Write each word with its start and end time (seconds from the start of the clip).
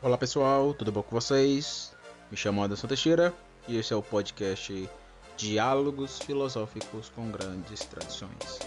Olá 0.00 0.16
pessoal, 0.16 0.72
tudo 0.74 0.92
bom 0.92 1.02
com 1.02 1.10
vocês? 1.10 1.92
Me 2.30 2.36
chamo 2.36 2.62
Anderson 2.62 2.86
Teixeira 2.86 3.34
e 3.66 3.76
esse 3.76 3.92
é 3.92 3.96
o 3.96 4.02
podcast 4.02 4.88
Diálogos 5.36 6.20
Filosóficos 6.20 7.08
com 7.08 7.32
Grandes 7.32 7.80
Tradições. 7.80 8.60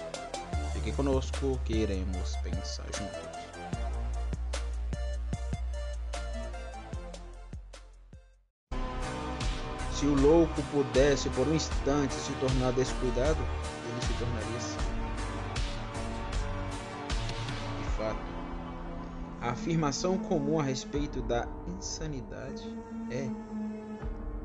Fique 0.74 0.92
conosco 0.92 1.58
que 1.64 1.72
iremos 1.72 2.36
pensar 2.44 2.84
juntos. 2.94 3.42
Se 9.94 10.06
o 10.06 10.14
louco 10.14 10.62
pudesse 10.64 11.30
por 11.30 11.48
um 11.48 11.56
instante 11.56 12.14
se 12.14 12.34
tornar 12.42 12.74
descuidado, 12.74 13.40
ele 13.40 14.02
se 14.06 14.14
tornaria 14.20 14.58
assim. 14.58 15.01
A 19.42 19.50
afirmação 19.50 20.20
comum 20.20 20.60
a 20.60 20.64
respeito 20.64 21.20
da 21.20 21.48
insanidade 21.68 22.78
é, 23.10 23.28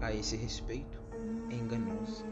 a 0.00 0.12
esse 0.14 0.36
respeito, 0.36 0.98
enganosa. 1.50 2.24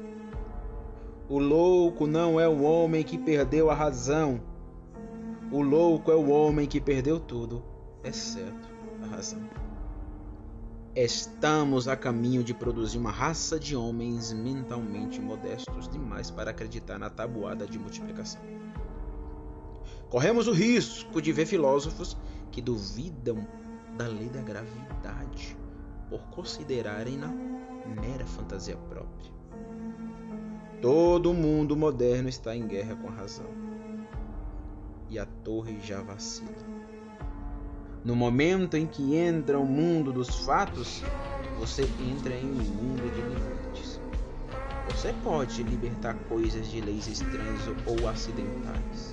O 1.28 1.38
louco 1.38 2.06
não 2.06 2.40
é 2.40 2.48
o 2.48 2.62
homem 2.62 3.04
que 3.04 3.18
perdeu 3.18 3.70
a 3.70 3.74
razão. 3.74 4.40
O 5.52 5.60
louco 5.60 6.10
é 6.10 6.14
o 6.14 6.30
homem 6.30 6.66
que 6.66 6.80
perdeu 6.80 7.20
tudo, 7.20 7.62
exceto 8.02 8.68
a 9.02 9.06
razão. 9.06 9.40
Estamos 10.96 11.87
a 11.87 11.96
caminho 11.96 12.42
de 12.42 12.54
produzir 12.54 12.98
uma 12.98 13.10
raça 13.10 13.59
de 13.59 13.76
homens 13.76 14.32
mentalmente 14.32 15.20
modestos 15.20 15.88
demais 15.88 16.30
para 16.30 16.51
acreditar 16.51 16.98
na 16.98 17.10
tabuada 17.10 17.66
de 17.66 17.78
multiplicação. 17.78 18.40
Corremos 20.09 20.46
o 20.46 20.52
risco 20.52 21.20
de 21.20 21.32
ver 21.32 21.46
filósofos 21.46 22.16
que 22.54 22.62
duvidam 22.62 23.44
da 23.98 24.06
lei 24.06 24.28
da 24.28 24.40
gravidade 24.40 25.56
por 26.09 26.20
considerarem-na 26.29 27.26
mera 28.01 28.24
fantasia 28.24 28.76
própria. 28.76 29.32
Todo 30.80 31.34
mundo 31.34 31.76
moderno 31.76 32.29
está 32.29 32.54
em 32.54 32.64
guerra 32.64 32.95
com 32.95 33.09
a 33.09 33.10
razão. 33.10 33.51
E 35.10 35.18
a 35.18 35.26
torre 35.42 35.80
já 35.80 36.01
vacila. 36.01 36.54
No 38.04 38.14
momento 38.14 38.76
em 38.76 38.86
que 38.86 39.16
entra 39.16 39.59
o 39.59 39.66
mundo 39.66 40.12
dos 40.12 40.45
fatos, 40.45 41.02
você 41.59 41.82
entra 42.09 42.34
em 42.34 42.52
um 42.52 42.54
mundo 42.54 43.12
de 43.12 43.20
limites. 43.20 44.01
Você 44.90 45.12
pode 45.24 45.60
libertar 45.64 46.14
coisas 46.29 46.70
de 46.70 46.80
leis 46.80 47.09
estranhas 47.09 47.62
ou 47.84 48.09
acidentais 48.09 49.12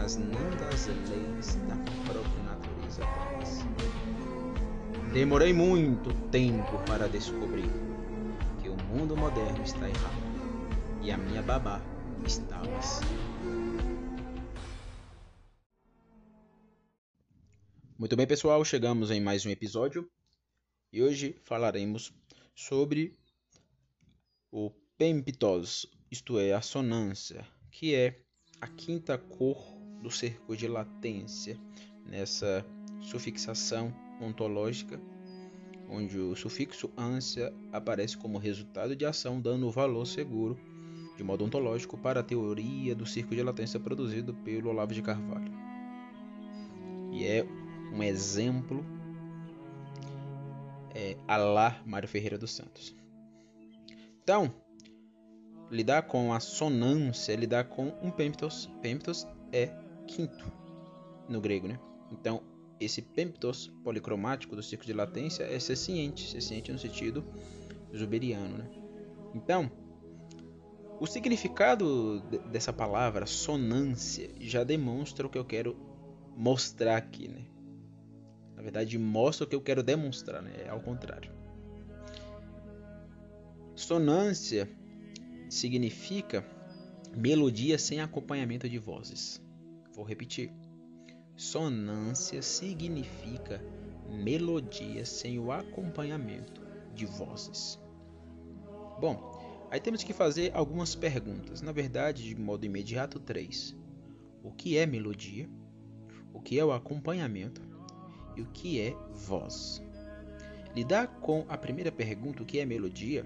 mas 0.00 0.16
nem 0.16 0.50
das 0.58 0.86
leis 0.86 1.56
da 1.68 1.76
própria 2.10 2.42
natureza 2.42 3.02
delas. 3.02 3.58
Demorei 5.12 5.52
muito 5.52 6.10
tempo 6.30 6.82
para 6.86 7.06
descobrir 7.06 7.68
que 8.62 8.70
o 8.70 8.76
mundo 8.84 9.14
moderno 9.14 9.62
está 9.62 9.86
errado 9.86 11.02
e 11.02 11.10
a 11.10 11.18
minha 11.18 11.42
babá 11.42 11.82
estava 12.26 12.74
assim. 12.78 13.04
Muito 17.98 18.16
bem, 18.16 18.26
pessoal, 18.26 18.64
chegamos 18.64 19.10
em 19.10 19.20
mais 19.20 19.44
um 19.44 19.50
episódio 19.50 20.10
e 20.90 21.02
hoje 21.02 21.36
falaremos 21.44 22.10
sobre 22.54 23.18
o 24.50 24.70
pemptos, 24.96 25.86
isto 26.10 26.38
é, 26.38 26.54
a 26.54 26.62
sonância, 26.62 27.46
que 27.70 27.94
é 27.94 28.22
a 28.62 28.66
quinta 28.66 29.18
cor 29.18 29.79
do 30.00 30.10
cerco 30.10 30.56
de 30.56 30.66
latência, 30.66 31.58
nessa 32.06 32.64
sufixação 33.00 33.94
ontológica, 34.20 35.00
onde 35.88 36.18
o 36.18 36.36
sufixo 36.36 36.90
ânsia 36.96 37.52
aparece 37.72 38.16
como 38.16 38.38
resultado 38.38 38.94
de 38.94 39.04
ação 39.04 39.40
dando 39.40 39.70
valor 39.70 40.06
seguro, 40.06 40.58
de 41.16 41.24
modo 41.24 41.44
ontológico, 41.44 41.98
para 41.98 42.20
a 42.20 42.22
teoria 42.22 42.94
do 42.94 43.04
círculo 43.04 43.36
de 43.36 43.42
latência 43.42 43.78
produzido 43.78 44.32
pelo 44.34 44.70
Olavo 44.70 44.94
de 44.94 45.02
Carvalho. 45.02 45.52
E 47.12 47.24
é 47.24 47.44
um 47.92 48.02
exemplo 48.02 48.84
é, 50.94 51.16
alá 51.26 51.80
Mário 51.84 52.08
Ferreira 52.08 52.38
dos 52.38 52.52
Santos. 52.52 52.94
Então, 54.22 54.54
lidar 55.70 56.02
com 56.02 56.32
a 56.32 56.40
sonância, 56.40 57.34
lidar 57.34 57.64
com 57.64 57.92
um 58.02 58.10
pemptos, 58.10 58.70
pemptos 58.80 59.26
é 59.52 59.70
quinto 60.10 60.44
no 61.28 61.40
grego, 61.40 61.68
né? 61.68 61.78
Então, 62.10 62.42
esse 62.80 63.00
pemptos 63.00 63.72
policromático 63.84 64.56
do 64.56 64.62
círculo 64.62 64.86
de 64.86 64.92
latência 64.92 65.44
é 65.44 65.58
ciente, 65.60 66.42
ciente 66.42 66.72
no 66.72 66.78
sentido 66.78 67.24
zuberiano, 67.96 68.58
né? 68.58 68.70
Então, 69.34 69.70
o 70.98 71.06
significado 71.06 72.20
dessa 72.50 72.72
palavra, 72.72 73.26
sonância, 73.26 74.30
já 74.40 74.64
demonstra 74.64 75.26
o 75.26 75.30
que 75.30 75.38
eu 75.38 75.44
quero 75.44 75.76
mostrar 76.36 76.96
aqui, 76.96 77.28
né? 77.28 77.44
Na 78.56 78.62
verdade, 78.62 78.98
mostra 78.98 79.46
o 79.46 79.48
que 79.48 79.54
eu 79.54 79.62
quero 79.62 79.82
demonstrar, 79.82 80.42
né? 80.42 80.52
É 80.66 80.68
ao 80.68 80.80
contrário. 80.80 81.30
Sonância 83.74 84.68
significa 85.48 86.44
melodia 87.16 87.78
sem 87.78 88.00
acompanhamento 88.00 88.68
de 88.68 88.78
vozes. 88.78 89.40
Vou 90.00 90.08
repetir. 90.08 90.50
Sonância 91.36 92.40
significa 92.40 93.62
melodia 94.08 95.04
sem 95.04 95.38
o 95.38 95.52
acompanhamento 95.52 96.62
de 96.94 97.04
vozes. 97.04 97.78
Bom, 98.98 99.68
aí 99.70 99.78
temos 99.78 100.02
que 100.02 100.14
fazer 100.14 100.52
algumas 100.54 100.94
perguntas. 100.94 101.60
Na 101.60 101.70
verdade, 101.70 102.24
de 102.24 102.34
modo 102.34 102.64
imediato, 102.64 103.20
três: 103.20 103.76
O 104.42 104.50
que 104.50 104.78
é 104.78 104.86
melodia? 104.86 105.46
O 106.32 106.40
que 106.40 106.58
é 106.58 106.64
o 106.64 106.72
acompanhamento? 106.72 107.60
E 108.34 108.40
o 108.40 108.46
que 108.46 108.80
é 108.80 108.96
voz? 109.12 109.82
Lidar 110.74 111.08
com 111.20 111.44
a 111.46 111.58
primeira 111.58 111.92
pergunta, 111.92 112.42
o 112.42 112.46
que 112.46 112.58
é 112.58 112.64
melodia, 112.64 113.22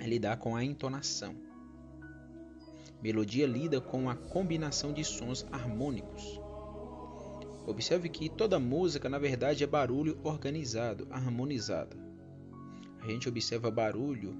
é 0.00 0.06
lidar 0.06 0.38
com 0.38 0.56
a 0.56 0.64
entonação. 0.64 1.51
Melodia 3.02 3.48
lida 3.48 3.80
com 3.80 4.08
a 4.08 4.14
combinação 4.14 4.92
de 4.92 5.02
sons 5.02 5.44
harmônicos. 5.50 6.40
Observe 7.66 8.08
que 8.08 8.28
toda 8.28 8.60
música, 8.60 9.08
na 9.08 9.18
verdade, 9.18 9.64
é 9.64 9.66
barulho 9.66 10.20
organizado, 10.22 11.08
harmonizado. 11.10 11.96
A 13.00 13.08
gente 13.08 13.28
observa 13.28 13.72
barulho 13.72 14.36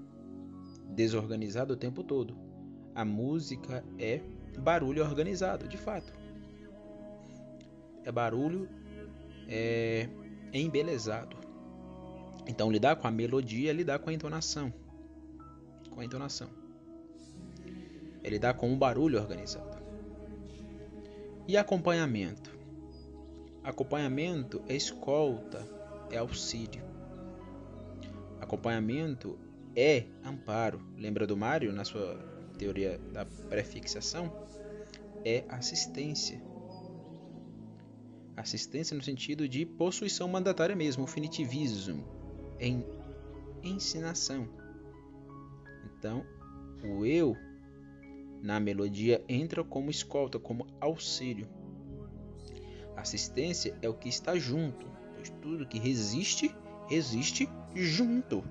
desorganizado 0.91 1.75
o 1.75 1.77
tempo 1.77 2.05
todo. 2.05 2.37
A 2.95 3.05
música 3.05 3.85
é 3.99 4.21
barulho 4.61 5.03
organizado, 5.03 5.67
de 5.67 5.77
fato. 5.77 6.13
É 8.05 8.13
barulho 8.13 8.69
é, 9.49 10.09
embelezado. 10.53 11.37
Então, 12.47 12.71
lidar 12.71 12.95
com 12.95 13.09
a 13.09 13.11
melodia 13.11 13.71
é 13.71 13.73
lidar 13.73 13.99
com 13.99 14.11
a 14.11 14.13
entonação. 14.13 14.73
Com 15.91 16.01
a 16.01 16.05
entonação 16.05 16.62
é 18.23 18.29
lidar 18.29 18.55
com 18.55 18.69
um 18.69 18.79
barulho 18.79 19.19
organizado. 19.19 19.83
E 21.47 21.57
acompanhamento? 21.57 22.51
Acompanhamento 23.65 24.63
é 24.69 24.75
escolta, 24.75 25.67
é 26.11 26.19
auxílio. 26.19 26.83
Acompanhamento 28.41 29.39
é 29.75 30.07
amparo. 30.25 30.81
Lembra 30.97 31.27
do 31.27 31.37
Mário 31.37 31.73
na 31.73 31.85
sua 31.85 32.17
teoria 32.59 32.99
da 33.13 33.25
prefixação? 33.25 34.33
É 35.25 35.45
assistência. 35.49 36.43
Assistência 38.37 38.97
no 38.97 39.03
sentido 39.03 39.49
de 39.49 39.65
possuição 39.65 40.27
mandatária 40.29 40.75
mesmo, 40.75 41.07
finitivismo, 41.07 42.05
em 42.59 42.85
ensinação. 43.63 44.49
Então, 45.85 46.25
o 46.83 47.07
eu 47.07 47.37
na 48.43 48.59
melodia 48.59 49.25
entra 49.29 49.63
como 49.63 49.91
escolta, 49.91 50.39
como 50.39 50.67
auxílio. 50.81 51.49
Assistência 52.97 53.79
é 53.81 53.89
o 53.89 53.95
que 53.95 54.09
está 54.09 54.37
junto, 54.37 54.87
pois 55.15 55.31
tudo 55.41 55.67
que 55.67 55.79
resiste, 55.79 56.55
resiste 56.89 57.49
junto. 57.75 58.43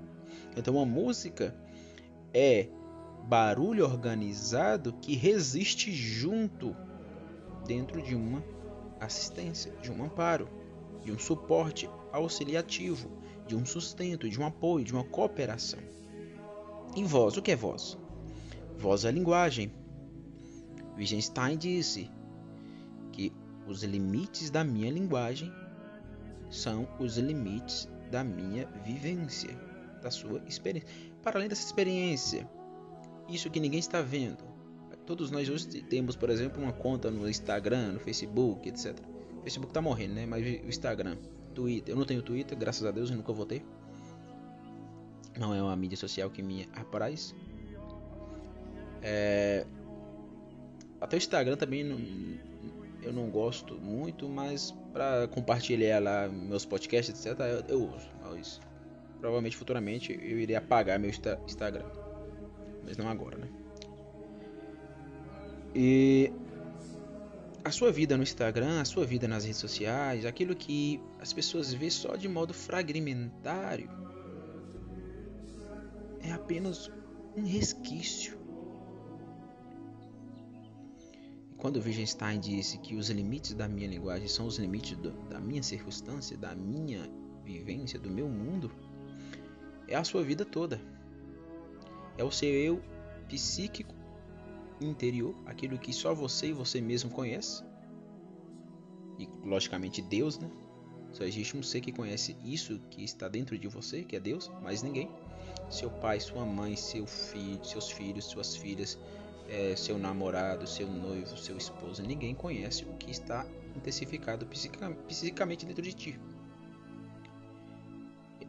Então 0.56 0.80
a 0.80 0.86
música 0.86 1.54
é 2.34 2.70
barulho 3.28 3.84
organizado 3.84 4.94
que 4.94 5.16
resiste 5.16 5.92
junto 5.92 6.76
dentro 7.68 8.02
de 8.02 8.16
uma 8.16 8.44
assistência, 9.00 9.74
de 9.82 9.92
um 9.92 10.04
amparo, 10.04 10.48
de 11.04 11.12
um 11.12 11.20
suporte 11.20 11.90
auxiliativo, 12.14 13.12
de 13.46 13.56
um 13.56 13.66
sustento, 13.66 14.30
de 14.30 14.40
um 14.40 14.46
apoio, 14.46 14.86
de 14.86 14.94
uma 14.94 15.04
cooperação. 15.04 15.80
E 16.96 17.04
voz, 17.04 17.36
o 17.38 17.42
que 17.42 17.52
é 17.52 17.56
voz? 17.56 17.98
Voz 18.78 19.06
é 19.06 19.12
linguagem, 19.12 19.72
Wittgenstein 21.02 21.58
disse 21.58 22.12
que 23.12 23.34
os 23.68 23.84
limites 23.84 24.52
da 24.52 24.64
minha 24.64 24.92
linguagem 24.92 25.52
são 26.50 26.88
os 27.00 27.18
limites 27.18 27.90
da 28.12 28.24
minha 28.24 28.68
vivência, 28.86 29.58
da 30.02 30.12
sua 30.12 30.42
experiência. 30.48 30.88
Para 31.24 31.40
além 31.40 31.50
dessa 31.50 31.66
experiência, 31.66 32.48
isso 33.28 33.50
que 33.50 33.60
ninguém 33.60 33.80
está 33.80 34.02
vendo. 34.02 34.44
Todos 35.06 35.32
nós 35.32 35.50
hoje 35.50 35.68
temos, 35.82 36.16
por 36.16 36.30
exemplo, 36.30 36.62
uma 36.62 36.72
conta 36.72 37.10
no 37.10 37.28
Instagram, 37.28 37.94
no 37.94 38.00
Facebook, 38.00 38.70
etc. 38.70 38.96
O 39.40 39.42
Facebook 39.42 39.74
tá 39.74 39.82
morrendo, 39.82 40.14
né? 40.14 40.28
Mas 40.28 40.46
o 40.46 40.68
Instagram, 40.68 41.18
Twitter. 41.56 41.94
Eu 41.94 41.98
não 41.98 42.06
tenho 42.06 42.22
Twitter, 42.22 42.56
graças 42.56 42.86
a 42.86 42.92
Deus, 42.92 43.10
e 43.10 43.16
nunca 43.16 43.34
vou 43.34 43.46
ter. 43.46 43.66
Não 45.38 45.54
é 45.54 45.62
uma 45.62 45.76
mídia 45.76 45.98
social 45.98 46.30
que 46.30 46.44
me 46.44 46.70
apraz. 46.76 47.34
É... 49.02 49.66
Até 51.02 51.18
o 51.18 51.20
Instagram 51.20 51.58
também 51.58 51.84
não, 51.84 52.00
eu 53.02 53.12
não 53.12 53.30
gosto 53.30 53.76
muito, 53.76 54.30
mas 54.30 54.72
para 54.94 55.28
compartilhar 55.28 56.00
lá 56.00 56.30
meus 56.30 56.64
podcasts, 56.64 57.26
etc, 57.26 57.40
eu, 57.40 57.64
eu 57.68 57.90
uso. 57.96 58.08
Mas 58.22 58.62
provavelmente 59.20 59.58
futuramente 59.58 60.14
eu 60.14 60.40
irei 60.40 60.56
apagar 60.56 61.00
meu 61.00 61.10
Instagram. 61.10 61.86
Mas 62.84 62.98
não 62.98 63.10
agora, 63.10 63.38
né? 63.38 63.48
E 65.74 66.32
a 67.64 67.72
sua 67.72 67.92
vida 67.92 68.18
no 68.18 68.24
Instagram, 68.24 68.82
a 68.82 68.86
sua 68.86 69.06
vida 69.06 69.28
nas 69.28 69.46
redes 69.46 69.60
sociais, 69.60 70.26
aquilo 70.26 70.56
que 70.56 71.02
as 71.20 71.32
pessoas 71.32 71.74
vê 71.74 71.90
só 71.90 72.16
de 72.16 72.28
modo 72.28 72.54
fragmentário, 72.54 73.90
é 76.22 76.32
apenas 76.32 76.92
um 77.36 77.46
resquício. 77.46 78.41
Quando 81.62 81.78
Wittgenstein 81.78 82.40
disse 82.40 82.80
que 82.80 82.96
os 82.96 83.12
limites 83.12 83.54
da 83.54 83.68
minha 83.68 83.88
linguagem 83.88 84.28
são 84.28 84.48
os 84.48 84.58
limites 84.58 84.98
do, 84.98 85.12
da 85.30 85.40
minha 85.40 85.62
circunstância, 85.62 86.36
da 86.36 86.56
minha 86.56 87.08
vivência, 87.44 88.00
do 88.00 88.10
meu 88.10 88.28
mundo, 88.28 88.72
é 89.88 89.96
a 89.96 90.04
sua 90.04 90.24
vida 90.24 90.44
toda. 90.44 90.82
É 92.18 92.24
o 92.24 92.32
seu 92.32 92.50
eu 92.50 92.82
psíquico 93.28 93.94
interior, 94.82 95.36
aquilo 95.46 95.78
que 95.78 95.94
só 95.94 96.16
você 96.16 96.48
e 96.48 96.52
você 96.52 96.82
mesmo 96.82 97.12
conhece. 97.12 97.64
E 99.20 99.30
logicamente 99.48 100.02
Deus, 100.02 100.40
né? 100.40 100.50
Só 101.12 101.24
existe 101.26 101.56
um 101.56 101.62
ser 101.62 101.82
que 101.82 101.92
conhece 101.92 102.36
isso 102.44 102.80
que 102.90 103.04
está 103.04 103.28
dentro 103.28 103.56
de 103.56 103.68
você, 103.68 104.04
que 104.04 104.16
é 104.16 104.20
Deus, 104.20 104.52
mais 104.64 104.82
ninguém. 104.82 105.12
Seu 105.70 105.92
pai, 105.92 106.20
sua 106.20 106.44
mãe, 106.44 106.76
seu 106.76 107.06
filho, 107.06 107.64
seus 107.64 107.92
filhos, 107.92 108.26
suas 108.26 108.56
filhas, 108.56 108.98
é, 109.52 109.76
seu 109.76 109.98
namorado, 109.98 110.66
seu 110.66 110.88
noivo, 110.88 111.38
seu 111.38 111.58
esposo, 111.58 112.02
ninguém 112.02 112.34
conhece 112.34 112.86
o 112.86 112.94
que 112.94 113.12
está 113.12 113.46
intensificado 113.76 114.46
psicicamente 114.46 115.66
dentro 115.66 115.82
de 115.82 115.94
ti. 115.94 116.20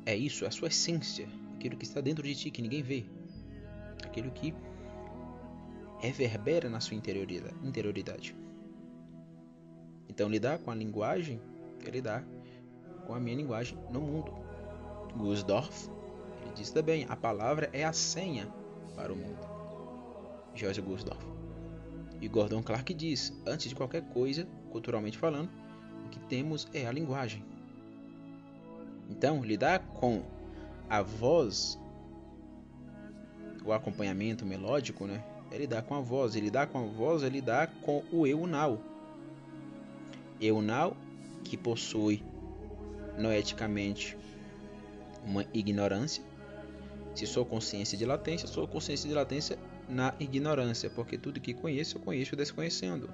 É 0.06 0.16
isso, 0.16 0.44
é 0.44 0.48
a 0.48 0.50
sua 0.52 0.68
essência, 0.68 1.28
aquilo 1.56 1.76
que 1.76 1.84
está 1.84 2.00
dentro 2.00 2.22
de 2.22 2.34
ti 2.36 2.50
que 2.52 2.62
ninguém 2.62 2.82
vê, 2.82 3.04
aquilo 4.04 4.30
que 4.30 4.54
reverbera 5.98 6.70
na 6.70 6.80
sua 6.80 6.96
interioridade. 6.96 8.36
Então, 10.08 10.28
lidar 10.28 10.58
com 10.60 10.70
a 10.70 10.74
linguagem 10.74 11.40
é 11.84 11.90
lidar 11.90 12.24
com 13.06 13.14
a 13.14 13.18
minha 13.18 13.36
linguagem 13.36 13.76
no 13.90 14.00
mundo. 14.00 14.32
Gusdorf, 15.16 15.88
ele 16.42 16.54
diz 16.54 16.70
também, 16.70 17.06
a 17.08 17.16
palavra 17.16 17.68
é 17.72 17.84
a 17.84 17.92
senha 17.92 18.46
para 18.94 19.12
o 19.12 19.16
mundo. 19.16 19.51
George 20.54 20.80
Gusdorf. 20.80 21.24
E 22.20 22.28
Gordon 22.28 22.62
Clark 22.62 22.94
diz, 22.94 23.32
antes 23.46 23.68
de 23.68 23.74
qualquer 23.74 24.02
coisa, 24.02 24.46
culturalmente 24.70 25.18
falando, 25.18 25.50
o 26.06 26.08
que 26.08 26.20
temos 26.20 26.68
é 26.72 26.86
a 26.86 26.92
linguagem. 26.92 27.44
Então, 29.10 29.42
lidar 29.42 29.80
com 29.80 30.22
a 30.88 31.02
voz, 31.02 31.78
o 33.64 33.72
acompanhamento 33.72 34.46
melódico, 34.46 35.06
né? 35.06 35.22
É 35.50 35.58
lidar 35.58 35.82
com 35.82 35.94
a 35.94 36.00
voz. 36.00 36.34
E 36.34 36.40
lidar 36.40 36.68
com 36.68 36.78
a 36.78 36.86
voz 36.86 37.22
é 37.22 37.28
lidar 37.28 37.68
com 37.82 38.02
o 38.12 38.26
eu 38.26 38.46
now. 38.46 38.80
Eu 40.40 40.62
now 40.62 40.96
que 41.44 41.56
possui 41.56 42.22
noeticamente 43.18 44.16
uma 45.24 45.44
ignorância. 45.52 46.22
Se 47.14 47.26
sou 47.26 47.44
consciência 47.44 47.98
de 47.98 48.06
latência, 48.06 48.48
sou 48.48 48.66
consciência 48.66 49.08
de 49.08 49.14
latência 49.14 49.58
na 49.92 50.14
ignorância, 50.18 50.88
porque 50.88 51.18
tudo 51.18 51.40
que 51.40 51.52
conheço, 51.52 51.98
eu 51.98 52.00
conheço 52.00 52.34
desconhecendo. 52.34 53.12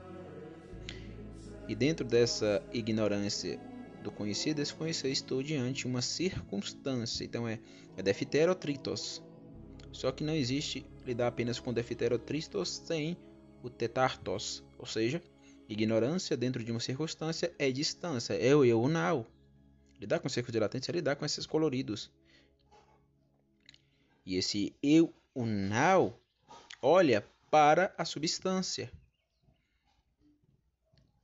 E 1.68 1.74
dentro 1.74 2.06
dessa 2.06 2.62
ignorância 2.72 3.60
do 4.02 4.10
conhecer 4.10 4.50
e 4.50 4.54
desconhecer, 4.54 5.10
estou 5.10 5.42
diante 5.42 5.80
de 5.80 5.86
uma 5.86 6.00
circunstância. 6.00 7.24
Então 7.24 7.46
é, 7.46 7.58
é 7.96 8.02
defterotritos. 8.02 9.22
Só 9.92 10.12
que 10.12 10.22
não 10.22 10.34
existe 10.34 10.86
lidar 11.04 11.26
apenas 11.26 11.58
com 11.58 11.72
defterotritos 11.72 12.82
sem 12.86 13.16
o 13.62 13.68
tetartos, 13.68 14.62
ou 14.78 14.86
seja, 14.86 15.20
ignorância 15.68 16.36
dentro 16.36 16.62
de 16.62 16.70
uma 16.70 16.78
circunstância 16.78 17.52
é 17.58 17.70
distância, 17.72 18.34
é 18.34 18.54
o 18.54 18.64
eu 18.64 18.86
now. 18.86 19.26
Lidar 20.00 20.20
com 20.20 20.28
cerco 20.28 20.52
de 20.52 20.60
latência 20.60 20.92
é 20.92 20.94
lidar 20.94 21.16
com 21.16 21.24
esses 21.24 21.44
coloridos. 21.44 22.08
E 24.24 24.36
esse 24.36 24.76
eu 24.80 25.12
now 25.34 26.14
olha 26.80 27.26
para 27.50 27.94
a 27.96 28.04
substância. 28.04 28.92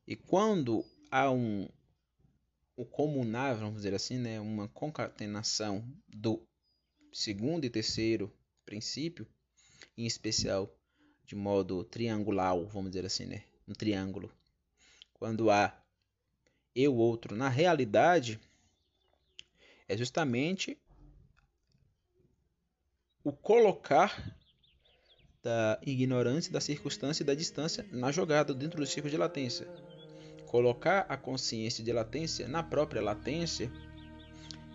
E 0.06 0.16
quando 0.16 0.84
há 1.10 1.30
um 1.30 1.68
o 2.76 2.84
comunar, 2.84 3.54
vamos 3.54 3.76
dizer 3.76 3.94
assim, 3.94 4.18
né, 4.18 4.40
uma 4.40 4.68
concatenação 4.68 5.86
do 6.08 6.44
segundo 7.12 7.64
e 7.64 7.70
terceiro 7.70 8.32
princípio, 8.66 9.26
em 9.96 10.06
especial 10.06 10.74
de 11.24 11.36
modo 11.36 11.84
triangular, 11.84 12.58
vamos 12.66 12.90
dizer 12.90 13.06
assim, 13.06 13.26
né, 13.26 13.44
um 13.68 13.72
triângulo. 13.72 14.30
Quando 15.12 15.50
há 15.50 15.80
eu 16.74 16.96
outro 16.96 17.36
na 17.36 17.48
realidade, 17.48 18.40
é 19.86 19.96
justamente 19.96 20.76
o 23.22 23.32
colocar 23.32 24.36
da 25.44 25.78
ignorância, 25.84 26.50
da 26.50 26.60
circunstância 26.60 27.22
e 27.22 27.26
da 27.26 27.34
distância 27.34 27.86
na 27.92 28.10
jogada 28.10 28.54
dentro 28.54 28.80
do 28.80 28.86
círculo 28.86 29.10
de 29.10 29.18
latência. 29.18 29.68
Colocar 30.46 31.04
a 31.06 31.16
consciência 31.18 31.84
de 31.84 31.92
latência 31.92 32.48
na 32.48 32.62
própria 32.62 33.02
latência 33.02 33.70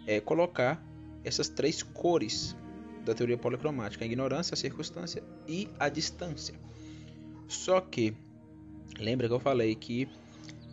é 0.05 0.19
colocar 0.19 0.85
essas 1.23 1.49
três 1.49 1.81
cores 1.81 2.55
da 3.03 3.15
teoria 3.15 3.37
policromática: 3.37 4.05
a 4.05 4.07
ignorância, 4.07 4.53
a 4.53 4.57
circunstância 4.57 5.23
e 5.47 5.67
a 5.79 5.89
distância. 5.89 6.53
Só 7.47 7.81
que, 7.81 8.13
lembra 8.99 9.27
que 9.27 9.33
eu 9.33 9.39
falei 9.39 9.73
que 9.73 10.07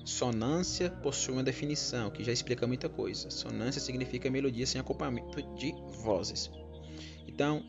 sonância 0.04 0.90
possui 0.90 1.32
uma 1.32 1.42
definição 1.42 2.10
que 2.10 2.22
já 2.22 2.32
explica 2.32 2.66
muita 2.66 2.88
coisa. 2.88 3.30
Sonância 3.30 3.80
significa 3.80 4.30
melodia 4.30 4.66
sem 4.66 4.80
acompanhamento 4.80 5.40
de 5.56 5.72
vozes. 6.02 6.50
Então, 7.26 7.64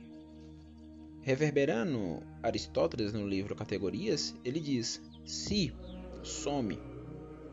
Reverberando 1.27 2.24
Aristóteles 2.41 3.12
no 3.12 3.27
livro 3.27 3.53
Categorias, 3.53 4.34
ele 4.46 4.62
diz: 4.62 5.01
se 5.25 5.75
some 6.24 6.79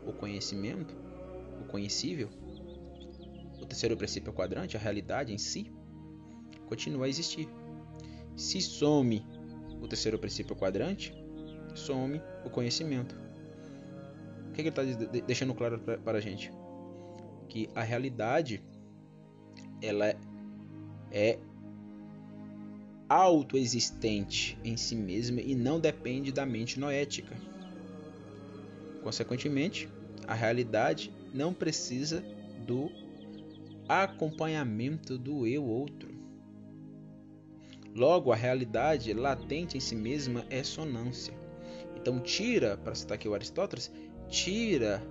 o 0.07 0.13
conhecimento, 0.13 0.95
o 1.59 1.65
conhecível, 1.65 2.29
o 3.61 3.65
terceiro 3.65 3.97
princípio 3.97 4.31
quadrante, 4.31 4.77
a 4.77 4.79
realidade 4.79 5.33
em 5.33 5.37
si, 5.37 5.69
continua 6.67 7.05
a 7.05 7.09
existir. 7.09 7.49
Se 8.33 8.61
some 8.61 9.21
o 9.81 9.87
terceiro 9.89 10.17
princípio 10.17 10.55
quadrante, 10.55 11.13
some 11.75 12.21
o 12.45 12.49
conhecimento. 12.49 13.13
O 14.47 14.51
que, 14.53 14.63
que 14.63 14.69
ele 14.69 14.91
está 14.91 15.19
deixando 15.27 15.53
claro 15.53 15.81
para 16.01 16.19
a 16.19 16.21
gente? 16.21 16.49
Que 17.49 17.69
a 17.75 17.83
realidade 17.83 18.63
ela 19.81 20.15
é 21.11 21.37
autoexistente 23.07 24.57
em 24.63 24.75
si 24.75 24.95
mesma 24.95 25.41
e 25.41 25.55
não 25.55 25.79
depende 25.79 26.31
da 26.31 26.45
mente 26.45 26.79
noética. 26.79 27.35
Consequentemente, 29.03 29.87
a 30.27 30.33
realidade 30.33 31.13
não 31.33 31.53
precisa 31.53 32.23
do 32.65 32.89
acompanhamento 33.87 35.17
do 35.17 35.45
eu 35.45 35.63
outro. 35.63 36.15
Logo, 37.93 38.31
a 38.31 38.35
realidade 38.35 39.13
latente 39.13 39.77
em 39.77 39.79
si 39.79 39.95
mesma 39.95 40.45
é 40.49 40.63
sonância. 40.63 41.33
Então, 41.95 42.19
tira, 42.19 42.77
para 42.77 42.95
citar 42.95 43.15
aqui 43.15 43.27
o 43.27 43.33
Aristóteles, 43.33 43.91
tira 44.27 45.01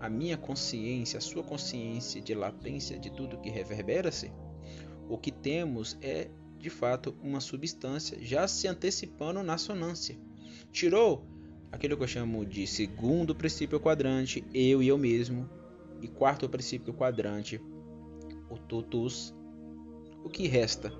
a 0.00 0.08
minha 0.08 0.36
consciência, 0.36 1.18
a 1.18 1.20
sua 1.20 1.44
consciência 1.44 2.20
de 2.20 2.34
latência 2.34 2.98
de 2.98 3.10
tudo 3.10 3.38
que 3.38 3.50
reverbera-se. 3.50 4.32
O 5.08 5.16
que 5.16 5.30
temos 5.30 5.96
é 6.02 6.28
de 6.62 6.70
fato 6.70 7.14
uma 7.20 7.40
substância 7.40 8.16
já 8.22 8.46
se 8.46 8.68
antecipando 8.68 9.42
na 9.42 9.58
sonância. 9.58 10.16
Tirou 10.70 11.26
aquilo 11.72 11.96
que 11.96 12.04
eu 12.04 12.08
chamo 12.08 12.46
de 12.46 12.66
segundo 12.66 13.34
princípio 13.34 13.80
quadrante, 13.80 14.44
eu 14.54 14.80
e 14.80 14.86
eu 14.86 14.96
mesmo, 14.96 15.50
e 16.00 16.06
quarto 16.06 16.48
princípio 16.48 16.94
quadrante, 16.94 17.60
o 18.48 18.56
totus. 18.56 19.34
O 20.24 20.30
que 20.30 20.46
resta? 20.46 20.92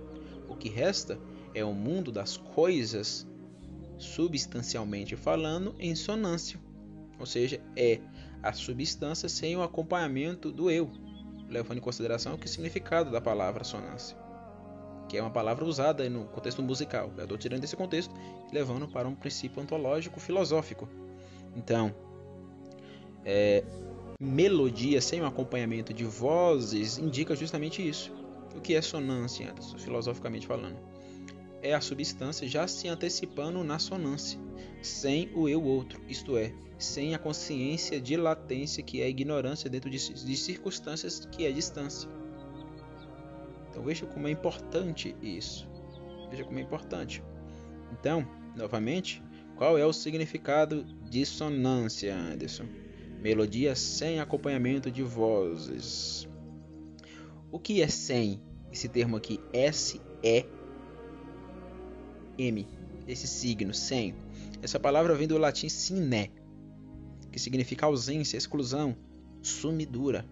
O 0.48 0.56
que 0.56 0.68
resta 0.68 1.18
é 1.54 1.64
o 1.64 1.72
mundo 1.72 2.10
das 2.10 2.36
coisas, 2.36 3.24
substancialmente 3.98 5.14
falando, 5.14 5.76
em 5.78 5.94
sonância. 5.94 6.58
Ou 7.20 7.26
seja, 7.26 7.62
é 7.76 8.00
a 8.42 8.52
substância 8.52 9.28
sem 9.28 9.56
o 9.56 9.62
acompanhamento 9.62 10.50
do 10.50 10.68
eu, 10.68 10.90
levando 11.48 11.78
em 11.78 11.82
consideração 11.82 12.34
o 12.34 12.48
significado 12.48 13.12
da 13.12 13.20
palavra 13.20 13.62
sonância, 13.62 14.16
que 15.12 15.18
é 15.18 15.20
uma 15.20 15.30
palavra 15.30 15.62
usada 15.62 16.08
no 16.08 16.24
contexto 16.24 16.62
musical. 16.62 17.12
Eu 17.18 17.24
estou 17.24 17.36
tirando 17.36 17.60
desse 17.60 17.76
contexto 17.76 18.14
e 18.50 18.54
levando 18.54 18.88
para 18.88 19.06
um 19.06 19.14
princípio 19.14 19.62
ontológico 19.62 20.18
filosófico. 20.18 20.88
Então, 21.54 21.94
é, 23.22 23.62
melodia 24.18 25.02
sem 25.02 25.20
o 25.20 25.26
acompanhamento 25.26 25.92
de 25.92 26.04
vozes 26.04 26.96
indica 26.96 27.36
justamente 27.36 27.86
isso. 27.86 28.10
O 28.56 28.60
que 28.62 28.74
é 28.74 28.80
sonância, 28.80 29.54
filosoficamente 29.76 30.46
falando? 30.46 30.78
É 31.60 31.74
a 31.74 31.80
substância 31.82 32.48
já 32.48 32.66
se 32.66 32.88
antecipando 32.88 33.62
na 33.62 33.78
sonância, 33.78 34.40
sem 34.80 35.30
o 35.34 35.46
eu 35.46 35.62
outro, 35.62 36.00
isto 36.08 36.38
é, 36.38 36.54
sem 36.78 37.14
a 37.14 37.18
consciência 37.18 38.00
de 38.00 38.16
latência 38.16 38.82
que 38.82 39.02
é 39.02 39.04
a 39.04 39.08
ignorância 39.10 39.68
dentro 39.68 39.90
de, 39.90 39.98
de 39.98 40.36
circunstâncias 40.38 41.26
que 41.26 41.44
é 41.44 41.52
distância. 41.52 42.21
Então 43.72 43.82
veja 43.82 44.04
como 44.04 44.28
é 44.28 44.30
importante 44.30 45.16
isso. 45.22 45.66
Veja 46.30 46.44
como 46.44 46.58
é 46.58 46.62
importante. 46.62 47.24
Então, 47.90 48.28
novamente, 48.54 49.22
qual 49.56 49.78
é 49.78 49.86
o 49.86 49.94
significado 49.94 50.84
de 51.08 51.24
sonância, 51.24 52.14
Anderson? 52.14 52.66
Melodia 53.18 53.74
sem 53.74 54.20
acompanhamento 54.20 54.90
de 54.90 55.02
vozes. 55.02 56.28
O 57.50 57.58
que 57.58 57.80
é 57.80 57.88
sem? 57.88 58.42
Esse 58.70 58.88
termo 58.88 59.16
aqui, 59.16 59.40
S-E-M. 59.54 60.46
Esse 63.08 63.26
signo, 63.26 63.72
sem. 63.72 64.14
Essa 64.60 64.78
palavra 64.78 65.14
vem 65.14 65.26
do 65.26 65.38
latim 65.38 65.70
sine, 65.70 66.30
que 67.30 67.38
significa 67.38 67.86
ausência, 67.86 68.36
exclusão, 68.36 68.94
sumidura. 69.40 70.26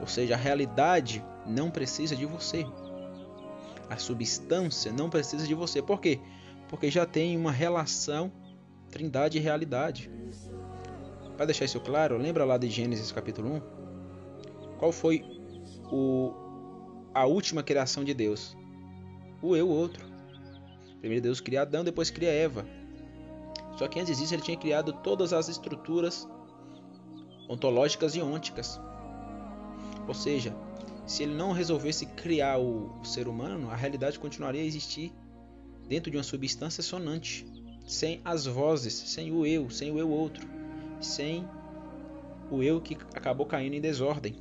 Ou 0.00 0.06
seja, 0.06 0.34
a 0.34 0.38
realidade 0.38 1.24
não 1.46 1.70
precisa 1.70 2.14
de 2.14 2.26
você. 2.26 2.66
A 3.88 3.96
substância 3.96 4.92
não 4.92 5.10
precisa 5.10 5.46
de 5.46 5.54
você. 5.54 5.82
Por 5.82 6.00
quê? 6.00 6.20
Porque 6.68 6.90
já 6.90 7.04
tem 7.04 7.36
uma 7.36 7.52
relação 7.52 8.32
trindade 8.90 9.38
e 9.38 9.40
realidade. 9.40 10.10
Para 11.36 11.46
deixar 11.46 11.64
isso 11.64 11.80
claro, 11.80 12.16
lembra 12.18 12.44
lá 12.44 12.56
de 12.58 12.68
Gênesis 12.70 13.10
capítulo 13.10 13.56
1? 13.56 13.62
Qual 14.78 14.92
foi 14.92 15.24
o, 15.90 16.32
a 17.14 17.26
última 17.26 17.62
criação 17.62 18.04
de 18.04 18.14
Deus? 18.14 18.56
O 19.40 19.56
eu, 19.56 19.68
o 19.68 19.72
outro. 19.72 20.06
Primeiro 21.00 21.22
Deus 21.22 21.40
cria 21.40 21.62
Adão, 21.62 21.82
depois 21.82 22.10
cria 22.10 22.30
Eva. 22.30 22.64
Só 23.76 23.88
que 23.88 23.98
antes 23.98 24.18
disso 24.18 24.34
ele 24.34 24.42
tinha 24.42 24.56
criado 24.56 24.92
todas 24.92 25.32
as 25.32 25.48
estruturas 25.48 26.28
ontológicas 27.48 28.14
e 28.14 28.20
ônticas. 28.20 28.80
Ou 30.06 30.14
seja, 30.14 30.54
se 31.06 31.22
ele 31.22 31.34
não 31.34 31.52
resolvesse 31.52 32.06
criar 32.06 32.58
o 32.58 33.04
ser 33.04 33.28
humano, 33.28 33.70
a 33.70 33.76
realidade 33.76 34.18
continuaria 34.18 34.62
a 34.62 34.64
existir 34.64 35.12
dentro 35.88 36.10
de 36.10 36.16
uma 36.16 36.22
substância 36.22 36.82
sonante, 36.82 37.46
sem 37.86 38.20
as 38.24 38.46
vozes, 38.46 38.94
sem 38.94 39.32
o 39.32 39.44
eu, 39.44 39.68
sem 39.68 39.90
o 39.90 39.98
eu 39.98 40.08
outro, 40.08 40.46
sem 41.00 41.48
o 42.50 42.62
eu 42.62 42.80
que 42.80 42.96
acabou 43.14 43.46
caindo 43.46 43.74
em 43.74 43.80
desordem 43.80 44.36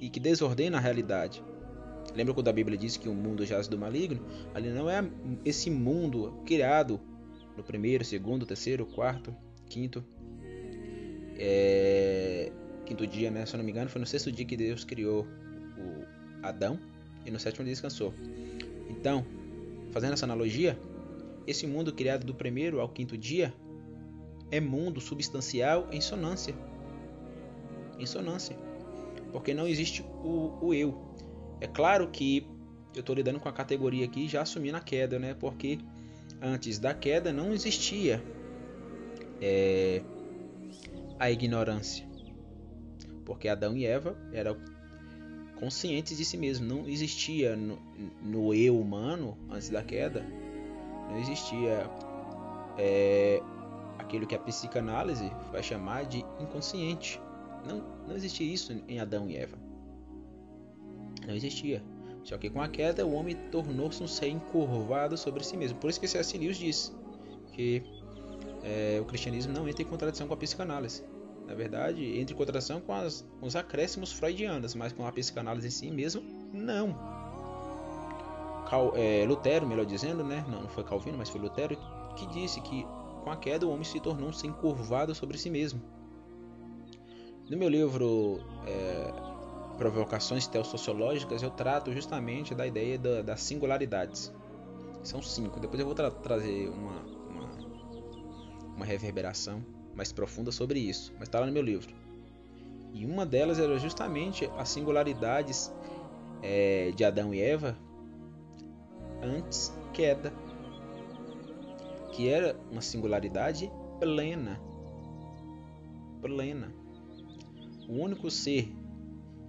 e 0.00 0.10
que 0.10 0.18
desordena 0.18 0.78
a 0.78 0.80
realidade. 0.80 1.42
Lembra 2.14 2.34
quando 2.34 2.48
a 2.48 2.52
Bíblia 2.52 2.78
diz 2.78 2.96
que 2.96 3.08
o 3.08 3.14
mundo 3.14 3.44
jaz 3.44 3.68
do 3.68 3.78
maligno? 3.78 4.24
Ali 4.54 4.70
não 4.70 4.88
é 4.88 5.04
esse 5.44 5.70
mundo 5.70 6.40
criado 6.46 7.00
no 7.56 7.62
primeiro, 7.62 8.04
segundo, 8.04 8.46
terceiro, 8.46 8.86
quarto, 8.86 9.34
quinto. 9.68 10.04
É... 11.38 12.52
Quinto 12.86 13.06
dia, 13.06 13.30
né? 13.30 13.44
Se 13.44 13.54
eu 13.54 13.58
não 13.58 13.64
me 13.64 13.70
engano, 13.70 13.90
foi 13.90 14.00
no 14.00 14.06
sexto 14.06 14.30
dia 14.30 14.46
que 14.46 14.56
Deus 14.56 14.84
criou 14.84 15.26
Adão 16.48 16.78
e 17.24 17.30
no 17.30 17.38
sétimo 17.38 17.64
dia 17.64 17.72
descansou. 17.72 18.12
Então, 18.88 19.24
fazendo 19.92 20.12
essa 20.12 20.24
analogia, 20.24 20.78
esse 21.46 21.66
mundo 21.66 21.92
criado 21.92 22.24
do 22.24 22.34
primeiro 22.34 22.80
ao 22.80 22.88
quinto 22.88 23.16
dia 23.16 23.54
é 24.50 24.60
mundo 24.60 25.00
substancial 25.00 25.88
em 25.90 26.00
sonância. 26.00 26.54
Em 27.98 28.06
sonância. 28.06 28.56
Porque 29.32 29.54
não 29.54 29.66
existe 29.66 30.02
o, 30.22 30.58
o 30.60 30.74
eu. 30.74 31.00
É 31.60 31.66
claro 31.66 32.08
que 32.10 32.46
eu 32.94 33.00
estou 33.00 33.14
lidando 33.14 33.40
com 33.40 33.48
a 33.48 33.52
categoria 33.52 34.04
aqui 34.04 34.28
já 34.28 34.42
assumindo 34.42 34.76
a 34.76 34.80
queda, 34.80 35.18
né? 35.18 35.34
Porque 35.34 35.78
antes 36.40 36.78
da 36.78 36.94
queda 36.94 37.32
não 37.32 37.52
existia 37.52 38.22
é, 39.40 40.02
a 41.18 41.30
ignorância. 41.30 42.06
Porque 43.24 43.48
Adão 43.48 43.76
e 43.76 43.84
Eva 43.84 44.16
eram 44.32 44.56
conscientes 45.58 46.16
de 46.16 46.24
si 46.24 46.36
mesmos. 46.36 46.68
Não 46.68 46.88
existia 46.88 47.56
no, 47.56 47.78
no 48.22 48.54
eu 48.54 48.78
humano, 48.78 49.36
antes 49.50 49.68
da 49.68 49.82
queda, 49.82 50.24
não 51.10 51.18
existia 51.18 51.90
é, 52.78 53.42
aquilo 53.98 54.26
que 54.26 54.34
a 54.34 54.38
psicanálise 54.38 55.30
vai 55.50 55.62
chamar 55.62 56.04
de 56.04 56.24
inconsciente. 56.40 57.20
Não, 57.66 57.82
não 58.06 58.14
existia 58.14 58.46
isso 58.46 58.72
em 58.86 59.00
Adão 59.00 59.28
e 59.28 59.36
Eva. 59.36 59.58
Não 61.26 61.34
existia. 61.34 61.82
Só 62.22 62.36
que 62.36 62.50
com 62.50 62.60
a 62.60 62.68
queda 62.68 63.06
o 63.06 63.12
homem 63.12 63.36
tornou-se 63.50 64.02
um 64.02 64.08
ser 64.08 64.28
encurvado 64.28 65.16
sobre 65.16 65.44
si 65.44 65.56
mesmo. 65.56 65.78
Por 65.78 65.90
isso 65.90 66.00
que 66.00 66.08
C.S. 66.08 66.36
Lewis 66.36 66.56
diz 66.56 66.94
que 67.52 67.82
é, 68.62 68.98
o 69.00 69.04
cristianismo 69.04 69.52
não 69.52 69.68
entra 69.68 69.82
em 69.82 69.86
contradição 69.86 70.26
com 70.26 70.34
a 70.34 70.36
psicanálise. 70.36 71.04
Na 71.46 71.54
verdade, 71.54 72.18
entra 72.18 72.34
em 72.34 72.36
contradição 72.36 72.80
com, 72.80 72.92
as, 72.92 73.24
com 73.40 73.46
os 73.46 73.54
acréscimos 73.54 74.12
freudianos, 74.12 74.74
mas 74.74 74.92
com 74.92 75.06
a 75.06 75.12
psicanálise 75.12 75.68
em 75.68 75.70
si 75.70 75.90
mesmo, 75.90 76.22
não. 76.52 76.94
Cal, 78.68 78.92
é, 78.96 79.24
Lutero, 79.26 79.66
melhor 79.66 79.86
dizendo, 79.86 80.24
né? 80.24 80.44
Não, 80.48 80.62
não 80.62 80.68
foi 80.68 80.82
Calvino, 80.82 81.16
mas 81.16 81.28
foi 81.28 81.40
Lutero 81.40 81.78
que 82.16 82.26
disse 82.26 82.60
que 82.60 82.84
com 83.22 83.30
a 83.30 83.36
queda 83.36 83.66
o 83.66 83.70
homem 83.70 83.84
se 83.84 84.00
tornou 84.00 84.30
um 84.30 84.46
encurvado 84.46 85.14
sobre 85.14 85.38
si 85.38 85.50
mesmo. 85.50 85.80
No 87.48 87.56
meu 87.56 87.68
livro 87.68 88.40
é, 88.66 89.12
provocações 89.76 90.46
teossociológicas, 90.46 91.42
eu 91.42 91.50
trato 91.50 91.92
justamente 91.92 92.54
da 92.54 92.66
ideia 92.66 92.98
da, 92.98 93.22
das 93.22 93.42
singularidades. 93.42 94.32
São 95.04 95.22
cinco. 95.22 95.60
Depois 95.60 95.78
eu 95.78 95.86
vou 95.86 95.94
tra 95.94 96.10
trazer 96.10 96.68
uma, 96.68 97.00
uma, 97.30 97.48
uma, 98.76 98.84
reverberação 98.84 99.64
mais 99.96 100.12
profunda 100.12 100.52
sobre 100.52 100.78
isso, 100.78 101.12
mas 101.18 101.28
está 101.28 101.40
lá 101.40 101.46
no 101.46 101.52
meu 101.52 101.62
livro. 101.62 101.92
E 102.92 103.04
uma 103.04 103.24
delas 103.24 103.58
era 103.58 103.78
justamente 103.78 104.48
as 104.56 104.68
singularidades 104.68 105.72
é, 106.42 106.92
de 106.94 107.04
Adão 107.04 107.34
e 107.34 107.40
Eva 107.40 107.76
antes 109.22 109.72
queda, 109.92 110.32
que 112.12 112.28
era 112.28 112.56
uma 112.70 112.82
singularidade 112.82 113.70
plena, 113.98 114.60
plena. 116.20 116.72
O 117.88 117.94
único 117.94 118.30
ser 118.30 118.72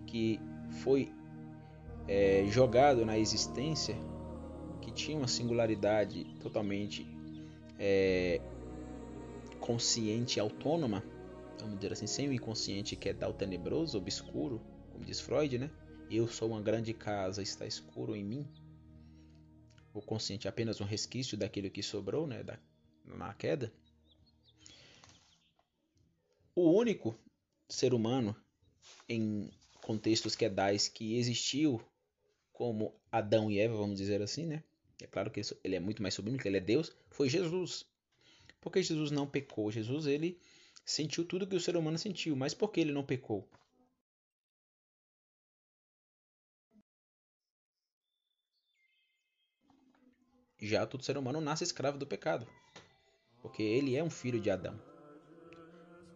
que 0.05 0.39
foi 0.83 1.11
é, 2.07 2.45
jogado 2.47 3.05
na 3.05 3.17
existência, 3.17 3.95
que 4.81 4.91
tinha 4.91 5.17
uma 5.17 5.27
singularidade 5.27 6.23
totalmente 6.39 7.05
é, 7.77 8.41
consciente 9.59 10.39
autônoma, 10.39 11.03
vamos 11.59 11.75
dizer 11.75 11.93
assim, 11.93 12.07
sem 12.07 12.29
o 12.29 12.33
inconsciente 12.33 12.95
que 12.95 13.09
é 13.09 13.13
tal 13.13 13.33
tenebroso, 13.33 13.97
obscuro, 13.97 14.61
como 14.91 15.05
diz 15.05 15.19
Freud, 15.19 15.57
né? 15.57 15.71
Eu 16.09 16.27
sou 16.27 16.49
uma 16.49 16.61
grande 16.61 16.93
casa, 16.93 17.41
está 17.41 17.65
escuro 17.65 18.15
em 18.15 18.23
mim. 18.23 18.47
O 19.93 20.01
consciente 20.01 20.47
é 20.47 20.49
apenas 20.49 20.79
um 20.79 20.85
resquício 20.85 21.37
daquilo 21.37 21.69
que 21.69 21.83
sobrou, 21.83 22.25
né, 22.27 22.43
da, 22.43 22.57
na 23.05 23.33
queda. 23.33 23.73
O 26.55 26.71
único 26.71 27.17
ser 27.67 27.93
humano 27.93 28.35
em 29.07 29.51
contextos 29.81 30.35
quedais 30.35 30.87
que 30.87 31.17
existiu 31.17 31.81
como 32.51 32.99
Adão 33.11 33.51
e 33.51 33.59
Eva, 33.59 33.75
vamos 33.75 33.97
dizer 33.97 34.21
assim, 34.21 34.45
né? 34.45 34.63
É 35.01 35.05
claro 35.05 35.29
que 35.29 35.41
ele 35.63 35.75
é 35.75 35.79
muito 35.79 36.01
mais 36.01 36.13
sublime, 36.13 36.39
que 36.39 36.47
ele 36.47 36.57
é 36.57 36.61
Deus, 36.61 36.95
foi 37.11 37.29
Jesus. 37.29 37.85
Porque 38.67 38.83
Jesus 38.83 39.11
não 39.11 39.25
pecou? 39.25 39.71
Jesus 39.71 40.07
ele 40.07 40.37
sentiu 40.83 41.23
tudo 41.23 41.47
que 41.47 41.55
o 41.55 41.59
ser 41.59 41.77
humano 41.77 41.97
sentiu, 41.97 42.35
mas 42.35 42.53
por 42.53 42.69
que 42.69 42.81
ele 42.81 42.91
não 42.91 43.01
pecou? 43.01 43.49
Já 50.59 50.85
todo 50.85 51.01
ser 51.01 51.17
humano 51.17 51.39
nasce 51.39 51.63
escravo 51.63 51.97
do 51.97 52.05
pecado, 52.05 52.45
porque 53.41 53.63
ele 53.63 53.95
é 53.95 54.03
um 54.03 54.09
filho 54.09 54.37
de 54.37 54.49
Adão. 54.49 54.77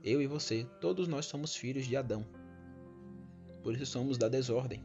Eu 0.03 0.21
e 0.21 0.27
você, 0.27 0.65
todos 0.81 1.07
nós 1.07 1.27
somos 1.27 1.55
filhos 1.55 1.85
de 1.85 1.95
Adão. 1.95 2.27
Por 3.63 3.73
isso 3.73 3.85
somos 3.85 4.17
da 4.17 4.27
desordem. 4.27 4.83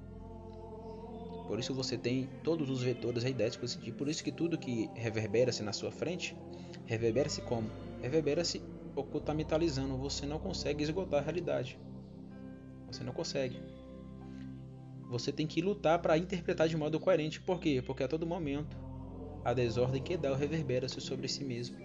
Por 1.48 1.58
isso 1.58 1.74
você 1.74 1.98
tem 1.98 2.30
todos 2.44 2.70
os 2.70 2.80
vetores 2.80 3.24
eidéticos 3.24 3.76
e 3.82 3.90
por 3.90 4.08
isso 4.08 4.22
que 4.22 4.30
tudo 4.30 4.56
que 4.56 4.88
reverbera-se 4.94 5.64
na 5.64 5.72
sua 5.72 5.90
frente, 5.90 6.36
reverbera-se 6.86 7.42
como? 7.42 7.68
Reverbera-se 8.00 8.62
ocultamentalizando. 8.94 9.96
Você 9.98 10.26
não 10.26 10.38
consegue 10.38 10.82
esgotar 10.82 11.20
a 11.20 11.22
realidade. 11.22 11.78
Você 12.86 13.04
não 13.04 13.12
consegue. 13.12 13.60
Você 15.08 15.30
tem 15.30 15.46
que 15.46 15.60
lutar 15.60 16.00
para 16.00 16.18
interpretar 16.18 16.68
de 16.68 16.76
modo 16.76 16.98
coerente. 16.98 17.40
Por 17.40 17.60
quê? 17.60 17.82
Porque 17.84 18.02
a 18.02 18.08
todo 18.08 18.26
momento 18.26 18.76
a 19.44 19.52
desordem 19.52 20.02
que 20.02 20.16
dá 20.16 20.34
reverbera-se 20.34 21.00
sobre 21.00 21.28
si 21.28 21.44
mesmo, 21.44 21.76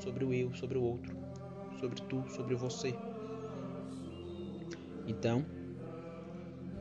sobre 0.00 0.24
o 0.24 0.34
eu, 0.34 0.52
sobre 0.54 0.76
o 0.78 0.82
outro, 0.82 1.16
sobre 1.78 2.02
tu, 2.02 2.24
sobre 2.28 2.56
você. 2.56 2.92
Então, 5.06 5.46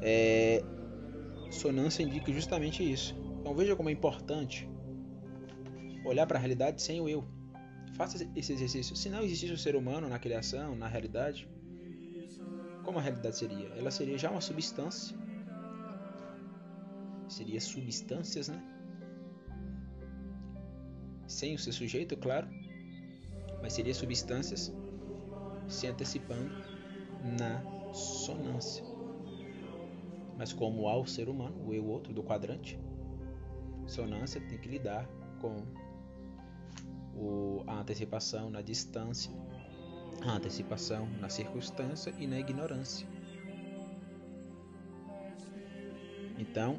é, 0.02 0.64
sonância 1.52 2.02
indica 2.02 2.32
justamente 2.32 2.90
isso. 2.90 3.16
Então 3.40 3.54
veja 3.54 3.76
como 3.76 3.90
é 3.90 3.92
importante 3.92 4.68
olhar 6.04 6.26
para 6.26 6.38
a 6.38 6.42
realidade 6.42 6.82
sem 6.82 7.00
o 7.00 7.08
eu. 7.08 7.24
Faça 7.94 8.28
esse 8.36 8.54
exercício. 8.54 8.96
Se 8.96 9.10
não 9.10 9.22
existisse 9.22 9.54
o 9.54 9.58
ser 9.58 9.76
humano 9.76 10.08
na 10.08 10.20
criação, 10.20 10.76
na 10.76 10.88
realidade, 10.88 11.48
como 12.84 13.00
a 13.00 13.02
realidade 13.02 13.38
seria? 13.38 13.68
Ela 13.70 13.92
seria 13.92 14.18
já 14.18 14.30
uma 14.30 14.42
substância. 14.42 15.18
Seria 17.28 17.60
substâncias, 17.60 18.48
né? 18.48 18.64
Sem 21.28 21.56
o 21.56 21.60
ser 21.60 21.74
sujeito, 21.74 22.16
claro. 22.16 22.48
Mas 23.62 23.74
seria 23.74 23.94
substâncias 23.94 24.74
se 25.68 25.88
antecipando 25.88 26.52
na 27.38 27.62
sonância. 27.94 28.84
Mas 30.38 30.54
como 30.54 30.88
há 30.88 30.96
o 30.96 31.06
ser 31.06 31.28
humano, 31.28 31.68
o 31.68 31.74
eu 31.74 31.86
outro 31.86 32.14
do 32.14 32.24
quadrante, 32.24 32.80
sonância 33.88 34.40
tem 34.40 34.58
que 34.58 34.70
lidar 34.70 35.08
com 35.42 35.66
o, 37.18 37.64
a 37.68 37.80
antecipação 37.80 38.50
na 38.50 38.62
distância, 38.62 39.32
a 40.22 40.34
antecipação 40.34 41.08
na 41.20 41.30
circunstância 41.30 42.14
e 42.18 42.28
na 42.28 42.40
ignorância. 42.40 43.08
Então, 46.38 46.78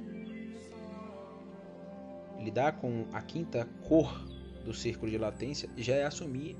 lidar 2.38 2.72
com 2.78 3.06
a 3.12 3.20
quinta 3.20 3.68
cor 3.88 4.24
do 4.64 4.72
círculo 4.72 5.10
de 5.10 5.18
latência 5.18 5.68
já 5.76 5.94
é 5.94 6.04
assumir 6.04 6.56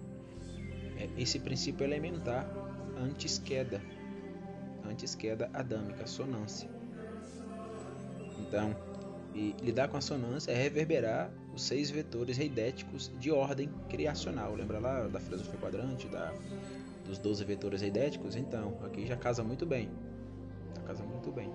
é, 0.97 1.09
esse 1.17 1.39
princípio 1.39 1.85
elementar 1.85 2.51
antes 2.97 3.39
queda, 3.39 3.81
antes 4.85 5.15
queda 5.15 5.49
adâmica, 5.55 6.07
sonância. 6.07 6.69
Então, 8.41 8.75
lidar 9.63 9.89
com 9.89 9.97
a 9.97 10.01
sonância 10.01 10.51
é 10.51 10.55
reverberar 10.55 11.31
os 11.59 11.65
seis 11.65 11.91
vetores 11.91 12.39
eidéticos 12.39 13.11
de 13.19 13.33
ordem 13.33 13.69
criacional. 13.89 14.55
Lembra 14.55 14.79
lá 14.79 15.09
da 15.09 15.19
filosofia 15.19 15.59
quadrante, 15.59 16.07
da, 16.09 16.33
dos 17.05 17.19
12 17.19 17.45
vetores 17.45 17.83
eidéticos? 17.83 18.37
Então, 18.37 18.79
aqui 18.85 19.05
já 19.05 19.17
casa 19.17 19.43
muito 19.43 19.67
bem. 19.67 19.91
Já 20.77 20.83
casa 20.83 21.03
muito 21.03 21.33
bem. 21.33 21.53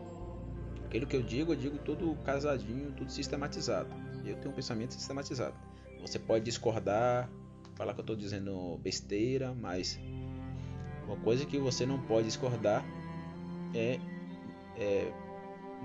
Aquilo 0.86 1.08
que 1.08 1.16
eu 1.16 1.24
digo, 1.24 1.54
eu 1.54 1.56
digo 1.56 1.78
tudo 1.80 2.16
casadinho, 2.24 2.92
tudo 2.92 3.10
sistematizado. 3.12 3.90
Eu 4.26 4.36
tenho 4.36 4.52
um 4.52 4.56
pensamento 4.56 4.94
sistematizado. 4.94 5.56
Você 6.02 6.20
pode 6.20 6.44
discordar, 6.44 7.30
falar 7.74 7.94
que 7.94 8.02
eu 8.02 8.04
estou 8.04 8.16
dizendo 8.16 8.78
besteira, 8.84 9.54
mas 9.54 9.98
uma 11.08 11.16
coisa 11.18 11.46
que 11.46 11.58
você 11.58 11.86
não 11.86 11.98
pode 11.98 12.28
discordar 12.28 12.86
é, 13.74 14.00
é 14.78 15.12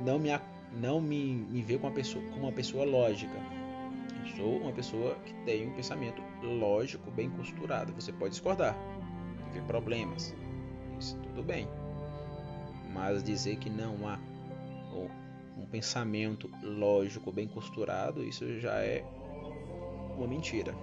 não 0.05 0.19
me 0.19 0.31
não 0.73 1.01
me, 1.01 1.35
me 1.35 1.63
ver 1.63 1.77
como 1.79 1.89
uma 1.89 1.95
pessoa, 1.95 2.23
como 2.27 2.43
uma 2.43 2.53
pessoa 2.53 2.85
lógica. 2.85 3.58
Sou 4.37 4.59
uma 4.59 4.73
pessoa 4.73 5.15
que 5.25 5.33
tem 5.45 5.69
um 5.69 5.73
pensamento 5.75 6.23
lógico, 6.43 7.11
bem 7.11 7.31
costurado. 7.31 7.93
Você 7.95 8.13
pode 8.13 8.33
discordar, 8.33 8.77
ver 9.53 9.63
problemas, 9.63 10.35
isso 10.99 11.17
tudo 11.19 11.43
bem. 11.43 11.69
Mas 12.93 13.23
dizer 13.23 13.57
que 13.57 13.71
não 13.71 14.09
há 14.09 14.19
um 15.57 15.67
pensamento 15.67 16.51
lógico, 16.63 17.33
bem 17.33 17.49
costurado, 17.49 18.23
isso 18.25 18.59
já 18.61 18.75
é 18.75 19.05
uma 20.17 20.27
mentira. 20.27 20.75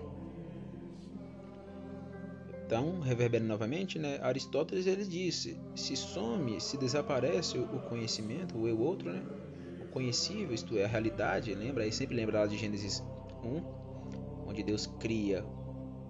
Então, 2.66 3.00
reverberando 3.00 3.48
novamente, 3.48 4.00
né, 4.00 4.20
Aristóteles 4.22 4.88
ele 4.88 5.06
disse: 5.06 5.58
se 5.76 5.96
some, 5.96 6.60
se 6.60 6.78
desaparece 6.78 7.58
o 7.58 7.80
conhecimento, 7.88 8.58
o 8.58 8.68
eu 8.68 8.80
outro, 8.80 9.12
né, 9.12 9.22
conhecível, 9.92 10.54
isto 10.54 10.78
é, 10.78 10.84
a 10.84 10.88
realidade, 10.88 11.54
lembra? 11.54 11.84
Aí 11.84 11.92
sempre 11.92 12.16
lembra 12.16 12.40
lá 12.40 12.48
de 12.48 12.58
Gênesis 12.58 13.04
1, 13.46 14.48
onde 14.48 14.64
Deus 14.64 14.86
cria 15.00 15.44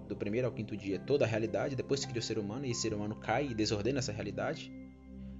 do 0.08 0.16
primeiro 0.16 0.46
ao 0.46 0.52
quinto 0.52 0.76
dia 0.76 0.98
toda 0.98 1.24
a 1.24 1.28
realidade, 1.28 1.74
depois 1.74 2.04
cria 2.04 2.20
o 2.20 2.22
ser 2.22 2.38
humano 2.38 2.64
e 2.64 2.70
esse 2.70 2.82
ser 2.82 2.94
humano 2.94 3.16
cai 3.16 3.48
e 3.48 3.54
desordena 3.54 3.98
essa 3.98 4.12
realidade 4.12 4.72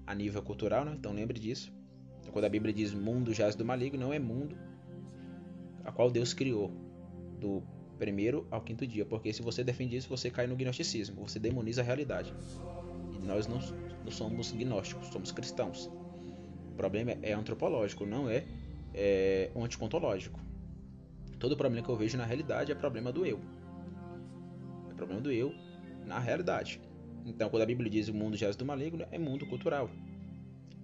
a 0.07 0.15
nível 0.15 0.43
cultural, 0.43 0.85
né? 0.85 0.95
Então 0.99 1.13
lembre 1.13 1.39
disso. 1.39 1.73
Então, 2.21 2.33
quando 2.33 2.45
a 2.45 2.49
Bíblia 2.49 2.73
diz 2.73 2.93
mundo 2.93 3.33
jaz 3.33 3.55
do 3.55 3.65
maligno, 3.65 4.01
não 4.01 4.13
é 4.13 4.19
mundo 4.19 4.57
a 5.85 5.93
qual 5.93 6.11
Deus 6.11 6.35
criou 6.35 6.73
do 7.39 7.63
primeiro 7.99 8.47
ao 8.51 8.61
quinto 8.61 8.87
dia, 8.87 9.05
porque 9.05 9.33
se 9.33 9.43
você 9.43 9.65
defende 9.65 9.97
isso, 9.97 10.09
você 10.09 10.31
cai 10.31 10.47
no 10.47 10.57
gnosticismo, 10.57 11.27
você 11.27 11.39
demoniza 11.39 11.81
a 11.81 11.85
realidade. 11.85 12.35
E 13.15 13.27
nós 13.27 13.47
não, 13.47 13.59
não 14.05 14.11
somos 14.11 14.53
gnósticos, 14.53 15.09
somos 15.09 15.33
cristãos. 15.33 15.91
O 16.73 16.75
problema 16.77 17.13
é 17.23 17.33
antropológico, 17.33 18.05
não 18.05 18.29
é, 18.29 18.45
é 18.93 19.51
anticontológico. 19.57 20.39
Todo 21.39 21.57
problema 21.57 21.85
que 21.85 21.91
eu 21.91 21.97
vejo 21.97 22.17
na 22.17 22.25
realidade 22.25 22.73
é 22.73 22.75
problema 22.75 23.13
do 23.13 23.27
eu. 23.27 23.41
É 24.91 24.95
problema 24.95 25.21
do 25.21 25.31
eu 25.31 25.55
na 26.07 26.19
realidade. 26.19 26.81
Então, 27.25 27.51
quando 27.51 27.63
a 27.63 27.67
Bíblia 27.67 27.91
diz 27.91 28.09
o 28.09 28.15
mundo 28.15 28.37
jaz 28.37 28.57
do 28.57 28.65
maligno, 28.65 29.05
é 29.11 29.19
mundo 29.19 29.45
cultural, 29.47 29.91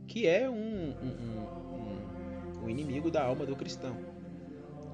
que 0.08 0.26
é 0.26 0.50
um, 0.50 0.90
um, 0.90 2.60
um, 2.60 2.64
um 2.64 2.68
inimigo 2.68 3.10
da 3.10 3.24
alma 3.24 3.46
do 3.46 3.54
cristão. 3.54 3.96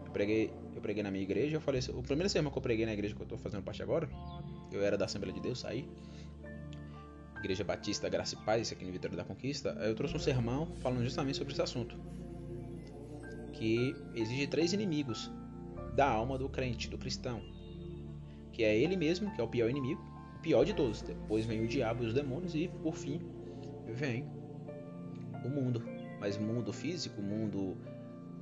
Eu 0.04 0.12
preguei, 0.12 0.52
eu 0.74 0.80
preguei 0.80 1.02
na 1.02 1.10
minha 1.10 1.22
igreja, 1.22 1.56
eu 1.56 1.60
falei, 1.60 1.80
o 1.94 2.02
primeiro 2.02 2.28
sermão 2.28 2.52
que 2.52 2.58
eu 2.58 2.62
preguei 2.62 2.84
na 2.84 2.92
igreja 2.92 3.14
que 3.14 3.20
eu 3.20 3.24
estou 3.24 3.38
fazendo 3.38 3.62
parte 3.62 3.82
agora, 3.82 4.08
eu 4.70 4.82
era 4.82 4.98
da 4.98 5.06
Assembleia 5.06 5.34
de 5.34 5.40
Deus, 5.40 5.60
saí, 5.60 5.88
Igreja 7.38 7.64
Batista 7.64 8.08
Graça 8.08 8.34
e 8.34 8.38
Paz, 8.44 8.72
aqui 8.72 8.84
no 8.84 8.92
Vitória 8.92 9.16
da 9.16 9.24
Conquista, 9.24 9.70
eu 9.80 9.94
trouxe 9.94 10.16
um 10.16 10.18
sermão 10.18 10.66
falando 10.80 11.02
justamente 11.04 11.38
sobre 11.38 11.52
esse 11.52 11.62
assunto. 11.62 11.96
Que 13.52 13.94
exige 14.14 14.46
três 14.46 14.72
inimigos 14.72 15.30
da 15.98 16.08
alma 16.08 16.38
do 16.38 16.48
crente, 16.48 16.88
do 16.88 16.96
cristão. 16.96 17.42
Que 18.52 18.62
é 18.62 18.78
ele 18.78 18.96
mesmo, 18.96 19.34
que 19.34 19.40
é 19.40 19.44
o 19.44 19.48
pior 19.48 19.68
inimigo, 19.68 20.00
o 20.36 20.38
pior 20.40 20.64
de 20.64 20.72
todos. 20.72 21.02
Depois 21.02 21.44
vem 21.44 21.64
o 21.64 21.66
diabo 21.66 22.04
e 22.04 22.06
os 22.06 22.14
demônios 22.14 22.54
e, 22.54 22.68
por 22.84 22.94
fim, 22.94 23.20
vem 23.88 24.24
o 25.44 25.48
mundo. 25.48 25.82
Mas 26.20 26.38
mundo 26.38 26.72
físico, 26.72 27.20
mundo 27.20 27.76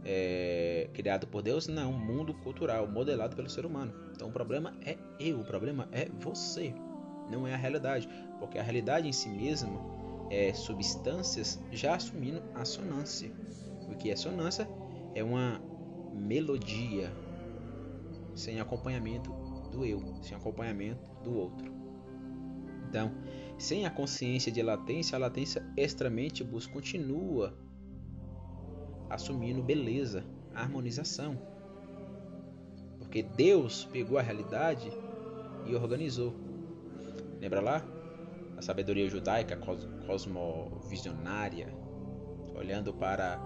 é, 0.05 0.91
criado 0.93 1.27
por 1.27 1.41
Deus, 1.41 1.67
não, 1.67 1.95
mundo 1.95 2.35
cultural, 2.35 2.87
modelado 2.87 3.35
pelo 3.35 3.49
ser 3.49 3.65
humano. 3.65 3.95
Então 4.15 4.29
o 4.29 4.33
problema 4.33 4.75
é 4.85 4.99
eu, 5.19 5.41
o 5.41 5.45
problema 5.45 5.89
é 5.93 6.11
você 6.21 6.75
não 7.31 7.47
é 7.47 7.55
a 7.55 7.57
realidade, 7.57 8.09
porque 8.39 8.59
a 8.59 8.63
realidade 8.63 9.09
em 9.09 9.13
si 9.13 9.29
mesma 9.29 9.81
é 10.31 10.53
substâncias 10.53 11.59
já 11.73 11.95
assumindo 11.95 12.43
a 12.55 12.65
sonância. 12.67 13.31
O 13.89 13.95
que 13.97 14.11
é 14.11 14.17
sonância? 14.17 14.69
É 15.15 15.25
uma 15.25 15.61
melodia 16.15 17.11
sem 18.37 18.61
acompanhamento 18.61 19.33
do 19.73 19.85
eu, 19.85 20.01
sem 20.23 20.37
acompanhamento 20.37 21.11
do 21.25 21.35
outro. 21.35 21.75
Então, 22.89 23.11
sem 23.59 23.85
a 23.85 23.91
consciência 23.91 24.53
de 24.53 24.63
latência, 24.63 25.17
a 25.17 25.19
latência 25.19 25.67
extramente 25.77 26.45
busca 26.45 26.73
continua 26.73 27.57
assumindo 29.09 29.63
beleza, 29.63 30.25
harmonização. 30.55 31.39
Porque 32.99 33.23
Deus 33.23 33.85
pegou 33.87 34.19
a 34.19 34.23
realidade 34.23 34.93
e 35.65 35.75
organizou. 35.75 36.35
Lembra 37.41 37.61
lá? 37.61 37.85
A 38.57 38.63
sabedoria 38.63 39.09
judaica 39.09 39.57
cosmovisionária, 40.07 41.69
olhando 42.55 42.93
para 42.93 43.39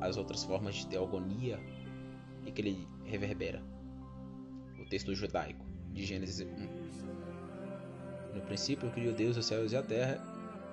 as 0.00 0.16
outras 0.16 0.42
formas 0.44 0.76
de 0.76 0.86
teogonia 0.86 1.60
e 2.46 2.50
que 2.50 2.62
ele 2.62 2.88
reverbera. 3.04 3.62
Texto 4.90 5.14
judaico 5.14 5.64
de 5.92 6.04
Gênesis 6.04 6.40
1. 6.44 8.34
No 8.34 8.40
princípio 8.40 8.90
criou 8.90 9.14
Deus 9.14 9.36
os 9.36 9.46
céus 9.46 9.70
e 9.70 9.76
a 9.76 9.82
terra, 9.84 10.20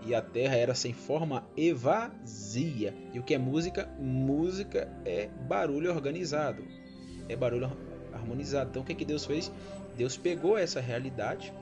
e 0.03 0.15
a 0.15 0.21
terra 0.23 0.55
era 0.55 0.73
sem 0.73 0.91
forma 0.91 1.47
e 1.55 1.71
vazia. 1.71 2.95
E 3.13 3.19
o 3.19 3.23
que 3.23 3.35
é 3.35 3.37
música? 3.37 3.87
Música 3.99 4.91
é 5.05 5.27
barulho 5.47 5.91
organizado, 5.91 6.63
é 7.29 7.35
barulho 7.35 7.71
harmonizado. 8.11 8.71
Então 8.71 8.81
o 8.81 8.85
que, 8.85 8.95
que 8.95 9.05
Deus 9.05 9.23
fez? 9.23 9.51
Deus 9.95 10.17
pegou 10.17 10.57
essa 10.57 10.81
realidade 10.81 11.53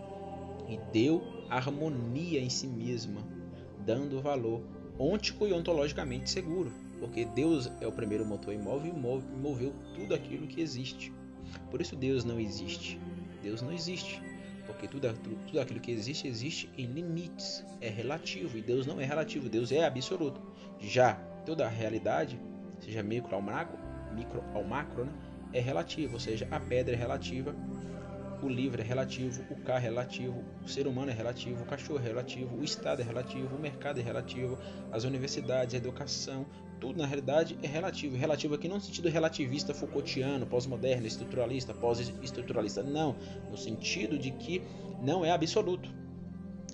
e 0.69 0.79
deu 0.93 1.21
harmonia 1.49 2.39
em 2.39 2.49
si 2.49 2.67
mesma, 2.67 3.21
dando 3.85 4.21
valor 4.21 4.63
ôntico 4.97 5.45
e 5.45 5.51
ontologicamente 5.51 6.29
seguro, 6.29 6.71
porque 7.01 7.25
Deus 7.25 7.69
é 7.81 7.87
o 7.87 7.91
primeiro 7.91 8.25
motor 8.25 8.53
imóvel 8.53 8.93
e 8.95 9.37
moveu 9.37 9.73
tudo 9.93 10.15
aquilo 10.15 10.47
que 10.47 10.61
existe. 10.61 11.11
Por 11.69 11.81
isso 11.81 11.95
Deus 11.95 12.23
não 12.23 12.39
existe. 12.39 12.99
Deus 13.41 13.61
não 13.61 13.71
existe, 13.71 14.21
porque 14.65 14.87
tudo, 14.87 15.13
tudo 15.47 15.59
aquilo 15.59 15.79
que 15.79 15.91
existe 15.91 16.27
existe 16.27 16.69
em 16.77 16.85
limites, 16.85 17.63
é 17.79 17.89
relativo. 17.89 18.57
E 18.57 18.61
Deus 18.61 18.85
não 18.85 18.99
é 18.99 19.05
relativo, 19.05 19.47
Deus 19.49 19.71
é 19.71 19.85
absoluto. 19.85 20.41
Já 20.79 21.13
toda 21.45 21.65
a 21.65 21.69
realidade, 21.69 22.39
seja 22.79 23.03
micro 23.03 23.35
ao 23.35 23.41
macro, 23.41 23.77
micro 24.13 24.43
ao 24.53 24.63
macro, 24.63 25.05
né, 25.05 25.13
é 25.53 25.59
relativa, 25.59 26.13
ou 26.13 26.19
seja, 26.19 26.47
a 26.51 26.59
pedra 26.59 26.93
é 26.95 26.97
relativa, 26.97 27.55
o 28.41 28.49
livro 28.49 28.81
é 28.81 28.83
relativo, 28.83 29.43
o 29.49 29.55
carro 29.55 29.79
é 29.79 29.83
relativo, 29.83 30.43
o 30.63 30.67
ser 30.67 30.87
humano 30.87 31.11
é 31.11 31.13
relativo, 31.13 31.63
o 31.63 31.65
cachorro 31.65 31.99
é 31.99 32.03
relativo, 32.03 32.57
o 32.57 32.63
Estado 32.63 33.01
é 33.01 33.05
relativo, 33.05 33.55
o 33.55 33.59
mercado 33.59 33.99
é 33.99 34.03
relativo, 34.03 34.57
as 34.91 35.03
universidades, 35.03 35.73
a 35.73 35.77
educação, 35.77 36.45
tudo 36.79 36.97
na 36.97 37.05
realidade 37.05 37.57
é 37.61 37.67
relativo. 37.67 38.15
Relativo 38.15 38.55
aqui 38.55 38.67
não 38.67 38.75
no 38.75 38.81
sentido 38.81 39.09
relativista 39.09 39.73
Foucaultiano, 39.73 40.45
pós-moderno, 40.45 41.07
estruturalista, 41.07 41.73
pós-estruturalista. 41.73 42.83
Não, 42.83 43.15
no 43.49 43.57
sentido 43.57 44.17
de 44.17 44.31
que 44.31 44.61
não 45.01 45.23
é 45.23 45.31
absoluto. 45.31 45.89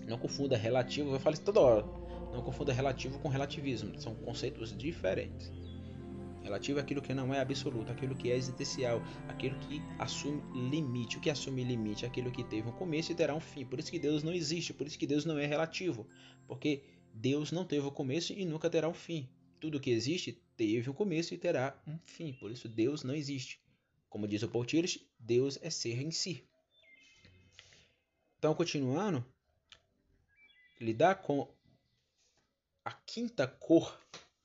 Não 0.07 0.17
confunda 0.17 0.57
relativo, 0.57 1.11
eu 1.11 1.19
falo 1.19 1.33
isso 1.33 1.43
toda 1.43 1.59
hora. 1.59 1.85
Não 2.33 2.41
confunda 2.41 2.73
relativo 2.73 3.19
com 3.19 3.29
relativismo, 3.29 3.99
são 3.99 4.15
conceitos 4.15 4.75
diferentes. 4.75 5.51
Relativo 6.43 6.79
é 6.79 6.81
aquilo 6.81 7.01
que 7.01 7.13
não 7.13 7.33
é 7.33 7.39
absoluto, 7.39 7.91
aquilo 7.91 8.15
que 8.15 8.31
é 8.31 8.35
existencial, 8.35 9.01
aquilo 9.27 9.55
que 9.59 9.81
assume 9.99 10.41
limite. 10.69 11.17
O 11.17 11.21
que 11.21 11.29
assume 11.29 11.63
limite? 11.63 12.05
Aquilo 12.05 12.31
que 12.31 12.43
teve 12.43 12.67
um 12.67 12.71
começo 12.71 13.11
e 13.11 13.15
terá 13.15 13.35
um 13.35 13.39
fim. 13.39 13.63
Por 13.63 13.79
isso 13.79 13.91
que 13.91 13.99
Deus 13.99 14.23
não 14.23 14.33
existe, 14.33 14.73
por 14.73 14.87
isso 14.87 14.97
que 14.97 15.05
Deus 15.05 15.23
não 15.23 15.37
é 15.37 15.45
relativo. 15.45 16.07
Porque 16.47 16.83
Deus 17.13 17.51
não 17.51 17.63
teve 17.63 17.85
um 17.85 17.91
começo 17.91 18.33
e 18.33 18.43
nunca 18.43 18.69
terá 18.69 18.89
um 18.89 18.93
fim. 18.93 19.29
Tudo 19.61 19.79
que 19.79 19.91
existe 19.91 20.41
teve 20.57 20.89
um 20.89 20.93
começo 20.93 21.33
e 21.33 21.37
terá 21.37 21.79
um 21.87 21.97
fim. 22.03 22.33
Por 22.33 22.51
isso 22.51 22.67
Deus 22.67 23.03
não 23.03 23.15
existe. 23.15 23.61
Como 24.09 24.27
diz 24.27 24.43
o 24.43 24.65
Tillich, 24.65 25.07
Deus 25.17 25.57
é 25.61 25.69
ser 25.69 26.01
em 26.01 26.11
si. 26.11 26.43
Então, 28.37 28.55
continuando, 28.55 29.23
lidar 30.79 31.21
com 31.21 31.47
a 32.83 32.91
quinta 32.91 33.47
cor 33.47 33.97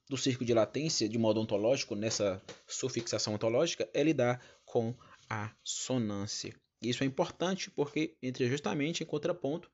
do 0.09 0.19
círculo 0.19 0.47
de 0.47 0.53
latência 0.53 1.09
de 1.09 1.19
modo 1.19 1.41
ontológico, 1.41 1.97
nessa 1.97 2.43
sufixação 2.67 3.35
ontológica, 3.35 3.89
é 3.95 4.03
lidar 4.03 4.41
com 4.67 4.95
a 5.31 5.51
sonância. 5.65 6.55
Isso 6.83 7.03
é 7.03 7.07
importante 7.07 7.71
porque 7.71 8.17
entra 8.23 8.47
justamente 8.47 9.03
em 9.03 9.07
contraponto 9.07 9.71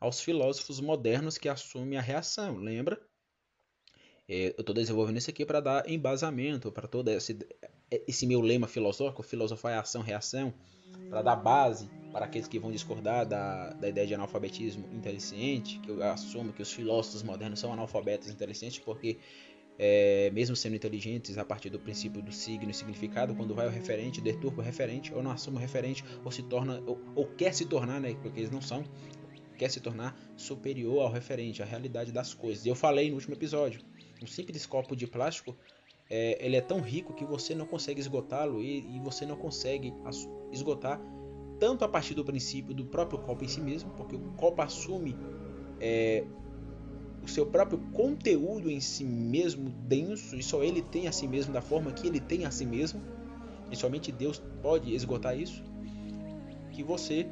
aos 0.00 0.20
filósofos 0.20 0.80
modernos 0.80 1.38
que 1.38 1.48
assumem 1.48 1.96
a 1.96 2.02
reação. 2.02 2.56
Lembra? 2.56 3.00
É, 4.30 4.54
eu 4.56 4.60
estou 4.60 4.72
desenvolvendo 4.72 5.16
isso 5.16 5.28
aqui 5.28 5.44
para 5.44 5.58
dar 5.58 5.90
embasamento 5.90 6.70
para 6.70 6.86
todo 6.86 7.08
esse, 7.08 7.36
esse 7.90 8.24
meu 8.28 8.40
lema 8.40 8.68
filosófico, 8.68 9.24
filosofar 9.24 9.72
é 9.72 9.76
ação, 9.76 10.02
reação, 10.02 10.54
para 11.08 11.20
dar 11.20 11.34
base 11.34 11.90
para 12.12 12.26
aqueles 12.26 12.46
que 12.46 12.56
vão 12.56 12.70
discordar 12.70 13.26
da, 13.26 13.70
da 13.70 13.88
ideia 13.88 14.06
de 14.06 14.14
analfabetismo 14.14 14.88
inteligente, 14.92 15.80
que 15.80 15.90
eu 15.90 16.00
assumo 16.04 16.52
que 16.52 16.62
os 16.62 16.72
filósofos 16.72 17.24
modernos 17.24 17.58
são 17.58 17.72
analfabetos 17.72 18.30
inteligentes, 18.30 18.78
porque 18.78 19.18
é, 19.76 20.30
mesmo 20.32 20.54
sendo 20.54 20.76
inteligentes 20.76 21.36
a 21.36 21.44
partir 21.44 21.68
do 21.68 21.80
princípio 21.80 22.22
do 22.22 22.30
signo 22.30 22.70
e 22.70 22.74
significado, 22.74 23.34
quando 23.34 23.52
vai 23.52 23.66
ao 23.66 23.72
referente, 23.72 24.20
deturpa 24.20 24.60
o 24.60 24.64
referente, 24.64 25.12
ou 25.12 25.24
não 25.24 25.32
assume 25.32 25.56
o 25.56 25.60
referente, 25.60 26.04
ou 26.24 26.30
se 26.30 26.44
torna, 26.44 26.80
ou, 26.86 27.00
ou, 27.16 27.26
quer 27.26 27.52
se 27.52 27.64
tornar, 27.64 28.00
né, 28.00 28.14
porque 28.22 28.38
eles 28.38 28.50
não 28.50 28.60
são, 28.60 28.84
quer 29.58 29.70
se 29.70 29.80
tornar 29.80 30.16
superior 30.36 31.02
ao 31.02 31.10
referente, 31.10 31.62
à 31.62 31.66
realidade 31.66 32.12
das 32.12 32.32
coisas. 32.32 32.64
Eu 32.64 32.76
falei 32.76 33.08
no 33.08 33.16
último 33.16 33.34
episódio, 33.34 33.80
um 34.22 34.26
simples 34.26 34.66
copo 34.66 34.94
de 34.94 35.06
plástico, 35.06 35.56
é, 36.08 36.44
ele 36.44 36.56
é 36.56 36.60
tão 36.60 36.80
rico 36.80 37.14
que 37.14 37.24
você 37.24 37.54
não 37.54 37.66
consegue 37.66 38.00
esgotá-lo 38.00 38.60
e, 38.60 38.96
e 38.96 39.00
você 39.00 39.24
não 39.24 39.36
consegue 39.36 39.94
esgotar 40.50 41.00
tanto 41.58 41.84
a 41.84 41.88
partir 41.88 42.14
do 42.14 42.24
princípio 42.24 42.74
do 42.74 42.84
próprio 42.84 43.18
copo 43.20 43.44
em 43.44 43.48
si 43.48 43.60
mesmo, 43.60 43.90
porque 43.90 44.16
o 44.16 44.32
copo 44.32 44.62
assume 44.62 45.16
é, 45.78 46.24
o 47.22 47.28
seu 47.28 47.46
próprio 47.46 47.78
conteúdo 47.92 48.70
em 48.70 48.80
si 48.80 49.04
mesmo 49.04 49.70
denso 49.70 50.36
e 50.36 50.42
só 50.42 50.62
ele 50.64 50.82
tem 50.82 51.06
a 51.06 51.12
si 51.12 51.28
mesmo 51.28 51.52
da 51.52 51.60
forma 51.60 51.92
que 51.92 52.06
ele 52.06 52.18
tem 52.18 52.44
a 52.46 52.50
si 52.50 52.64
mesmo 52.64 53.00
e 53.70 53.76
somente 53.76 54.10
Deus 54.10 54.42
pode 54.62 54.94
esgotar 54.94 55.38
isso 55.38 55.62
que 56.72 56.82
você 56.82 57.28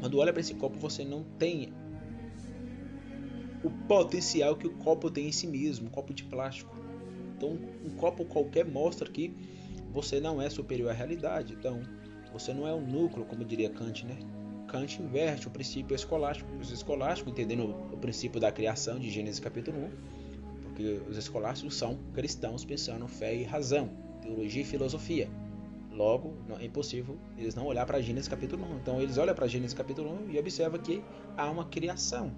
quando 0.00 0.18
olha 0.18 0.32
para 0.32 0.40
esse 0.40 0.54
copo 0.54 0.78
você 0.78 1.04
não 1.04 1.22
tem 1.38 1.72
o 3.66 3.70
potencial 3.86 4.56
que 4.56 4.66
o 4.66 4.70
copo 4.70 5.10
tem 5.10 5.28
em 5.28 5.32
si 5.32 5.46
mesmo 5.46 5.88
um 5.88 5.90
copo 5.90 6.14
de 6.14 6.24
plástico 6.24 6.74
então 7.36 7.58
um 7.84 7.90
copo 7.90 8.24
qualquer 8.24 8.64
mostra 8.64 9.10
que 9.10 9.34
você 9.92 10.20
não 10.20 10.40
é 10.40 10.48
superior 10.48 10.90
à 10.90 10.92
realidade 10.92 11.54
então 11.54 11.82
você 12.32 12.52
não 12.52 12.66
é 12.66 12.72
o 12.72 12.80
núcleo 12.80 13.24
como 13.24 13.44
diria 13.44 13.70
Kant 13.70 14.04
né 14.04 14.18
Kant 14.66 15.00
inverte 15.00 15.46
o 15.46 15.50
princípio 15.50 15.94
escolástico. 15.94 16.50
Os 16.60 16.70
escolásticos, 16.70 17.32
entendendo 17.32 17.74
o 17.92 17.96
princípio 17.96 18.40
da 18.40 18.50
criação 18.50 18.98
de 18.98 19.08
Gênesis 19.10 19.40
capítulo 19.40 19.78
1, 19.78 19.90
porque 20.62 21.00
os 21.08 21.16
escolásticos 21.16 21.76
são 21.76 21.98
cristãos 22.12 22.64
pensando 22.64 23.06
fé 23.06 23.34
e 23.34 23.44
razão, 23.44 23.90
teologia 24.20 24.62
e 24.62 24.64
filosofia. 24.64 25.28
Logo, 25.90 26.34
é 26.60 26.64
impossível 26.64 27.16
eles 27.38 27.54
não 27.54 27.64
olhar 27.64 27.86
para 27.86 28.02
Gênesis 28.02 28.28
capítulo 28.28 28.64
1. 28.64 28.76
Então 28.78 29.00
eles 29.00 29.16
olham 29.16 29.34
para 29.34 29.46
Gênesis 29.46 29.72
capítulo 29.72 30.12
1 30.26 30.30
e 30.30 30.38
observam 30.38 30.78
que 30.78 31.02
há 31.36 31.50
uma 31.50 31.64
criação. 31.64 32.30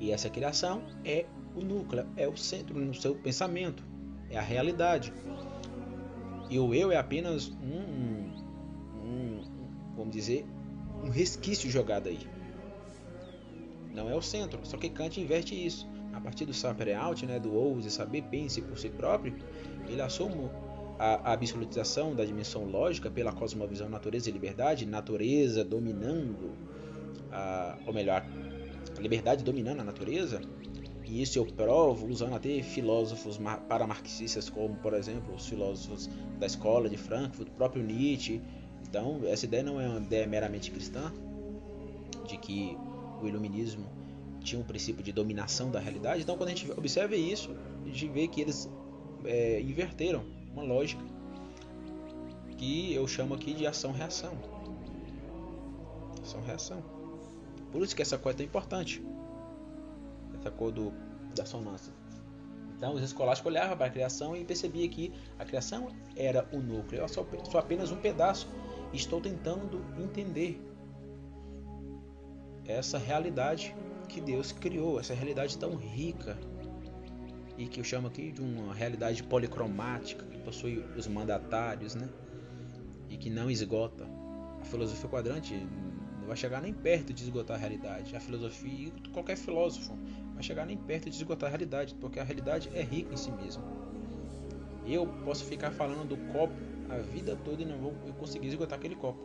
E 0.00 0.10
essa 0.10 0.28
criação 0.28 0.82
é 1.04 1.24
o 1.54 1.60
núcleo, 1.60 2.06
é 2.16 2.26
o 2.26 2.36
centro 2.36 2.78
no 2.78 2.94
seu 2.94 3.14
pensamento, 3.14 3.82
é 4.30 4.36
a 4.36 4.42
realidade. 4.42 5.12
E 6.50 6.58
o 6.58 6.74
eu 6.74 6.92
é 6.92 6.96
apenas 6.96 7.48
um, 7.48 8.30
um, 9.02 9.42
vamos 9.96 10.12
dizer, 10.12 10.44
um 11.02 11.08
resquício 11.08 11.70
jogado 11.70 12.08
aí. 12.08 12.26
Não 13.94 14.10
é 14.10 14.14
o 14.14 14.22
centro, 14.22 14.58
só 14.64 14.76
que 14.76 14.88
Kant 14.88 15.20
inverte 15.20 15.54
isso. 15.54 15.88
A 16.12 16.20
partir 16.20 16.44
do 16.44 16.54
saber 16.54 16.94
out, 16.94 17.24
né, 17.26 17.38
do 17.40 17.54
ouse, 17.54 17.90
saber, 17.90 18.22
pense 18.22 18.60
por 18.62 18.78
si 18.78 18.88
próprio, 18.88 19.34
ele 19.88 20.00
assume 20.00 20.48
a, 20.98 21.32
absolutização 21.32 22.14
da 22.14 22.24
dimensão 22.24 22.64
lógica 22.64 23.10
pela 23.10 23.32
cosmovisão 23.32 23.88
natureza 23.88 24.28
e 24.28 24.32
liberdade, 24.32 24.86
natureza 24.86 25.64
dominando, 25.64 26.52
a, 27.32 27.78
ou 27.86 27.92
melhor, 27.92 28.24
liberdade 29.04 29.44
dominando 29.44 29.80
a 29.80 29.84
natureza, 29.84 30.40
e 31.06 31.22
isso 31.22 31.38
eu 31.38 31.46
provo 31.46 32.06
usando 32.08 32.34
até 32.34 32.62
filósofos 32.62 33.38
paramarxistas 33.68 34.50
como, 34.50 34.74
por 34.76 34.94
exemplo, 34.94 35.34
os 35.34 35.46
filósofos 35.46 36.10
da 36.40 36.46
escola 36.46 36.88
de 36.88 36.96
Frankfurt, 36.96 37.48
o 37.48 37.52
próprio 37.52 37.82
Nietzsche, 37.82 38.40
então, 38.88 39.22
essa 39.24 39.44
ideia 39.44 39.62
não 39.62 39.80
é 39.80 39.88
uma 39.88 39.98
ideia 39.98 40.24
meramente 40.24 40.70
cristã, 40.70 41.12
de 42.28 42.36
que 42.36 42.78
o 43.20 43.26
iluminismo 43.26 43.84
tinha 44.40 44.60
um 44.60 44.64
princípio 44.64 45.02
de 45.02 45.10
dominação 45.10 45.68
da 45.68 45.80
realidade. 45.80 46.22
Então, 46.22 46.36
quando 46.36 46.50
a 46.50 46.54
gente 46.54 46.70
observa 46.70 47.16
isso, 47.16 47.50
a 47.82 47.88
gente 47.88 48.06
vê 48.08 48.28
que 48.28 48.40
eles 48.40 48.70
é, 49.24 49.60
inverteram 49.60 50.24
uma 50.52 50.62
lógica 50.62 51.02
que 52.56 52.94
eu 52.94 53.04
chamo 53.08 53.34
aqui 53.34 53.52
de 53.52 53.66
ação-reação. 53.66 54.32
Ação-reação. 56.22 57.03
Por 57.74 57.82
isso 57.82 57.96
que 57.96 58.02
essa 58.02 58.16
cor 58.16 58.30
é 58.30 58.36
tão 58.36 58.46
importante. 58.46 59.04
Essa 60.38 60.48
cor 60.48 60.70
do, 60.70 60.92
da 61.34 61.44
sonância. 61.44 61.92
Então, 62.76 62.94
os 62.94 63.02
escolásticos 63.02 63.50
olhavam 63.50 63.76
para 63.76 63.86
a 63.86 63.90
criação 63.90 64.36
e 64.36 64.44
percebia 64.44 64.88
que 64.88 65.12
a 65.36 65.44
criação 65.44 65.88
era 66.14 66.48
o 66.52 66.58
núcleo, 66.58 67.00
era 67.00 67.08
só, 67.08 67.26
apenas 67.58 67.90
um 67.90 67.96
pedaço 67.96 68.48
estou 68.92 69.20
tentando 69.20 69.84
entender 69.98 70.62
essa 72.64 72.96
realidade 72.96 73.74
que 74.08 74.20
Deus 74.20 74.52
criou, 74.52 75.00
essa 75.00 75.12
realidade 75.12 75.58
tão 75.58 75.74
rica 75.74 76.38
e 77.58 77.66
que 77.66 77.80
eu 77.80 77.84
chamo 77.84 78.06
aqui 78.06 78.30
de 78.30 78.40
uma 78.40 78.72
realidade 78.72 79.20
policromática 79.24 80.24
que 80.26 80.38
possui 80.38 80.78
os 80.96 81.08
mandatários, 81.08 81.96
né? 81.96 82.08
E 83.10 83.16
que 83.16 83.30
não 83.30 83.50
esgota. 83.50 84.06
A 84.60 84.64
filosofia 84.64 85.10
quadrante 85.10 85.66
não 86.24 86.28
vai 86.28 86.36
chegar 86.38 86.62
nem 86.62 86.72
perto 86.72 87.12
de 87.12 87.22
esgotar 87.22 87.56
a 87.56 87.60
realidade. 87.60 88.16
A 88.16 88.20
filosofia, 88.20 88.90
qualquer 89.12 89.36
filósofo, 89.36 89.94
vai 90.32 90.42
chegar 90.42 90.64
nem 90.64 90.76
perto 90.76 91.10
de 91.10 91.16
esgotar 91.16 91.48
a 91.48 91.50
realidade, 91.50 91.94
porque 91.96 92.18
a 92.18 92.24
realidade 92.24 92.70
é 92.72 92.82
rica 92.82 93.12
em 93.12 93.16
si 93.16 93.30
mesma. 93.30 93.62
Eu 94.86 95.06
posso 95.22 95.44
ficar 95.44 95.70
falando 95.70 96.08
do 96.08 96.16
copo 96.32 96.54
a 96.88 96.96
vida 96.96 97.36
toda 97.44 97.60
e 97.60 97.66
não 97.66 97.76
vou 97.76 97.92
conseguir 98.18 98.48
esgotar 98.48 98.78
aquele 98.78 98.96
copo. 98.96 99.20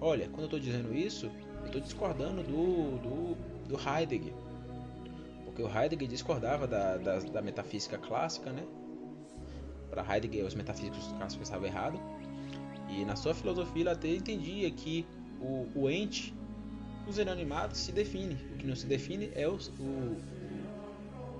Olha, 0.00 0.28
quando 0.28 0.42
eu 0.42 0.44
estou 0.44 0.60
dizendo 0.60 0.94
isso, 0.94 1.26
eu 1.60 1.66
estou 1.66 1.80
discordando 1.80 2.44
do, 2.44 2.98
do, 2.98 3.36
do, 3.68 3.76
Heidegger. 3.76 4.32
Porque 5.44 5.62
o 5.62 5.66
Heidegger 5.66 6.08
discordava 6.08 6.68
da, 6.68 6.98
da, 6.98 7.18
da 7.18 7.42
metafísica 7.42 7.98
clássica, 7.98 8.52
né? 8.52 8.64
Para 9.90 10.04
Heidegger, 10.14 10.46
os 10.46 10.54
metafísicos 10.54 11.04
clássicos 11.18 11.48
estavam 11.48 11.66
errados. 11.66 12.00
E 12.88 13.04
na 13.04 13.16
sua 13.16 13.34
filosofia, 13.34 13.82
ele 13.82 13.90
até 13.90 14.08
entendia 14.08 14.70
que 14.70 15.04
o, 15.42 15.66
o 15.74 15.90
ente 15.90 16.32
Os 17.06 17.18
inanimados 17.18 17.78
se 17.78 17.92
definem. 17.92 18.38
O 18.54 18.56
que 18.56 18.66
não 18.66 18.76
se 18.76 18.86
define 18.86 19.30
é 19.34 19.46
o, 19.48 19.54
o, 19.54 20.16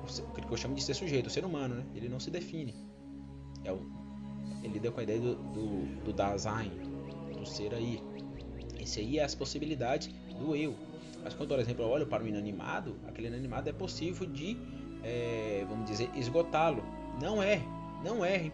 o, 0.02 0.32
que 0.34 0.52
eu 0.52 0.56
chamo 0.56 0.74
de 0.74 0.82
ser 0.82 0.94
sujeito, 0.94 1.28
o 1.28 1.30
ser 1.30 1.44
humano, 1.44 1.76
né? 1.76 1.84
Ele 1.94 2.08
não 2.08 2.18
se 2.18 2.30
define. 2.30 2.74
É 3.64 3.72
o, 3.72 3.80
ele 4.62 4.74
lida 4.74 4.90
com 4.90 5.00
a 5.00 5.02
ideia 5.02 5.20
do, 5.20 5.34
do, 5.34 6.04
do 6.04 6.12
Dasein, 6.12 6.72
do 7.38 7.46
ser 7.46 7.74
aí. 7.74 8.02
Esse 8.80 9.00
aí 9.00 9.18
é 9.18 9.24
as 9.24 9.34
possibilidades 9.34 10.10
do 10.38 10.56
eu. 10.56 10.74
Mas 11.22 11.34
quando, 11.34 11.50
por 11.50 11.60
exemplo, 11.60 11.84
eu 11.84 11.88
olho 11.88 12.06
para 12.06 12.24
o 12.24 12.26
inanimado, 12.26 12.96
aquele 13.06 13.28
inanimado 13.28 13.68
é 13.68 13.72
possível 13.72 14.26
de, 14.26 14.56
é, 15.04 15.64
vamos 15.68 15.88
dizer, 15.88 16.10
esgotá-lo. 16.16 16.82
Não 17.20 17.40
é, 17.40 17.62
não 18.04 18.24
é. 18.24 18.50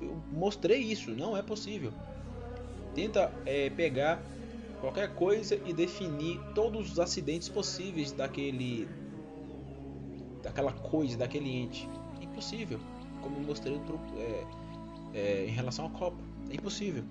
Eu 0.00 0.16
mostrei 0.32 0.78
isso, 0.78 1.10
não 1.10 1.36
é 1.36 1.42
possível. 1.42 1.92
Tenta 2.94 3.32
é, 3.44 3.70
pegar 3.70 4.22
qualquer 4.84 5.14
coisa 5.14 5.58
e 5.64 5.72
definir 5.72 6.38
todos 6.54 6.92
os 6.92 7.00
acidentes 7.00 7.48
possíveis 7.48 8.12
daquele 8.12 8.86
daquela 10.42 10.72
coisa, 10.72 11.16
daquele 11.16 11.50
ente. 11.50 11.88
É 12.20 12.24
impossível, 12.24 12.78
como 13.22 13.38
eu 13.38 13.42
mostrei 13.44 13.80
é, 14.18 14.44
é, 15.14 15.46
em 15.46 15.52
relação 15.52 15.86
à 15.86 15.90
Copa. 15.90 16.18
É 16.50 16.54
impossível. 16.54 17.02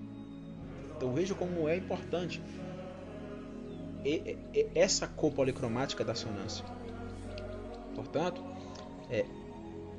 Então 0.96 1.12
veja 1.12 1.34
como 1.34 1.68
é 1.68 1.76
importante 1.76 2.40
e, 4.04 4.38
e, 4.54 4.68
essa 4.72 5.08
cor 5.08 5.32
policromática 5.32 6.04
da 6.04 6.14
sonância. 6.14 6.64
Portanto, 7.96 8.40
é, 9.10 9.26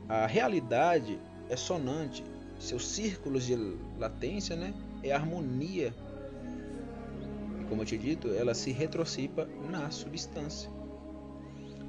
a 0.08 0.26
realidade 0.26 1.20
é 1.50 1.58
sonante, 1.58 2.24
seus 2.58 2.88
círculos 2.88 3.46
de 3.46 3.58
latência 4.00 4.56
né, 4.56 4.74
é 5.04 5.12
harmonia 5.12 5.94
como 7.68 7.82
eu 7.82 7.86
tinha 7.86 8.00
dito, 8.00 8.30
ela 8.34 8.54
se 8.54 8.72
retrocipa 8.72 9.48
na 9.70 9.90
substância. 9.92 10.70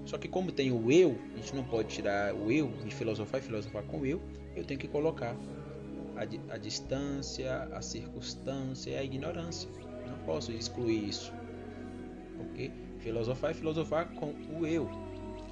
Só 0.05 0.17
que 0.17 0.29
como 0.29 0.53
tem 0.53 0.71
o 0.71 0.91
eu, 0.91 1.19
a 1.35 1.37
gente 1.37 1.55
não 1.55 1.65
pode 1.65 1.89
tirar 1.89 2.35
o 2.35 2.51
eu 2.51 2.73
e 2.87 2.91
filosofar 2.91 3.41
e 3.41 3.45
filosofar 3.45 3.83
com 3.85 4.01
o 4.01 4.07
eu, 4.07 4.23
eu 4.55 4.65
tenho 4.65 4.79
que 4.79 4.87
colocar 4.87 5.37
a, 6.17 6.55
a 6.55 6.57
distância, 6.57 7.65
a 7.73 7.83
circunstância 7.83 8.91
e 8.91 8.97
a 8.97 9.05
ignorância. 9.05 9.69
não 10.07 10.19
posso 10.25 10.53
excluir 10.53 11.09
isso. 11.09 11.33
Porque 12.37 12.71
filosofar 13.01 13.51
é 13.51 13.55
filosofar 13.55 14.09
com 14.15 14.33
o 14.59 14.67
eu. 14.67 14.89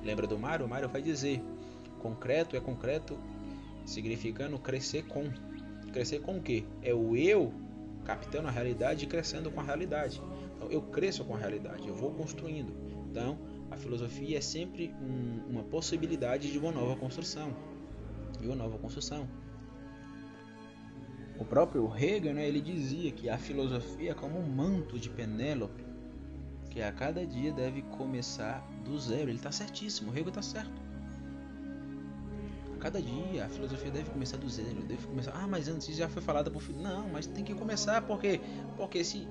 Lembra 0.03 0.27
do 0.27 0.39
Mário? 0.39 0.67
O 0.67 0.69
Mário 0.69 0.89
vai 0.89 1.03
dizer: 1.03 1.43
concreto 1.99 2.57
é 2.57 2.61
concreto, 2.61 3.19
significando 3.85 4.59
crescer 4.59 5.05
com. 5.07 5.25
Crescer 5.93 6.21
com 6.21 6.39
o 6.39 6.43
que? 6.43 6.67
É 6.83 6.93
o 6.95 7.17
eu 7.17 7.53
captando 8.05 8.49
a 8.49 8.51
realidade 8.51 9.05
e 9.05 9.09
crescendo 9.09 9.51
com 9.51 9.61
a 9.61 9.65
realidade. 9.65 10.21
Então, 10.57 10.71
eu 10.71 10.83
cresço 10.83 11.25
com 11.25 11.35
a 11.35 11.39
realidade, 11.39 11.89
eu 11.89 11.95
vou 11.95 12.13
construindo. 12.13 12.73
Então, 13.11 13.39
a 13.71 13.77
filosofia 13.77 14.39
é 14.39 14.41
sempre 14.41 14.95
um, 15.01 15.51
uma 15.51 15.63
possibilidade 15.65 16.51
de 16.51 16.59
uma 16.59 16.71
nova 16.71 16.97
construção. 16.97 17.55
De 18.41 18.47
uma 18.47 18.57
nova 18.57 18.79
construção. 18.79 19.29
O 21.39 21.45
próprio 21.45 21.93
Hegel, 21.97 22.35
né, 22.35 22.47
ele 22.47 22.61
dizia 22.61 23.11
que 23.11 23.29
a 23.29 23.37
filosofia 23.37 24.13
é 24.13 24.15
como 24.15 24.39
um 24.39 24.47
manto 24.47 24.99
de 24.99 25.11
Penélope, 25.11 25.85
que 26.71 26.81
a 26.81 26.93
cada 26.93 27.27
dia 27.27 27.53
deve 27.53 27.83
começar 27.83 28.61
do 28.85 28.99
zero. 28.99 29.31
Ele 29.31 29.39
está 29.39 29.51
certíssimo, 29.51 30.13
o 30.13 30.15
Hegel 30.15 30.29
está 30.29 30.43
certo 30.43 30.84
cada 32.85 33.01
dia 33.01 33.47
a 33.47 33.49
filosofia 33.49 33.91
deve 33.91 34.11
começar 34.11 34.37
do 34.37 34.47
zero, 34.47 34.83
deve 34.83 35.07
começar. 35.07 35.33
Ah, 35.35 35.47
mas 35.47 35.69
antes 35.69 35.97
já 35.97 36.07
foi 36.07 36.21
falada 36.21 36.51
por 36.51 36.63
não, 36.69 37.09
mas 37.09 37.27
tem 37.27 37.43
que 37.43 37.55
começar 37.55 38.03
porque 38.03 38.43
porque 38.77 39.03
se 39.03 39.27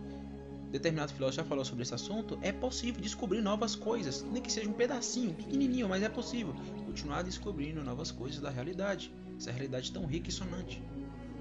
determinado 0.71 1.13
filósofo 1.13 1.43
já 1.43 1.43
falou 1.43 1.63
sobre 1.63 1.83
esse 1.83 1.93
assunto, 1.93 2.39
é 2.41 2.51
possível 2.51 2.99
descobrir 2.99 3.41
novas 3.41 3.75
coisas, 3.75 4.23
nem 4.23 4.41
que 4.41 4.51
seja 4.51 4.67
um 4.67 4.73
pedacinho, 4.73 5.35
pequenininho, 5.35 5.87
mas 5.87 6.01
é 6.01 6.09
possível 6.09 6.55
continuar 6.83 7.21
descobrindo 7.21 7.83
novas 7.83 8.09
coisas 8.09 8.41
da 8.41 8.49
realidade, 8.49 9.13
essa 9.37 9.51
realidade 9.51 9.91
tão 9.91 10.07
rica 10.07 10.29
e 10.29 10.31
sonante. 10.31 10.81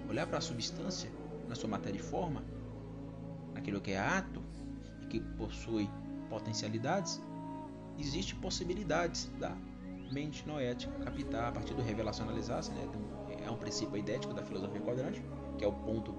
Olhar 0.07 0.27
para 0.27 0.37
a 0.37 0.43
substância 0.43 1.11
na 1.49 1.55
sua 1.55 1.71
matéria 1.71 1.99
e 1.99 2.03
forma, 2.03 2.45
naquilo 3.55 3.81
que 3.81 3.93
é 3.93 3.99
ato 3.99 4.43
e 5.01 5.07
que 5.07 5.19
possui 5.19 5.89
potencialidades, 6.29 7.23
existe 7.99 8.35
possibilidades 8.35 9.31
da 9.41 9.57
mente 10.13 10.47
noética 10.47 10.93
captar 11.05 11.49
a 11.49 11.53
partir 11.53 11.75
do 11.75 11.83
revelacionalizar-se, 11.83 12.71
né? 12.73 12.89
é 13.45 13.51
um 13.51 13.57
princípio 13.57 13.97
idético 13.97 14.33
da 14.35 14.43
filosofia 14.43 14.81
quadrante, 14.81 15.23
que 15.59 15.65
é 15.65 15.69
o 15.69 15.73
ponto 15.73 16.15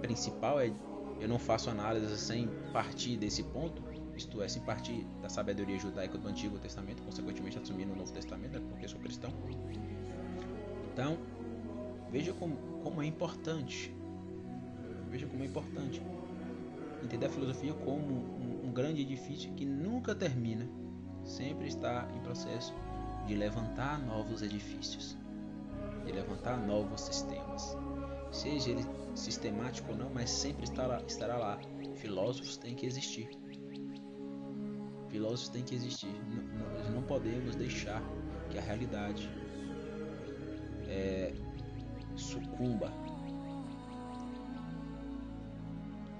principal, 0.00 0.60
é 0.60 0.72
eu 1.20 1.28
não 1.28 1.38
faço 1.38 1.68
análise 1.68 2.16
sem 2.16 2.48
partir 2.72 3.16
desse 3.16 3.42
ponto, 3.42 3.82
isto 4.16 4.40
é, 4.40 4.48
sem 4.48 4.62
partir 4.62 5.04
da 5.20 5.28
sabedoria 5.28 5.78
judaica 5.78 6.16
do 6.16 6.28
Antigo 6.28 6.58
Testamento, 6.58 7.02
consequentemente 7.02 7.58
assumindo 7.58 7.92
o 7.92 7.96
Novo 7.96 8.12
Testamento, 8.12 8.52
né? 8.58 8.66
porque 8.70 8.86
sou 8.86 9.00
cristão. 9.00 9.32
Então, 10.92 11.18
veja 12.10 12.32
como, 12.32 12.56
como 12.82 13.02
é 13.02 13.06
importante, 13.06 13.94
veja 15.10 15.26
como 15.26 15.42
é 15.42 15.46
importante 15.46 16.00
entender 17.02 17.26
a 17.26 17.30
filosofia 17.30 17.72
como 17.72 18.06
um, 18.06 18.68
um 18.68 18.72
grande 18.72 19.02
edifício 19.02 19.52
que 19.54 19.64
nunca 19.64 20.14
termina, 20.14 20.68
sempre 21.28 21.68
está 21.68 22.08
em 22.16 22.20
processo 22.20 22.74
de 23.26 23.34
levantar 23.34 24.00
novos 24.00 24.42
edifícios, 24.42 25.16
de 26.04 26.12
levantar 26.12 26.56
novos 26.56 27.02
sistemas. 27.02 27.76
Seja 28.32 28.70
ele 28.70 28.84
sistemático 29.14 29.92
ou 29.92 29.98
não, 29.98 30.10
mas 30.10 30.30
sempre 30.30 30.64
estará, 30.64 31.02
estará 31.06 31.36
lá. 31.36 31.58
Filósofos 31.96 32.56
têm 32.56 32.74
que 32.74 32.86
existir. 32.86 33.28
Filósofos 35.08 35.50
têm 35.50 35.62
que 35.62 35.74
existir. 35.74 36.14
Nós 36.74 36.88
não 36.90 37.02
podemos 37.02 37.54
deixar 37.54 38.02
que 38.50 38.58
a 38.58 38.62
realidade 38.62 39.28
é, 40.86 41.34
sucumba. 42.16 42.90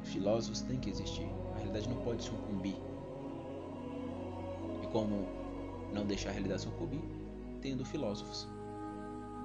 Filósofos 0.04 0.62
têm 0.62 0.78
que 0.78 0.90
existir. 0.90 1.28
A 1.54 1.58
realidade 1.58 1.88
não 1.88 2.02
pode 2.02 2.22
sucumbir 2.22 2.76
como 4.92 5.26
não 5.92 6.06
deixar 6.06 6.30
a 6.30 6.32
realidade 6.32 6.62
sucumbir, 6.62 7.00
tendo 7.60 7.84
filósofos, 7.84 8.48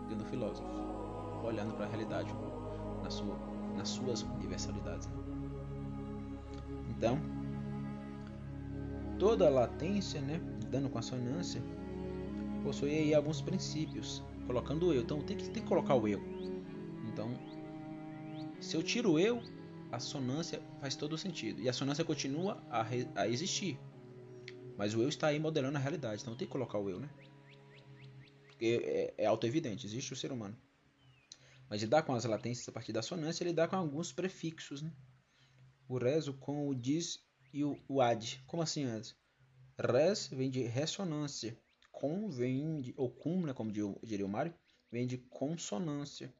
tendo 0.08 0.26
filósofos, 0.26 0.72
olhando 1.44 1.74
para 1.76 1.86
a 1.86 1.90
realidade 1.90 2.34
na 3.04 3.10
sua, 3.10 3.38
nas 3.76 3.90
suas 3.90 4.22
universalidades. 4.24 5.08
Né? 5.08 5.16
Então, 6.90 7.20
toda 9.20 9.50
latência, 9.50 10.22
né, 10.22 10.40
dando 10.70 10.90
com 10.90 10.98
a 10.98 11.02
sonância, 11.02 11.62
possui 12.64 12.92
aí 12.92 13.14
alguns 13.14 13.42
princípios, 13.42 14.24
colocando 14.48 14.88
o 14.88 14.94
eu. 14.94 15.02
Então 15.02 15.22
tem 15.22 15.36
que, 15.36 15.50
tem 15.50 15.62
que 15.64 15.70
colocar 15.70 15.96
o 15.96 16.08
eu. 16.08 16.22
Então, 17.08 17.32
se 18.60 18.76
eu 18.76 18.84
tiro 18.84 19.14
o 19.14 19.20
eu, 19.20 19.42
a 19.92 20.00
sonância 20.00 20.62
faz 20.80 20.96
todo 20.96 21.18
sentido. 21.18 21.62
E 21.62 21.70
a 21.70 21.74
sonância 21.74 22.04
continua 22.04 22.64
a, 22.70 22.86
a 23.16 23.28
existir. 23.28 23.78
Mas 24.78 24.94
o 24.96 25.02
eu 25.02 25.10
está 25.10 25.28
aí 25.28 25.40
modelando 25.40 25.78
a 25.78 25.82
realidade, 25.82 26.22
então 26.22 26.36
tem 26.36 26.48
que 26.48 26.52
colocar 26.52 26.80
o 26.80 26.90
eu, 26.90 27.00
né? 27.00 27.10
Porque 28.48 29.14
é, 29.18 29.24
é 29.24 29.26
auto-evidente, 29.26 29.86
existe 29.86 30.14
o 30.14 30.16
ser 30.16 30.32
humano. 30.32 30.58
Mas 31.70 31.82
ele 31.82 31.90
dá 31.90 32.02
com 32.02 32.14
as 32.14 32.26
latências 32.26 32.68
a 32.68 32.72
partir 32.72 32.92
da 32.92 33.02
sonância, 33.02 33.44
ele 33.44 33.54
dá 33.54 33.68
com 33.68 33.76
alguns 33.76 34.12
prefixos, 34.12 34.82
né? 34.82 34.92
O 35.88 35.98
res, 35.98 36.28
o 36.28 36.34
com, 36.34 36.68
o 36.68 36.76
diz 36.76 37.24
e 37.54 37.64
o, 37.64 37.80
o 37.88 38.02
ad. 38.02 38.44
Como 38.48 38.64
assim, 38.64 38.86
ad? 38.86 39.16
Res 39.78 40.28
vem 40.28 40.50
de 40.50 40.64
ressonância. 40.64 41.58
Com 41.92 42.30
vem 42.30 42.82
de, 42.82 42.94
ou 42.98 43.10
cum, 43.10 43.46
né, 43.46 43.54
como 43.54 43.72
diria 43.72 44.26
o 44.26 44.30
Mário, 44.30 44.54
vem 44.92 45.06
de 45.06 45.18
consonância. 45.18 46.34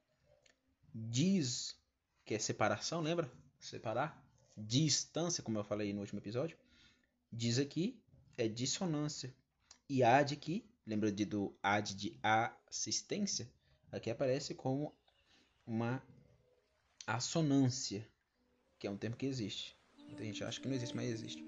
Diz, 0.94 1.76
que 2.26 2.34
é 2.34 2.40
separação, 2.40 3.02
lembra? 3.02 3.32
Separar. 3.60 4.24
Distância, 4.56 5.42
como 5.44 5.58
eu 5.58 5.64
falei 5.64 5.94
no 5.94 6.02
último 6.02 6.20
episódio. 6.20 6.58
Diz 7.32 7.58
aqui 7.58 8.03
é 8.38 8.48
dissonância. 8.48 9.34
E 9.90 10.04
ad 10.04 10.36
que, 10.38 10.66
lembra 10.86 11.12
de, 11.12 11.26
do 11.26 11.56
ad 11.62 11.94
de 11.96 12.18
assistência? 12.22 13.50
Aqui 13.92 14.10
aparece 14.10 14.56
como 14.56 14.94
uma 15.66 16.02
assonância, 17.06 18.08
que 18.80 18.88
é 18.88 18.90
um 18.90 18.98
termo 18.98 19.16
que 19.16 19.26
existe. 19.26 19.78
Muita 20.08 20.24
gente 20.24 20.44
acha 20.44 20.60
que 20.60 20.68
não 20.68 20.76
existe, 20.76 20.96
mas 20.96 21.10
existe. 21.10 21.44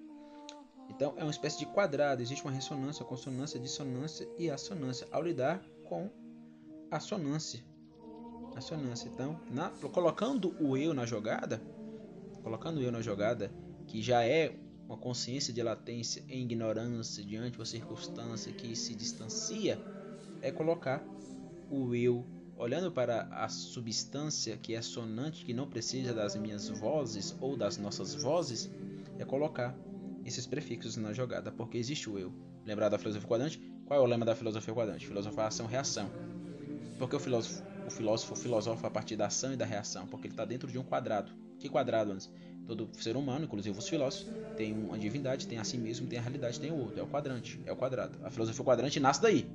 Então 0.89 1.15
é 1.17 1.23
uma 1.23 1.31
espécie 1.31 1.59
de 1.59 1.65
quadrado, 1.65 2.21
existe 2.21 2.43
uma 2.43 2.51
ressonância, 2.51 3.03
consonância, 3.03 3.59
dissonância 3.59 4.27
e 4.37 4.49
assonância 4.49 5.07
ao 5.11 5.23
lidar 5.23 5.63
com 5.83 6.09
assonância. 6.91 7.63
Assonância. 8.55 9.09
Então, 9.09 9.41
na, 9.51 9.69
colocando 9.69 10.55
o 10.63 10.77
eu 10.77 10.93
na 10.93 11.05
jogada, 11.05 11.61
colocando 12.41 12.77
o 12.77 12.81
eu 12.81 12.91
na 12.91 13.01
jogada, 13.01 13.51
que 13.87 14.01
já 14.01 14.23
é 14.23 14.57
uma 14.87 14.97
consciência 14.97 15.53
de 15.53 15.61
latência 15.61 16.23
em 16.29 16.43
ignorância 16.43 17.23
diante 17.23 17.57
uma 17.57 17.65
circunstância 17.65 18.51
que 18.51 18.75
se 18.75 18.95
distancia, 18.95 19.79
é 20.41 20.51
colocar 20.51 21.03
o 21.69 21.95
eu 21.95 22.25
olhando 22.57 22.91
para 22.91 23.23
a 23.31 23.49
substância 23.49 24.57
que 24.57 24.73
é 24.73 24.81
sonante, 24.81 25.43
que 25.43 25.53
não 25.53 25.67
precisa 25.67 26.13
das 26.13 26.35
minhas 26.35 26.69
vozes 26.69 27.35
ou 27.41 27.57
das 27.57 27.77
nossas 27.77 28.15
vozes, 28.15 28.69
é 29.19 29.25
colocar 29.25 29.77
esses 30.23 30.47
prefixos 30.47 30.95
na 30.97 31.13
jogada, 31.13 31.51
porque 31.51 31.77
existe 31.77 32.09
o 32.09 32.17
eu. 32.17 32.33
Lembrar 32.65 32.89
da 32.89 32.97
filosofia 32.97 33.27
quadrante? 33.27 33.59
Qual 33.85 33.99
é 33.99 34.01
o 34.01 34.05
lema 34.05 34.25
da 34.25 34.35
filosofia 34.35 34.73
quadrante? 34.73 35.05
Filosofar 35.05 35.47
ação, 35.47 35.67
reação. 35.67 36.09
Porque 36.97 37.15
o 37.15 37.19
filósofo, 37.19 37.63
o 37.85 37.91
filósofo 37.91 38.35
filosofa 38.35 38.87
a 38.87 38.89
partir 38.89 39.15
da 39.15 39.27
ação 39.27 39.53
e 39.53 39.57
da 39.57 39.65
reação, 39.65 40.07
porque 40.07 40.27
ele 40.27 40.33
está 40.33 40.45
dentro 40.45 40.71
de 40.71 40.79
um 40.79 40.83
quadrado. 40.83 41.31
Que 41.59 41.69
quadrado, 41.69 42.11
antes? 42.11 42.31
Todo 42.67 42.89
ser 42.99 43.15
humano, 43.15 43.45
inclusive 43.45 43.77
os 43.77 43.87
filósofos, 43.87 44.27
tem 44.57 44.73
uma 44.73 44.97
divindade, 44.97 45.47
tem 45.47 45.59
a 45.59 45.63
si 45.63 45.77
mesmo, 45.77 46.07
tem 46.07 46.17
a 46.17 46.21
realidade, 46.21 46.59
tem 46.59 46.71
o 46.71 46.77
outro. 46.77 46.99
É 46.99 47.03
o 47.03 47.07
quadrante, 47.07 47.61
é 47.65 47.71
o 47.71 47.75
quadrado. 47.75 48.17
A 48.23 48.31
filosofia 48.31 48.65
quadrante 48.65 48.99
nasce 48.99 49.21
daí. 49.21 49.47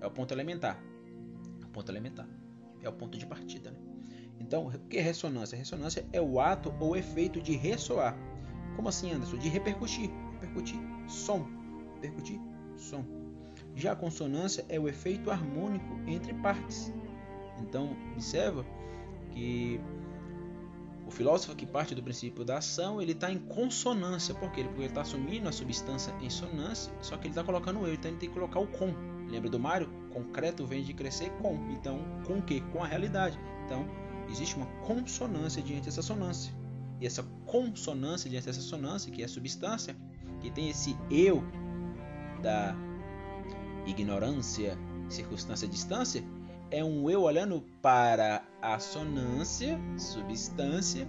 É 0.00 0.06
o 0.06 0.10
ponto 0.10 0.32
elementar. 0.34 0.82
O 1.64 1.68
ponto 1.68 1.90
elementar. 1.90 2.28
É 2.82 2.88
o 2.88 2.92
ponto 2.92 3.16
de 3.16 3.24
partida, 3.26 3.70
né? 3.70 3.78
Então, 4.40 4.66
o 4.66 4.78
que 4.88 4.98
é 4.98 5.00
ressonância? 5.00 5.56
Ressonância 5.56 6.04
é 6.12 6.20
o 6.20 6.40
ato 6.40 6.74
ou 6.80 6.96
efeito 6.96 7.40
de 7.40 7.56
ressoar. 7.56 8.16
Como 8.74 8.88
assim, 8.88 9.12
Anderson? 9.12 9.38
De 9.38 9.48
repercutir. 9.48 10.10
Repercutir 10.40 10.78
som. 11.08 11.46
Repercutir 11.94 12.38
som. 12.76 13.04
Já 13.74 13.92
a 13.92 13.96
consonância 13.96 14.64
é 14.68 14.78
o 14.78 14.88
efeito 14.88 15.30
harmônico 15.30 15.98
entre 16.06 16.34
partes. 16.34 16.92
Então, 17.60 17.96
observa 18.12 18.64
que 19.32 19.80
filósofo 21.16 21.56
que 21.56 21.64
parte 21.64 21.94
do 21.94 22.02
princípio 22.02 22.44
da 22.44 22.58
ação, 22.58 23.00
ele 23.00 23.12
está 23.12 23.30
em 23.32 23.38
consonância. 23.38 24.34
Por 24.34 24.52
quê? 24.52 24.62
Porque 24.62 24.80
ele 24.80 24.88
está 24.88 25.00
assumindo 25.00 25.48
a 25.48 25.52
substância 25.52 26.14
em 26.20 26.28
sonância, 26.28 26.92
só 27.00 27.16
que 27.16 27.26
ele 27.26 27.32
está 27.32 27.42
colocando 27.42 27.80
o 27.80 27.86
eu, 27.86 27.94
então 27.94 28.10
ele 28.10 28.20
tem 28.20 28.28
que 28.28 28.34
colocar 28.34 28.60
o 28.60 28.66
com. 28.66 28.94
Lembra 29.28 29.48
do 29.48 29.58
Mário? 29.58 29.88
Concreto 30.12 30.66
vem 30.66 30.84
de 30.84 30.92
crescer 30.92 31.30
com. 31.42 31.54
Então, 31.72 31.98
com 32.26 32.34
o 32.34 32.42
quê? 32.42 32.62
Com 32.72 32.84
a 32.84 32.86
realidade. 32.86 33.38
Então, 33.64 33.88
existe 34.28 34.56
uma 34.56 34.66
consonância 34.86 35.62
diante 35.62 35.86
dessa 35.86 36.02
sonância. 36.02 36.54
E 37.00 37.06
essa 37.06 37.22
consonância 37.46 38.28
diante 38.28 38.46
dessa 38.46 38.60
sonância, 38.60 39.10
que 39.10 39.22
é 39.22 39.24
a 39.24 39.28
substância, 39.28 39.96
que 40.40 40.50
tem 40.50 40.68
esse 40.68 40.96
eu 41.10 41.42
da 42.42 42.76
ignorância, 43.86 44.78
circunstância, 45.08 45.66
distância, 45.66 46.22
é 46.70 46.82
um 46.82 47.08
eu 47.08 47.22
olhando 47.22 47.62
para 47.80 48.42
a 48.60 48.78
sonância, 48.78 49.78
substância, 49.96 51.06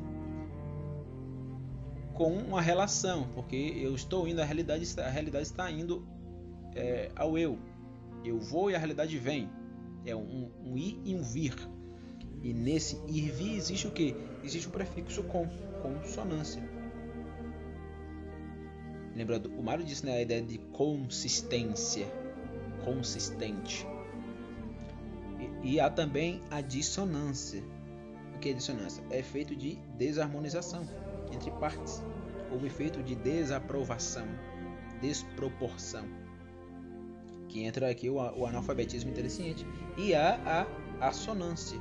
com 2.14 2.34
uma 2.34 2.62
relação, 2.62 3.28
porque 3.34 3.56
eu 3.56 3.94
estou 3.94 4.28
indo, 4.28 4.42
a 4.42 4.46
realidade 4.46 4.84
está, 4.84 5.06
a 5.06 5.10
realidade 5.10 5.46
está 5.46 5.70
indo 5.70 6.08
é, 6.76 7.12
ao 7.16 7.38
eu. 7.38 7.60
Eu 8.24 8.40
vou 8.40 8.72
e 8.72 8.76
a 8.76 8.80
realidade 8.80 9.18
vem. 9.18 9.50
É 10.06 10.16
um, 10.16 10.52
um 10.64 10.78
ir 10.78 11.00
e 11.04 11.16
um 11.16 11.22
vir. 11.22 11.56
E 12.42 12.54
nesse 12.54 12.96
ir 13.08 13.30
vir 13.32 13.56
existe 13.56 13.88
o 13.88 13.92
que? 13.92 14.16
Existe 14.44 14.68
o 14.68 14.72
prefixo 14.72 15.24
com, 15.24 15.48
consonância. 15.82 16.62
Lembra, 19.16 19.42
o 19.58 19.64
Mário 19.64 19.84
disse 19.84 20.06
né, 20.06 20.18
a 20.18 20.22
ideia 20.22 20.42
de 20.42 20.58
consistência, 20.58 22.08
consistente. 22.84 23.86
E, 25.64 25.80
há 25.80 25.90
também 25.90 26.42
a 26.50 26.62
dissonância. 26.62 27.64
O 28.36 28.40
que 28.40 28.50
é 28.50 28.54
dissonância? 28.54 29.04
É 29.10 29.20
efeito 29.20 29.56
de 29.56 29.76
desarmonização 29.98 30.88
entre 31.32 31.52
partes, 31.52 32.02
ou 32.52 32.66
efeito 32.66 33.04
de 33.04 33.16
desaprovação, 33.16 34.28
desproporção. 35.02 36.06
Que 37.48 37.64
entra 37.64 37.90
aqui 37.90 38.10
o, 38.10 38.16
o 38.16 38.46
analfabetismo 38.46 39.10
inteligente. 39.10 39.66
E 39.98 40.14
há 40.14 40.68
a 41.00 41.08
assonância, 41.08 41.80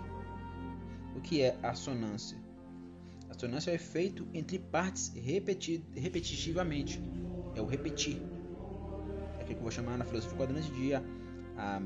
o 1.14 1.20
que 1.20 1.42
é 1.42 1.58
assonância? 1.62 2.38
Assonância 3.28 3.70
é 3.70 3.72
o 3.72 3.76
efeito 3.76 4.26
entre 4.32 4.58
partes 4.58 5.12
repeti 5.14 5.84
repetitivamente. 5.94 7.02
É 7.54 7.60
o 7.60 7.66
repetir. 7.66 8.22
É 9.38 9.42
aquilo 9.42 9.46
que 9.46 9.54
eu 9.54 9.62
vou 9.62 9.70
chamar 9.70 9.98
na 9.98 10.04
filosofia 10.04 10.38
quadrante 10.38 10.70
de 10.72 10.94
a, 10.94 11.02
a 11.56 11.80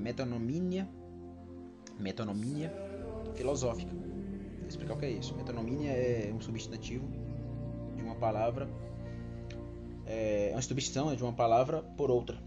metonomínia 2.00 2.72
filosófica. 3.34 3.92
Vou 3.92 4.68
explicar 4.68 4.94
o 4.94 4.98
que 4.98 5.06
é 5.06 5.10
isso. 5.10 5.34
Metonomínia 5.36 5.90
é 5.90 6.32
um 6.34 6.40
substantivo 6.40 7.06
de 7.96 8.02
uma 8.02 8.14
palavra, 8.14 8.68
é 10.06 10.50
uma 10.52 10.62
substituição 10.62 11.14
de 11.14 11.22
uma 11.22 11.32
palavra 11.32 11.82
por 11.82 12.10
outra, 12.10 12.38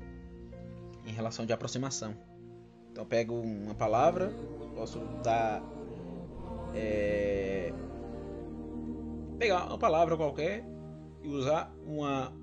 em 1.05 1.11
relação 1.11 1.45
de 1.45 1.53
aproximação. 1.53 2.15
Então 2.91 3.03
eu 3.03 3.07
pego 3.07 3.33
uma 3.35 3.73
palavra, 3.73 4.31
posso 4.75 4.99
dar 5.23 5.63
é, 6.75 7.71
pegar 9.37 9.65
uma 9.65 9.77
palavra 9.77 10.15
qualquer 10.15 10.65
e 11.21 11.27
usar 11.27 11.73
uma, 11.85 12.33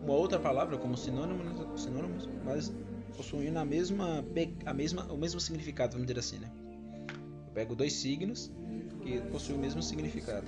uma 0.00 0.12
outra 0.12 0.38
palavra 0.38 0.78
como 0.78 0.96
sinônimo, 0.96 1.42
sinônimos, 1.76 2.28
mas 2.44 2.72
possuindo 3.18 3.58
a 3.58 3.64
mesma, 3.64 4.24
a 4.64 4.72
mesma, 4.72 5.02
o 5.12 5.16
mesmo 5.16 5.40
significado, 5.40 5.94
vamos 5.94 6.06
dizer 6.06 6.20
assim, 6.20 6.38
né? 6.38 6.48
Eu 7.48 7.52
pego 7.52 7.74
dois 7.74 7.92
signos 7.92 8.48
que 9.02 9.20
possuem 9.32 9.58
o 9.58 9.60
mesmo 9.60 9.82
significado. 9.82 10.46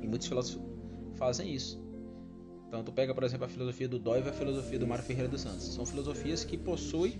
E 0.00 0.06
muitos 0.06 0.28
filósofos 0.28 0.62
fazem 1.16 1.52
isso. 1.52 1.82
Então, 2.68 2.84
tu 2.84 2.92
pega, 2.92 3.12
por 3.12 3.24
exemplo, 3.24 3.44
a 3.44 3.48
filosofia 3.48 3.88
do 3.88 3.98
Dói 3.98 4.20
e 4.20 4.28
a 4.28 4.32
filosofia 4.32 4.78
do 4.78 4.86
Mário 4.86 5.02
Ferreira 5.02 5.28
dos 5.28 5.40
Santos. 5.40 5.74
São 5.74 5.84
filosofias 5.84 6.44
que 6.44 6.56
possuem 6.56 7.18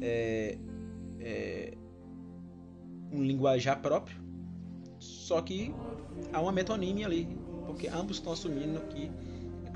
é, 0.00 0.56
é, 1.18 1.76
um 3.10 3.24
linguajar 3.24 3.82
próprio, 3.82 4.16
só 5.00 5.42
que 5.42 5.74
há 6.32 6.40
uma 6.40 6.52
metonímia 6.52 7.06
ali, 7.06 7.26
porque 7.66 7.88
ambos 7.88 8.18
estão 8.18 8.32
assumindo 8.32 8.80
que 8.82 9.10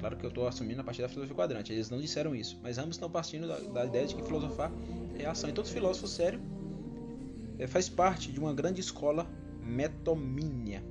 claro 0.03 0.17
que 0.17 0.27
eu 0.27 0.31
estou 0.31 0.49
assumindo 0.49 0.81
a 0.81 0.85
partir 0.85 1.01
da 1.01 1.09
filosofia 1.09 1.37
quadrante, 1.37 1.73
eles 1.73 1.89
não 1.89 2.01
disseram 2.01 2.35
isso, 2.35 2.59
mas 2.61 2.77
ambos 2.77 2.97
estão 2.97 3.09
partindo 3.09 3.47
da, 3.47 3.57
da 3.59 3.87
ideia 3.87 4.05
de 4.05 4.17
que 4.17 4.23
filosofar 4.25 4.73
é 5.17 5.25
ação. 5.25 5.49
E 5.49 5.53
todo 5.53 5.69
filósofo 5.69 6.09
sério 6.09 6.41
é, 7.57 7.69
faz 7.69 7.89
parte 7.89 8.33
de 8.33 8.41
uma 8.41 8.53
grande 8.53 8.81
escola 8.81 9.31
metomínia, 9.63 10.83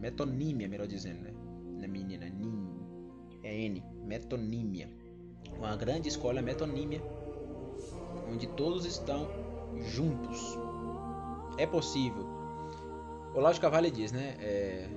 metonímia, 0.00 0.66
melhor 0.66 0.86
dizendo, 0.86 1.20
né? 1.20 1.34
Não 1.76 1.84
é 1.84 1.86
menina, 1.86 2.24
é 3.44 3.54
N, 3.60 3.84
metonímia. 4.06 4.88
Uma 5.58 5.76
grande 5.76 6.08
escola 6.08 6.40
metonímia, 6.40 7.02
onde 8.32 8.46
todos 8.46 8.86
estão 8.86 9.28
juntos, 9.92 10.40
é 11.58 11.66
possível. 11.66 12.26
O 13.34 13.52
de 13.52 13.60
Carvalho 13.60 13.90
diz, 13.90 14.12
né? 14.12 14.34
É, 14.40 14.88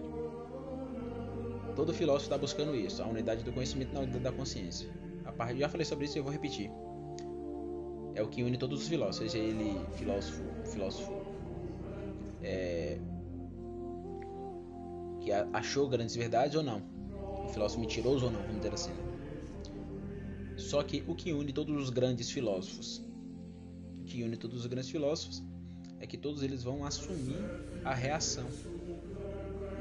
todo 1.71 1.93
filósofo 1.93 2.25
está 2.25 2.37
buscando 2.37 2.75
isso, 2.75 3.01
a 3.01 3.07
unidade 3.07 3.43
do 3.43 3.51
conhecimento 3.51 3.93
na 3.93 4.01
unidade 4.01 4.23
da 4.23 4.31
consciência. 4.31 4.89
A 5.25 5.31
parte, 5.31 5.59
já 5.59 5.69
falei 5.69 5.85
sobre 5.85 6.05
isso 6.05 6.17
e 6.17 6.19
eu 6.19 6.23
vou 6.23 6.31
repetir. 6.31 6.71
É 8.13 8.21
o 8.21 8.27
que 8.27 8.43
une 8.43 8.57
todos 8.57 8.81
os 8.81 8.87
filósofos, 8.87 9.31
seja 9.31 9.37
ele 9.37 9.79
filósofo, 9.93 10.43
filósofo 10.65 11.11
é, 12.41 12.99
que 15.21 15.31
achou 15.31 15.87
grandes 15.87 16.15
verdades 16.15 16.55
ou 16.55 16.63
não, 16.63 16.81
um 17.45 17.47
filósofo 17.49 17.79
mentiroso 17.79 18.25
ou 18.25 18.31
não, 18.31 18.41
vamos 18.41 18.57
dizer 18.57 18.73
assim. 18.73 18.91
Só 20.57 20.83
que 20.83 21.03
o 21.07 21.15
que 21.15 21.31
une 21.31 21.53
todos 21.53 21.75
os 21.81 21.89
grandes 21.89 22.29
filósofos, 22.29 23.03
o 23.99 24.03
que 24.03 24.23
une 24.23 24.35
todos 24.35 24.61
os 24.61 24.65
grandes 24.65 24.89
filósofos 24.89 25.43
é 25.99 26.07
que 26.07 26.17
todos 26.17 26.43
eles 26.43 26.63
vão 26.63 26.83
assumir 26.83 27.37
a 27.85 27.93
reação. 27.93 28.47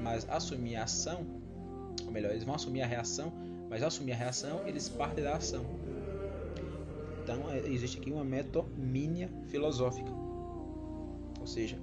Mas 0.02 0.28
assumir 0.28 0.76
a 0.76 0.84
ação, 0.84 1.39
ou 2.10 2.12
melhor, 2.12 2.32
eles 2.32 2.42
vão 2.42 2.56
assumir 2.56 2.82
a 2.82 2.86
reação, 2.86 3.32
mas 3.68 3.84
assumir 3.84 4.12
a 4.12 4.16
reação, 4.16 4.66
eles 4.66 4.88
partem 4.88 5.22
da 5.22 5.36
ação. 5.36 5.64
Então 7.22 7.48
é, 7.48 7.58
existe 7.68 7.98
aqui 7.98 8.10
uma 8.10 8.24
metomínia 8.24 9.30
filosófica. 9.46 10.10
Ou 11.38 11.46
seja, 11.46 11.78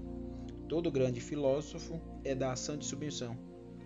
todo 0.67 0.91
grande 0.91 1.21
filósofo 1.21 1.99
é 2.25 2.35
da 2.35 2.51
ação 2.51 2.77
de 2.77 2.85
submissão, 2.85 3.37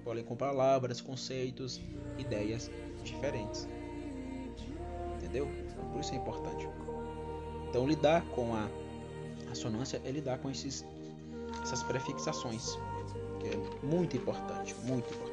porém 0.04 0.24
com 0.24 0.36
palavras, 0.36 1.00
conceitos, 1.00 1.80
ideias 2.18 2.72
diferentes. 3.04 3.68
Entendeu? 5.18 5.48
Então, 5.70 5.92
por 5.92 6.02
isso 6.02 6.14
é 6.14 6.18
importante. 6.18 6.68
Então 7.70 7.88
lidar 7.88 8.26
com 8.30 8.54
a 8.56 8.68
Assonância 9.52 10.02
é 10.04 10.12
lidar 10.12 10.40
com 10.40 10.50
esses, 10.50 10.84
essas 11.62 11.84
prefixações, 11.84 12.76
que 13.40 13.48
é 13.48 13.86
muito 13.86 14.18
importante, 14.18 14.74
muito 14.84 15.14
importante. 15.14 15.31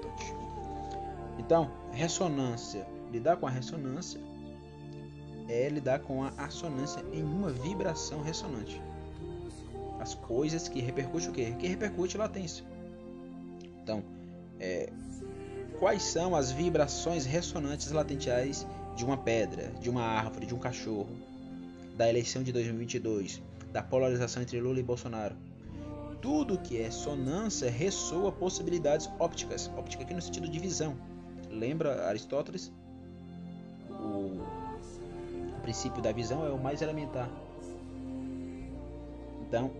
Então, 1.49 1.71
ressonância, 1.93 2.87
lidar 3.11 3.39
com 3.39 3.47
a 3.47 3.51
ressonância 3.51 4.21
é 5.49 5.67
lidar 5.71 6.01
com 6.01 6.23
a 6.23 6.29
assonância 6.37 7.03
em 7.11 7.23
uma 7.23 7.49
vibração 7.49 8.21
ressonante. 8.21 8.79
As 9.99 10.15
coisas 10.15 10.69
que 10.69 10.79
repercute 10.79 11.31
o 11.31 11.33
quê? 11.33 11.55
Que 11.59 11.67
repercute 11.67 12.19
latência. 12.19 12.63
Então, 13.83 14.05
é, 14.61 14.93
quais 15.79 16.03
são 16.03 16.37
as 16.37 16.53
vibrações 16.53 17.25
ressonantes 17.25 17.93
latenciais 17.93 18.67
de 18.95 19.03
uma 19.03 19.17
pedra, 19.17 19.73
de 19.81 19.89
uma 19.89 20.03
árvore, 20.03 20.45
de 20.45 20.55
um 20.55 20.59
cachorro, 20.59 21.09
da 21.97 22.07
eleição 22.11 22.43
de 22.43 22.53
2022, 22.53 23.41
da 23.73 23.83
polarização 23.83 24.43
entre 24.43 24.61
Lula 24.61 24.81
e 24.81 24.83
Bolsonaro. 24.83 25.35
Tudo 26.21 26.59
que 26.59 26.79
é 26.79 26.91
sonância 26.91 27.71
ressoa 27.71 28.31
possibilidades 28.31 29.09
ópticas, 29.19 29.71
óptica 29.79 30.03
aqui 30.03 30.13
no 30.13 30.21
sentido 30.21 30.47
de 30.47 30.59
visão, 30.59 30.95
lembra 31.59 32.07
Aristóteles? 32.07 32.73
O, 33.91 34.43
princípio 35.63 36.01
da 36.01 36.13
visão 36.13 36.47
é 36.47 36.51
o 36.51 36.59
mais 36.59 36.81
elementar. 36.81 37.29
Então, 39.47 39.71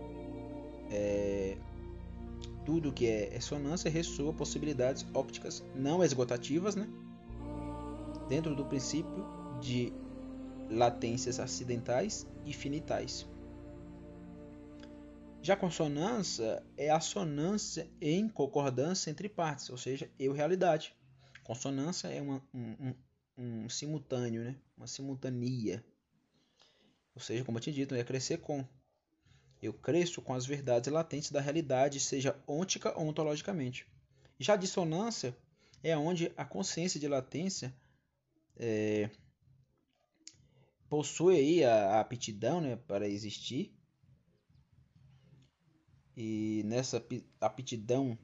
é, 0.91 1.57
tudo 2.65 2.91
que 2.91 3.07
é 3.07 3.29
ressonância 3.31 3.89
ressoa 3.89 4.31
possibilidades 4.33 5.05
ópticas 5.13 5.63
não 5.75 6.03
esgotativas, 6.03 6.75
né? 6.75 6.87
dentro 8.29 8.55
do 8.55 8.63
princípio 8.63 9.25
de 9.59 9.91
latências 10.69 11.39
acidentais 11.39 12.27
e 12.45 12.53
finitais. 12.53 13.27
Já 15.41 15.55
a 15.55 15.57
consonância 15.57 16.61
é 16.77 16.91
a 16.91 16.97
assonância 16.97 17.89
em 17.99 18.29
concordância 18.29 19.09
entre 19.09 19.27
partes, 19.27 19.69
ou 19.69 19.77
seja, 19.77 20.07
eu 20.19 20.31
realidade. 20.31 20.95
Consonância 21.49 22.09
é 22.09 22.21
uma, 22.21 22.39
um, 22.53 22.75
um, 22.79 22.95
um, 23.63 23.69
simultâneo, 23.69 24.43
né? 24.43 24.55
uma 24.77 24.85
simultania. 24.85 25.83
Ou 27.15 27.19
seja, 27.19 27.43
como 27.43 27.57
eu 27.57 27.61
tinha 27.63 27.73
dito, 27.73 27.95
é 27.95 28.03
crescer 28.03 28.37
com. 28.37 28.63
Eu 29.59 29.73
cresço 29.73 30.21
com 30.21 30.35
as 30.35 30.45
verdades 30.45 30.93
latentes 30.93 31.31
da 31.31 31.41
realidade, 31.41 31.99
seja 31.99 32.39
ôntica 32.45 32.95
ou 32.95 33.07
ontologicamente. 33.07 33.87
Já 34.37 34.53
a 34.53 34.57
dissonância 34.57 35.35
é 35.81 35.97
onde 35.97 36.31
a 36.37 36.45
consciência 36.45 36.99
de 36.99 37.07
latência 37.07 37.75
é, 38.55 39.09
possui 40.87 41.35
aí 41.35 41.63
a, 41.63 41.95
a 41.95 41.99
aptidão 41.99 42.61
né, 42.61 42.75
para 42.75 43.07
existir 43.07 43.75
e 46.15 46.61
nessa 46.63 47.03
aptidão 47.41 48.15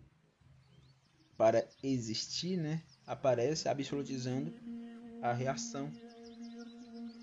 para 1.36 1.68
existir, 1.82 2.56
né, 2.56 2.84
aparece 3.06 3.68
absolutizando 3.68 4.54
a 5.22 5.34
reação 5.34 5.92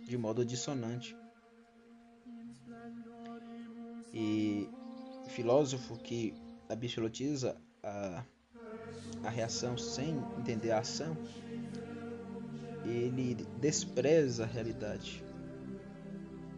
de 0.06 0.16
modo 0.16 0.44
dissonante. 0.44 1.16
E 4.12 4.68
filósofo 5.28 5.96
que 5.96 6.34
absolutiza 6.68 7.56
a, 7.82 8.24
a 9.24 9.30
reação 9.30 9.78
sem 9.78 10.16
entender 10.38 10.70
a 10.70 10.80
ação, 10.80 11.16
ele 12.84 13.34
despreza 13.60 14.44
a 14.44 14.46
realidade 14.46 15.24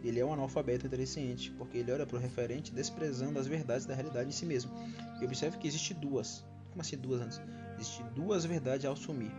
ele 0.07 0.19
é 0.19 0.25
um 0.25 0.31
analfabeto 0.31 0.85
inteligente, 0.85 1.51
porque 1.57 1.79
ele 1.79 1.91
olha 1.91 2.05
para 2.05 2.17
o 2.17 2.19
referente 2.19 2.71
desprezando 2.71 3.39
as 3.39 3.47
verdades 3.47 3.85
da 3.85 3.95
realidade 3.95 4.29
em 4.29 4.31
si 4.31 4.45
mesmo. 4.45 4.71
E 5.19 5.25
observe 5.25 5.57
que 5.57 5.67
existe 5.67 5.93
duas. 5.93 6.45
Como 6.69 6.81
assim 6.81 6.97
duas 6.97 7.21
antes? 7.21 7.41
Existe 7.75 8.03
duas 8.15 8.45
verdades 8.45 8.85
ao 8.85 8.93
assumir. 8.93 9.31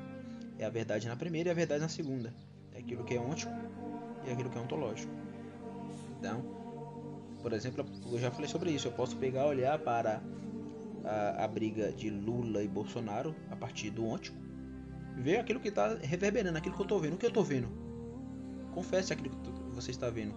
É 0.59 0.65
a 0.65 0.71
verdade 0.71 1.07
na 1.07 1.17
primeira 1.17 1.51
e 1.51 1.53
a 1.53 1.55
verdade 1.55 1.81
na 1.81 1.89
segunda. 1.89 2.33
É 2.73 2.79
aquilo 2.79 3.05
que 3.05 3.15
é 3.15 3.21
ôntico 3.21 3.53
e 4.27 4.31
aquilo 4.31 4.51
que 4.51 4.59
é 4.59 4.61
ontológico. 4.61 5.13
Então, 6.19 6.43
por 7.43 7.53
exemplo, 7.53 7.85
eu 8.11 8.19
já 8.19 8.31
falei 8.31 8.49
sobre 8.49 8.71
isso. 8.71 8.89
Eu 8.89 8.93
posso 8.93 9.17
pegar 9.17 9.47
olhar 9.47 9.79
para 9.79 10.23
a, 11.05 11.45
a 11.45 11.49
briga 11.49 11.93
de 11.93 12.11
Lula 12.11 12.63
e 12.63 12.69
Bolsonaro 12.69 13.35
a 13.51 13.57
partir 13.57 13.91
do 13.91 14.05
ôntico, 14.05 14.37
ver 15.17 15.39
aquilo 15.39 15.61
que 15.61 15.69
está 15.69 15.95
reverberando, 15.95 16.59
aquilo 16.59 16.75
que 16.75 16.81
eu 16.81 16.85
estou 16.85 17.01
vendo. 17.01 17.15
O 17.15 17.19
que 17.19 17.27
eu 17.27 17.31
estou 17.31 17.45
vendo? 17.45 17.69
Confesse 18.73 19.13
aquilo 19.13 19.31
que 19.31 19.51
você 19.75 19.91
está 19.91 20.11
vendo 20.11 20.35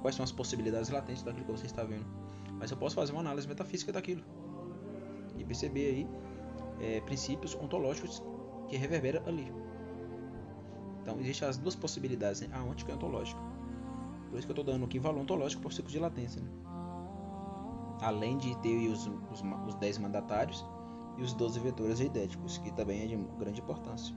quais 0.00 0.14
são 0.14 0.24
as 0.24 0.32
possibilidades 0.32 0.90
latentes 0.90 1.22
daquilo 1.22 1.44
que 1.46 1.52
você 1.52 1.66
está 1.66 1.82
vendo. 1.84 2.06
Mas 2.52 2.70
eu 2.70 2.76
posso 2.76 2.94
fazer 2.94 3.12
uma 3.12 3.20
análise 3.20 3.46
metafísica 3.46 3.92
daquilo 3.92 4.22
e 5.36 5.44
perceber 5.44 5.88
aí 5.88 6.08
é, 6.80 7.00
princípios 7.00 7.54
ontológicos 7.54 8.22
que 8.68 8.76
reverberam 8.76 9.22
ali. 9.26 9.52
Então 11.02 11.18
existem 11.20 11.48
as 11.48 11.56
duas 11.56 11.74
possibilidades, 11.74 12.40
né? 12.42 12.48
a 12.52 12.62
ôntica 12.62 12.90
e 12.90 12.92
a 12.92 12.96
ontológica. 12.96 13.40
Por 14.30 14.38
isso 14.38 14.46
que 14.46 14.52
eu 14.52 14.60
estou 14.60 14.64
dando 14.64 14.84
aqui 14.84 14.98
valor 14.98 15.20
ontológico 15.20 15.66
o 15.66 15.70
ciclo 15.70 15.90
de 15.90 15.98
latência. 15.98 16.40
Né? 16.42 16.48
Além 18.00 18.36
de 18.36 18.56
ter 18.58 18.76
os, 18.88 19.06
os, 19.06 19.42
os 19.66 19.74
10 19.76 19.98
mandatários 19.98 20.64
e 21.16 21.22
os 21.22 21.32
12 21.32 21.58
vetores 21.60 22.00
eidéticos, 22.00 22.58
que 22.58 22.70
também 22.72 23.02
é 23.02 23.06
de 23.06 23.16
grande 23.38 23.60
importância. 23.60 24.14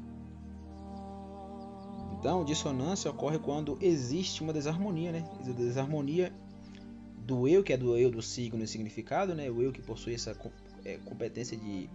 Então, 2.20 2.46
dissonância 2.46 3.10
ocorre 3.10 3.40
quando 3.40 3.78
existe 3.82 4.44
uma 4.44 4.54
desarmonia, 4.54 5.12
né? 5.12 5.28
Desarmonia 5.58 6.32
do 7.18 7.48
eu, 7.48 7.64
que 7.64 7.74
é 7.74 7.78
do 7.78 7.98
eu 7.98 8.12
do 8.12 8.22
signo 8.22 8.64
e 8.64 8.68
significado, 8.68 9.34
né? 9.34 9.50
O 9.50 9.60
eu 9.62 9.72
que 9.72 9.82
possui 9.82 10.14
essa 10.14 10.38
é, 10.86 10.98
competência 10.98 11.58
de 11.58 11.90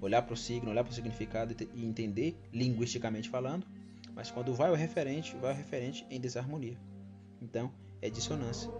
olhar 0.00 0.22
para 0.22 0.34
o 0.34 0.36
signo, 0.36 0.70
olhar 0.70 0.84
para 0.84 0.90
o 0.90 0.94
significado 0.94 1.54
e 1.74 1.84
entender, 1.84 2.38
linguisticamente 2.52 3.28
falando. 3.28 3.66
Mas 4.14 4.30
quando 4.30 4.54
vai 4.54 4.70
o 4.70 4.74
referente, 4.74 5.36
vai 5.36 5.52
o 5.52 5.56
referente 5.56 6.06
em 6.10 6.20
desarmonia. 6.20 6.78
Então, 7.40 7.70
é 8.00 8.08
dissonância. 8.08 8.70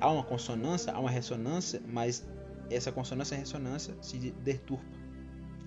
Há 0.00 0.10
uma 0.10 0.22
consonância, 0.22 0.92
há 0.92 0.98
uma 0.98 1.10
ressonância, 1.10 1.82
mas 1.86 2.24
essa 2.70 2.92
consonância 2.92 3.34
e 3.34 3.38
ressonância 3.38 3.94
se 4.00 4.18
deturpa 4.30 4.84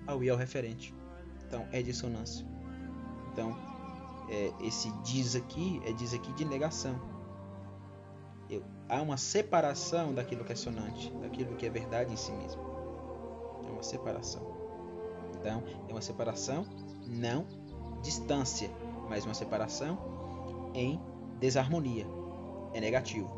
ao 0.06 0.22
ir 0.24 0.30
ao 0.30 0.36
referente. 0.36 0.94
Então, 1.46 1.66
é 1.72 1.82
dissonância. 1.82 2.46
Então, 3.32 3.56
é, 4.30 4.52
esse 4.66 4.90
diz 5.02 5.36
aqui 5.36 5.80
é 5.84 5.92
diz 5.92 6.12
aqui 6.14 6.32
de 6.32 6.44
negação. 6.44 7.00
Eu, 8.50 8.64
há 8.88 9.00
uma 9.02 9.16
separação 9.16 10.14
daquilo 10.14 10.44
que 10.44 10.52
é 10.52 10.56
sonante, 10.56 11.12
daquilo 11.20 11.56
que 11.56 11.66
é 11.66 11.70
verdade 11.70 12.12
em 12.12 12.16
si 12.16 12.32
mesmo. 12.32 12.60
É 13.66 13.70
uma 13.70 13.82
separação. 13.82 14.57
Então, 15.40 15.62
é 15.88 15.92
uma 15.92 16.00
separação 16.00 16.66
não 17.06 17.46
distância, 18.02 18.70
mas 19.08 19.24
uma 19.24 19.34
separação 19.34 19.98
em 20.74 21.00
desarmonia. 21.38 22.06
É 22.72 22.80
negativo. 22.80 23.30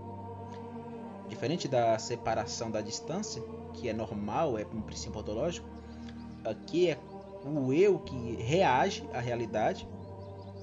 Diferente 1.28 1.68
da 1.68 1.98
separação 1.98 2.70
da 2.70 2.80
distância, 2.80 3.42
que 3.74 3.88
é 3.88 3.92
normal, 3.92 4.58
é 4.58 4.66
um 4.66 4.80
princípio 4.80 5.20
ontológico, 5.20 5.68
aqui 6.44 6.90
é 6.90 6.98
o 7.44 7.72
eu 7.72 7.98
que 8.00 8.34
reage 8.36 9.08
à 9.12 9.20
realidade 9.20 9.88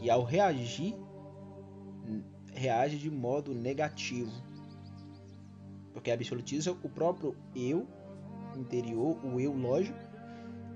e 0.02 0.10
ao 0.10 0.24
reagir, 0.24 0.96
reage 2.54 2.98
de 2.98 3.10
modo 3.10 3.54
negativo. 3.54 4.32
Porque 5.94 6.12
absolutiza 6.12 6.72
o 6.72 6.90
próprio 6.90 7.36
eu 7.56 7.88
interior, 8.56 9.18
o 9.24 9.40
eu 9.40 9.54
lógico, 9.54 9.98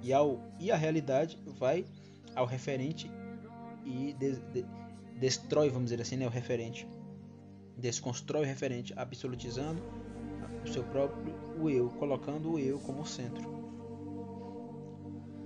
e, 0.02 0.14
ao, 0.14 0.40
e 0.60 0.72
a 0.72 0.76
realidade 0.76 1.38
vai 1.46 1.86
ao 2.36 2.46
referente 2.46 3.10
e 3.86 4.14
de, 4.14 4.36
de, 4.36 4.66
destrói, 5.20 5.70
vamos 5.70 5.90
dizer 5.90 6.02
assim, 6.02 6.18
né, 6.18 6.26
o 6.26 6.30
referente. 6.30 6.88
Desconstrói 7.78 8.44
o 8.44 8.46
referente, 8.46 8.94
absolutizando 8.96 9.82
o 10.64 10.68
seu 10.68 10.84
próprio 10.84 11.34
o 11.60 11.70
eu, 11.70 11.90
colocando 11.90 12.54
o 12.54 12.60
eu 12.60 12.80
como 12.80 13.06
centro. 13.06 13.50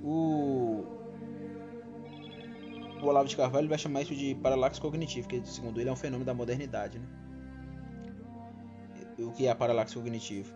O 0.04 0.86
o 3.02 3.08
Olavo 3.08 3.28
de 3.28 3.36
Carvalho 3.36 3.68
vai 3.70 3.78
chamar 3.78 4.02
isso 4.02 4.16
de 4.16 4.34
paralaxe 4.36 4.82
cognitivo, 4.82 5.28
que 5.28 5.40
segundo 5.46 5.80
ele 5.80 5.90
é 5.90 5.92
um 5.92 5.96
fenômeno 5.96 6.26
da 6.26 6.34
modernidade. 6.34 6.98
Né? 6.98 7.06
O 9.20 9.32
que 9.32 9.46
é 9.48 9.54
paralaxe 9.54 9.94
cognitivo? 9.94 10.52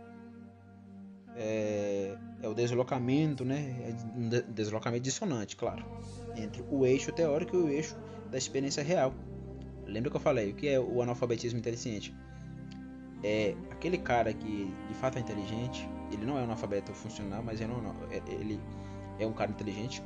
É, 1.41 2.17
é, 2.43 2.47
o 2.49 2.53
deslocamento, 2.53 3.45
né? 3.45 3.75
É 3.81 4.17
um 4.17 4.27
deslocamento 4.53 5.03
dissonante, 5.03 5.55
claro, 5.55 5.85
entre 6.35 6.61
o 6.69 6.85
eixo 6.85 7.13
teórico 7.13 7.55
e 7.55 7.59
o 7.59 7.69
eixo 7.69 7.95
da 8.29 8.37
experiência 8.37 8.83
real. 8.83 9.13
Lembra 9.85 10.11
que 10.11 10.17
eu 10.17 10.21
falei 10.21 10.51
o 10.51 10.53
que 10.53 10.67
é 10.67 10.79
o 10.79 11.01
analfabetismo 11.01 11.57
inteligente? 11.57 12.13
É 13.23 13.55
aquele 13.71 13.97
cara 13.97 14.33
que 14.33 14.73
de 14.87 14.93
fato 14.95 15.17
é 15.17 15.21
inteligente, 15.21 15.87
ele 16.11 16.25
não 16.25 16.37
é 16.37 16.41
um 16.41 16.43
analfabeto 16.43 16.93
funcional, 16.93 17.41
mas 17.41 17.61
ele, 17.61 17.71
não, 17.71 17.95
é, 18.11 18.21
ele 18.27 18.59
é 19.17 19.25
um 19.25 19.33
cara 19.33 19.49
inteligente 19.49 20.03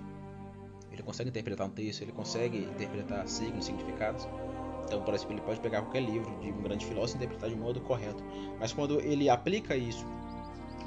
ele 0.94 1.02
consegue 1.02 1.30
interpretar 1.30 1.66
um 1.66 1.72
texto, 1.72 2.04
ele 2.04 2.12
consegue 2.12 2.60
interpretar 2.60 3.28
signos, 3.28 3.66
significados. 3.66 4.28
Então, 4.86 5.02
por 5.02 5.14
exemplo, 5.14 5.34
ele 5.34 5.42
pode 5.42 5.60
pegar 5.60 5.82
qualquer 5.82 6.02
livro 6.02 6.30
de 6.40 6.52
um 6.52 6.62
grande 6.62 6.86
filósofo 6.86 7.18
e 7.18 7.26
interpretar 7.26 7.50
de 7.50 7.56
modo 7.56 7.82
correto. 7.82 8.24
Mas 8.60 8.72
quando 8.72 9.02
ele 9.02 9.28
aplica 9.28 9.76
isso, 9.76 10.06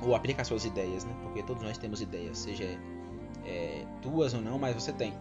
ou 0.02 0.14
aplica 0.14 0.42
as 0.42 0.48
suas 0.48 0.64
ideias, 0.64 1.04
né? 1.04 1.14
Porque 1.22 1.42
todos 1.42 1.62
nós 1.62 1.78
temos 1.78 2.00
ideias, 2.00 2.38
seja 2.38 2.64
é, 3.44 3.84
tuas 4.02 4.34
ou 4.34 4.40
não, 4.40 4.58
mas 4.58 4.74
você 4.74 4.92
tem. 4.92 5.12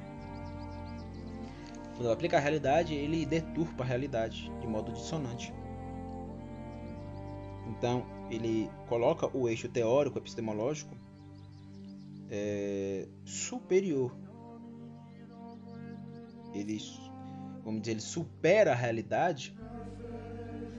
Quando 1.96 2.12
aplica 2.12 2.38
a 2.38 2.40
realidade, 2.40 2.94
ele 2.94 3.26
deturpa 3.26 3.84
a 3.84 3.86
realidade 3.86 4.52
de 4.60 4.68
modo 4.68 4.92
dissonante. 4.92 5.54
Então, 7.70 8.06
ele 8.30 8.70
coloca 8.88 9.30
o 9.36 9.48
eixo 9.48 9.70
teórico 9.70 10.18
epistemológico 10.18 10.96
é, 12.30 13.08
superior 13.24 14.12
ele, 16.60 16.78
vamos 17.64 17.82
dizer, 17.82 17.92
ele 17.92 18.02
supera 18.02 18.72
a 18.72 18.76
realidade 18.76 19.56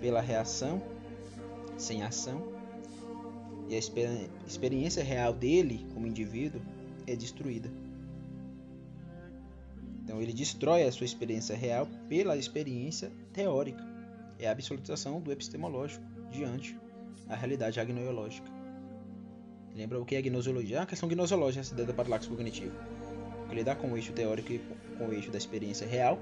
pela 0.01 0.21
reação, 0.21 0.83
sem 1.77 2.03
ação, 2.03 2.56
e 3.69 3.75
a 3.75 3.79
experiência 4.47 5.03
real 5.03 5.33
dele 5.33 5.87
como 5.93 6.07
indivíduo 6.07 6.61
é 7.07 7.15
destruída. 7.17 7.71
Então 10.03 10.23
ele 10.23 10.33
destrói 10.33 10.85
a 10.85 10.93
sua 10.93 11.05
experiência 11.05 11.57
real 11.57 11.89
pela 12.09 12.37
experiência 12.37 13.11
teórica. 13.33 13.85
É 14.39 14.47
a 14.49 14.53
absolutização 14.53 15.21
do 15.21 15.33
epistemológico 15.33 16.05
diante 16.31 16.79
da 17.27 17.35
realidade 17.35 17.81
agnoiológica. 17.81 18.49
Lembra 19.75 20.01
o 20.01 20.05
que 20.05 20.15
é 20.15 20.23
gnosiologia? 20.23 20.79
É 20.79 20.81
a 20.81 20.87
questão 20.87 21.09
gnoseológica, 21.09 21.61
essa 21.61 21.75
ideia 21.75 21.87
do 21.87 21.95
paradoxo 21.95 22.31
cognitivo. 22.31 22.73
Ele 23.51 23.65
dá 23.65 23.75
com 23.75 23.93
o 23.93 23.97
eixo 23.97 24.13
teórico 24.13 24.53
e 24.53 24.61
com 24.97 25.09
o 25.09 25.13
eixo 25.13 25.31
da 25.31 25.39
experiência 25.39 25.87
real, 25.87 26.19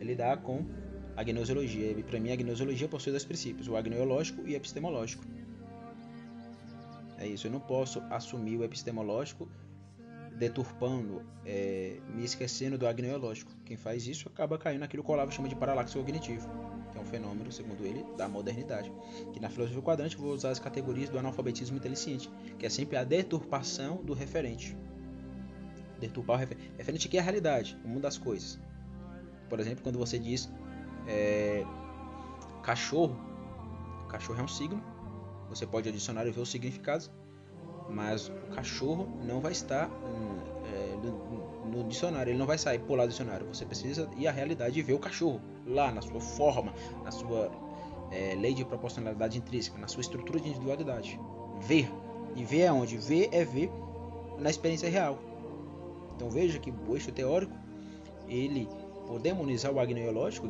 ele 0.00 0.14
dá 0.14 0.36
com 0.36 0.64
a 1.16 1.22
gnosiologia. 1.22 1.94
Para 2.04 2.20
mim, 2.20 2.30
a 2.30 2.36
gnosiologia 2.36 2.88
possui 2.88 3.10
dois 3.10 3.24
princípios, 3.24 3.68
o 3.68 3.76
agnoiológico 3.76 4.46
e 4.46 4.54
epistemológico. 4.54 5.24
É 7.24 7.26
isso, 7.26 7.46
eu 7.46 7.50
não 7.50 7.58
posso 7.58 8.02
assumir 8.10 8.58
o 8.58 8.64
epistemológico 8.64 9.48
deturpando, 10.36 11.22
é, 11.46 11.98
me 12.14 12.22
esquecendo 12.22 12.76
do 12.76 12.86
agnoiológico. 12.86 13.50
Quem 13.64 13.78
faz 13.78 14.06
isso 14.06 14.28
acaba 14.28 14.58
caindo 14.58 14.80
naquilo 14.80 15.02
que 15.02 15.10
o 15.10 15.14
Olavo 15.14 15.32
chama 15.32 15.48
de 15.48 15.54
paralaxe 15.54 15.96
cognitivo, 15.96 16.46
que 16.92 16.98
é 16.98 17.00
um 17.00 17.06
fenômeno, 17.06 17.50
segundo 17.50 17.82
ele, 17.86 18.04
da 18.18 18.28
modernidade. 18.28 18.92
Que 19.32 19.40
na 19.40 19.48
filosofia 19.48 19.80
quadrante 19.80 20.18
vou 20.18 20.34
usar 20.34 20.50
as 20.50 20.58
categorias 20.58 21.08
do 21.08 21.18
analfabetismo 21.18 21.78
inteligente, 21.78 22.30
que 22.58 22.66
é 22.66 22.68
sempre 22.68 22.98
a 22.98 23.04
deturpação 23.04 24.04
do 24.04 24.12
referente. 24.12 24.76
Deturpar 25.98 26.36
o 26.36 26.38
referente. 26.40 26.72
Referente 26.76 27.08
que 27.08 27.16
é 27.16 27.20
a 27.20 27.22
realidade, 27.22 27.78
o 27.82 27.88
mundo 27.88 28.02
das 28.02 28.18
coisas. 28.18 28.60
Por 29.48 29.58
exemplo, 29.60 29.82
quando 29.82 29.98
você 29.98 30.18
diz 30.18 30.52
é, 31.08 31.64
cachorro, 32.62 33.16
cachorro 34.10 34.40
é 34.40 34.42
um 34.42 34.48
signo, 34.48 34.93
você 35.54 35.66
pode 35.66 35.88
adicionar 35.88 36.26
e 36.26 36.30
ver 36.30 36.40
os 36.40 36.50
significados, 36.50 37.10
mas 37.88 38.28
o 38.28 38.54
cachorro 38.54 39.08
não 39.24 39.40
vai 39.40 39.52
estar 39.52 39.88
hum, 39.88 40.38
é, 40.72 40.96
no, 41.68 41.84
dicionário, 41.84 42.30
ele 42.30 42.38
não 42.38 42.46
vai 42.46 42.58
sair 42.58 42.78
por 42.80 42.96
lá 42.96 43.04
do 43.04 43.10
dicionário. 43.10 43.46
Você 43.46 43.64
precisa 43.64 44.08
ir 44.16 44.26
à 44.26 44.32
realidade 44.32 44.78
e 44.78 44.82
ver 44.82 44.94
o 44.94 44.98
cachorro 44.98 45.40
lá 45.66 45.92
na 45.92 46.00
sua 46.00 46.20
forma, 46.20 46.72
na 47.02 47.10
sua 47.10 47.50
é, 48.10 48.34
lei 48.34 48.54
de 48.54 48.64
proporcionalidade 48.64 49.38
intrínseca, 49.38 49.78
na 49.78 49.88
sua 49.88 50.00
estrutura 50.00 50.40
de 50.40 50.48
individualidade. 50.48 51.18
Ver. 51.60 51.90
E 52.34 52.44
ver 52.44 52.62
é 52.62 52.72
onde? 52.72 52.96
Ver 52.96 53.28
é 53.32 53.44
ver 53.44 53.70
na 54.38 54.50
experiência 54.50 54.88
real. 54.88 55.18
Então 56.16 56.30
veja 56.30 56.58
que 56.58 56.70
o 56.70 56.94
eixo 56.94 57.12
teórico, 57.12 57.52
ele, 58.28 58.68
por 59.06 59.20
demonizar 59.20 59.72
o 59.72 59.78
agnoiológico, 59.80 60.48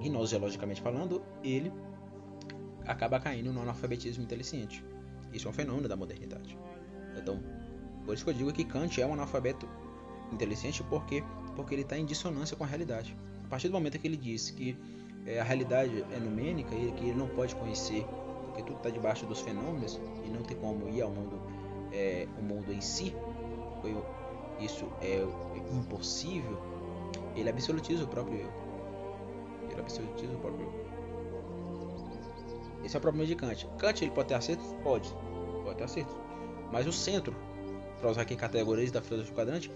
gnosiologicamente 0.00 0.80
falando, 0.80 1.22
ele 1.42 1.72
acaba 2.88 3.20
caindo 3.20 3.52
no 3.52 3.62
analfabetismo 3.62 4.24
inteligente. 4.24 4.84
Isso 5.32 5.46
é 5.46 5.50
um 5.50 5.54
fenômeno 5.54 5.86
da 5.86 5.96
modernidade. 5.96 6.58
Então, 7.16 7.38
por 8.04 8.14
isso 8.14 8.24
que 8.24 8.30
eu 8.30 8.34
digo 8.34 8.52
que 8.52 8.64
Kant 8.64 9.00
é 9.00 9.06
um 9.06 9.12
analfabeto 9.12 9.68
inteligente, 10.32 10.82
porque 10.84 11.22
porque 11.54 11.74
ele 11.74 11.82
está 11.82 11.98
em 11.98 12.04
dissonância 12.04 12.56
com 12.56 12.62
a 12.62 12.66
realidade. 12.66 13.16
A 13.44 13.48
partir 13.48 13.66
do 13.68 13.72
momento 13.72 13.98
que 13.98 14.06
ele 14.06 14.16
diz 14.16 14.50
que 14.50 14.76
é, 15.26 15.40
a 15.40 15.44
realidade 15.44 16.04
é 16.12 16.18
numênica 16.20 16.72
e 16.74 16.92
que 16.92 17.06
ele 17.06 17.18
não 17.18 17.26
pode 17.28 17.54
conhecer, 17.56 18.04
porque 18.46 18.62
tudo 18.62 18.76
está 18.76 18.90
debaixo 18.90 19.26
dos 19.26 19.40
fenômenos 19.40 20.00
e 20.24 20.28
não 20.28 20.42
tem 20.42 20.56
como 20.56 20.88
ir 20.88 21.02
ao 21.02 21.10
mundo, 21.10 21.42
é, 21.92 22.28
o 22.38 22.42
mundo 22.42 22.72
em 22.72 22.80
si, 22.80 23.12
isso 24.60 24.86
é 25.00 25.24
impossível. 25.72 26.58
Ele 27.34 27.48
absolutiza 27.48 28.04
o 28.04 28.08
próprio 28.08 28.38
eu. 28.38 28.52
Ele 29.70 29.80
absolutiza 29.80 30.32
o 30.32 30.38
próprio 30.38 30.64
eu. 30.64 30.87
Esse 32.84 32.96
é 32.96 32.98
o 32.98 33.02
problema 33.02 33.26
de 33.26 33.34
Kant. 33.34 33.66
Kant 33.78 34.02
ele 34.02 34.12
pode 34.12 34.28
ter 34.28 34.34
acertos? 34.34 34.66
Pode. 34.82 35.08
Pode 35.64 35.78
ter 35.78 35.84
acertos. 35.84 36.14
Mas 36.72 36.86
o 36.86 36.92
centro, 36.92 37.34
para 37.98 38.10
usar 38.10 38.22
aqui 38.22 38.36
categorias 38.36 38.92
da 38.92 39.02
filosofia 39.02 39.34
quadrante, 39.34 39.70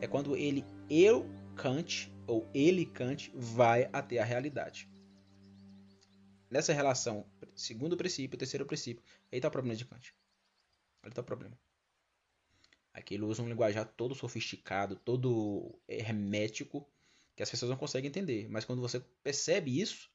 é 0.00 0.06
quando 0.06 0.36
ele, 0.36 0.64
eu, 0.88 1.28
Kant, 1.56 2.12
ou 2.26 2.48
ele, 2.54 2.86
Kant, 2.86 3.32
vai 3.34 3.88
até 3.92 4.18
a 4.18 4.24
realidade. 4.24 4.88
Nessa 6.50 6.72
relação, 6.72 7.26
segundo 7.54 7.96
princípio, 7.96 8.38
terceiro 8.38 8.64
princípio, 8.64 9.02
aí 9.32 9.38
está 9.38 9.48
o 9.48 9.50
problema 9.50 9.76
de 9.76 9.84
Kant. 9.84 10.14
Aí 11.02 11.08
está 11.08 11.20
o 11.20 11.24
problema. 11.24 11.58
Aqui 12.92 13.14
ele 13.14 13.24
usa 13.24 13.42
um 13.42 13.48
linguajar 13.48 13.84
todo 13.96 14.14
sofisticado, 14.14 14.94
todo 14.94 15.76
hermético, 15.88 16.88
que 17.34 17.42
as 17.42 17.50
pessoas 17.50 17.70
não 17.70 17.76
conseguem 17.76 18.08
entender. 18.08 18.48
Mas 18.48 18.64
quando 18.64 18.80
você 18.80 19.00
percebe 19.22 19.80
isso, 19.80 20.08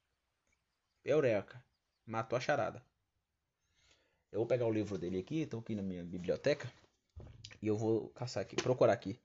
é 1.04 1.12
eureka 1.12 1.62
matou 2.10 2.36
a 2.36 2.42
charada. 2.42 2.84
Eu 4.32 4.40
vou 4.40 4.48
pegar 4.48 4.66
o 4.66 4.72
livro 4.72 4.98
dele 4.98 5.20
aqui, 5.20 5.42
estou 5.42 5.60
aqui 5.60 5.76
na 5.76 5.82
minha 5.82 6.04
biblioteca, 6.04 6.72
e 7.62 7.68
eu 7.68 7.78
vou 7.78 8.10
caçar 8.10 8.42
aqui, 8.42 8.56
procurar 8.56 8.94
aqui. 8.94 9.18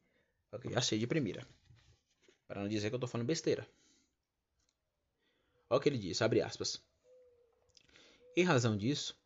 Eu 0.53 0.81
já 0.81 0.97
de 0.97 1.07
primeira. 1.07 1.47
Para 2.47 2.61
não 2.61 2.69
dizer 2.69 2.89
que 2.89 2.95
eu 2.95 2.99
estou 2.99 3.09
falando 3.09 3.27
besteira. 3.27 3.67
Olha 5.69 5.79
o 5.79 5.81
que 5.81 5.89
ele 5.89 5.99
diz, 5.99 6.21
abre 6.23 6.43
aspas. 6.43 6.81
Em 8.37 8.45
razão 8.45 8.77
disso, 8.77 9.17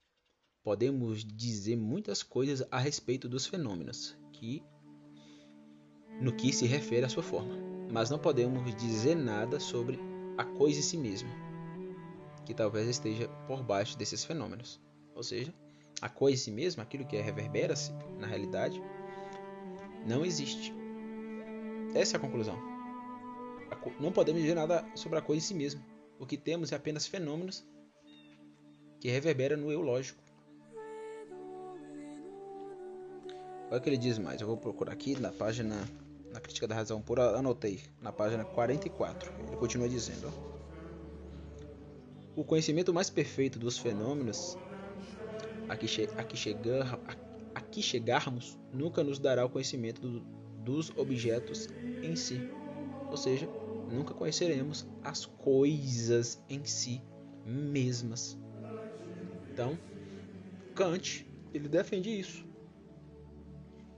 podemos 0.63 1.25
dizer 1.25 1.77
muitas 1.77 2.23
coisas 2.23 2.67
a 2.71 2.79
respeito 2.79 3.29
dos 3.29 3.47
fenômenos, 3.47 4.17
que 4.33 4.63
no 6.21 6.35
que 6.35 6.53
se 6.53 6.67
refere 6.67 7.05
à 7.07 7.09
sua 7.09 7.23
forma, 7.23 7.55
mas 7.91 8.11
não 8.11 8.19
podemos 8.19 8.75
dizer 8.77 9.15
nada 9.15 9.61
sobre 9.61 9.99
a 10.37 10.45
coisa 10.45 10.79
em 10.79 10.83
si 10.83 10.97
mesma 10.97 11.48
que 12.49 12.55
talvez 12.55 12.89
esteja 12.89 13.29
por 13.47 13.63
baixo 13.63 13.99
desses 13.99 14.25
fenômenos. 14.25 14.81
Ou 15.15 15.23
seja, 15.23 15.53
a 16.01 16.09
coisa 16.09 16.35
em 16.35 16.45
si 16.45 16.51
mesma, 16.51 16.83
aquilo 16.83 17.05
que 17.05 17.21
reverbera-se 17.21 17.93
na 18.19 18.27
realidade, 18.27 18.83
não 20.07 20.25
existe. 20.25 20.73
Essa 21.95 22.17
é 22.17 22.19
a 22.19 22.21
conclusão. 22.21 22.59
Não 24.01 24.11
podemos 24.11 24.41
dizer 24.41 24.55
nada 24.55 24.83
sobre 24.95 25.19
a 25.19 25.23
coisa 25.23 25.45
em 25.45 25.47
si 25.47 25.53
mesma. 25.53 25.85
O 26.19 26.25
que 26.25 26.39
temos 26.39 26.73
é 26.73 26.77
apenas 26.77 27.07
fenômenos 27.07 27.69
que 28.99 29.11
reverberam 29.11 29.59
no 29.59 29.71
eu 29.71 29.83
lógico. 29.83 30.19
Olha 33.71 33.79
o 33.79 33.83
que 33.83 33.91
ele 33.91 33.99
diz 33.99 34.19
mais. 34.19 34.41
Eu 34.41 34.47
vou 34.47 34.57
procurar 34.57 34.93
aqui 34.95 35.21
na 35.21 35.31
página, 35.31 35.87
na 36.33 36.41
Crítica 36.41 36.67
da 36.67 36.75
Razão 36.75 37.03
Pura, 37.03 37.37
anotei, 37.37 37.83
na 38.01 38.11
página 38.11 38.43
44. 38.43 39.31
Ele 39.49 39.57
continua 39.59 39.87
dizendo. 39.87 40.33
Ó, 40.33 40.58
o 42.39 42.45
conhecimento 42.45 42.95
mais 42.95 43.11
perfeito 43.11 43.59
dos 43.59 43.79
fenômenos 43.79 44.57
a 45.69 45.77
que, 45.77 45.89
che 45.89 46.09
a 46.17 46.23
que, 46.23 46.37
chegar, 46.37 46.95
a, 47.05 47.17
a 47.57 47.61
que 47.61 47.83
chegarmos 47.83 48.57
nunca 48.73 49.03
nos 49.03 49.19
dará 49.19 49.45
o 49.45 49.51
conhecimento 49.51 50.01
do, 50.01 50.21
dos 50.63 50.97
objetos 50.97 51.69
em 52.01 52.15
si. 52.15 52.41
Ou 53.11 53.17
seja, 53.17 53.49
nunca 53.91 54.15
conheceremos 54.15 54.87
as 55.03 55.27
coisas 55.27 56.41
em 56.49 56.65
si 56.65 57.03
mesmas. 57.45 58.39
Então, 59.53 59.77
Kant 60.77 61.27
ele 61.53 61.69
defende 61.69 62.09
isso. 62.09 62.47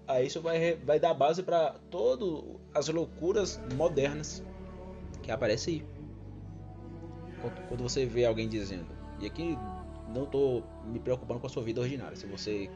Aí 0.09 0.28
isso 0.28 0.41
vai, 0.41 0.76
vai 0.76 0.99
dar 0.99 1.12
base 1.12 1.43
para 1.43 1.74
todas 1.91 2.59
as 2.72 2.88
loucuras 2.88 3.61
modernas 3.76 4.43
que 5.22 5.30
aparecem 5.30 5.74
aí 5.74 5.99
quando 7.68 7.82
você 7.82 8.07
vê 8.07 8.24
alguém 8.24 8.49
dizendo, 8.49 8.86
e 9.18 9.26
aqui 9.26 9.57
não 10.09 10.24
estou 10.24 10.64
me 10.84 10.99
preocupando 10.99 11.41
com 11.41 11.47
a 11.47 11.51
sua 11.51 11.62
vida 11.62 11.80
ordinária, 11.80 12.16
se 12.16 12.26
você 12.26 12.70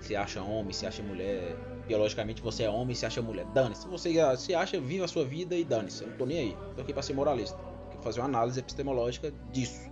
se 0.00 0.16
acha 0.16 0.42
homem, 0.42 0.72
se 0.72 0.86
acha 0.86 1.02
mulher, 1.02 1.56
biologicamente 1.86 2.40
você 2.40 2.64
é 2.64 2.70
homem, 2.70 2.94
se 2.94 3.04
acha 3.04 3.20
mulher, 3.20 3.44
dane-se. 3.46 3.82
Se 3.82 3.88
você 3.88 4.12
se 4.36 4.54
acha, 4.54 4.80
viva 4.80 5.04
a 5.04 5.08
sua 5.08 5.24
vida 5.24 5.54
e 5.54 5.64
dane-se. 5.64 6.02
Eu 6.02 6.10
não 6.10 6.16
tô 6.16 6.26
nem 6.26 6.38
aí. 6.38 6.56
Tô 6.74 6.82
aqui 6.82 6.92
para 6.92 7.02
ser 7.02 7.12
moralista. 7.12 7.58
Que 7.90 8.02
fazer 8.02 8.20
uma 8.20 8.26
análise 8.26 8.58
epistemológica 8.58 9.32
disso. 9.52 9.90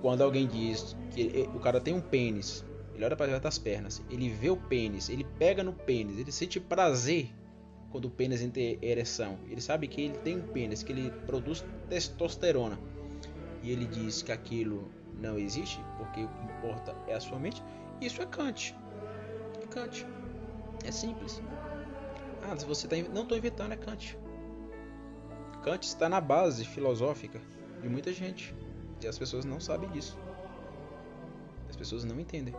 Quando 0.00 0.22
alguém 0.22 0.46
diz 0.46 0.96
que 1.10 1.48
o 1.54 1.58
cara 1.58 1.80
tem 1.80 1.94
um 1.94 2.00
pênis, 2.00 2.64
ele 2.94 3.04
olha 3.04 3.16
para 3.16 3.38
das 3.38 3.58
pernas, 3.58 4.02
ele 4.10 4.28
vê 4.28 4.50
o 4.50 4.56
pênis, 4.56 5.08
ele 5.08 5.24
pega 5.38 5.64
no 5.64 5.72
pênis, 5.72 6.18
ele 6.18 6.30
sente 6.30 6.60
prazer 6.60 7.30
quando 7.96 8.04
o 8.04 8.10
pênis 8.10 8.46
tem 8.52 8.78
ereção. 8.82 9.38
Ele 9.48 9.58
sabe 9.58 9.88
que 9.88 10.02
ele 10.02 10.18
tem 10.18 10.36
um 10.36 10.46
pênis, 10.48 10.82
que 10.82 10.92
ele 10.92 11.10
produz 11.24 11.64
testosterona. 11.88 12.78
E 13.62 13.70
ele 13.70 13.86
diz 13.86 14.20
que 14.20 14.30
aquilo 14.30 14.86
não 15.18 15.38
existe, 15.38 15.80
porque 15.96 16.22
o 16.22 16.28
que 16.28 16.44
importa 16.44 16.94
é 17.08 17.14
a 17.14 17.20
sua 17.20 17.38
mente. 17.38 17.64
Isso 17.98 18.20
é 18.20 18.26
Kant. 18.26 18.76
É 19.62 19.66
Kant. 19.68 20.06
É 20.84 20.92
simples. 20.92 21.40
Ah, 22.42 22.54
se 22.54 22.66
você 22.66 22.86
tá 22.86 22.96
não 23.14 23.22
estou 23.22 23.38
inventando, 23.38 23.72
é 23.72 23.76
Kant. 23.78 24.18
Kant 25.62 25.86
está 25.86 26.06
na 26.06 26.20
base 26.20 26.66
filosófica 26.66 27.40
de 27.80 27.88
muita 27.88 28.12
gente. 28.12 28.54
E 29.00 29.06
as 29.06 29.18
pessoas 29.18 29.46
não 29.46 29.58
sabem 29.58 29.88
disso. 29.88 30.18
As 31.70 31.76
pessoas 31.76 32.04
não 32.04 32.20
entendem. 32.20 32.54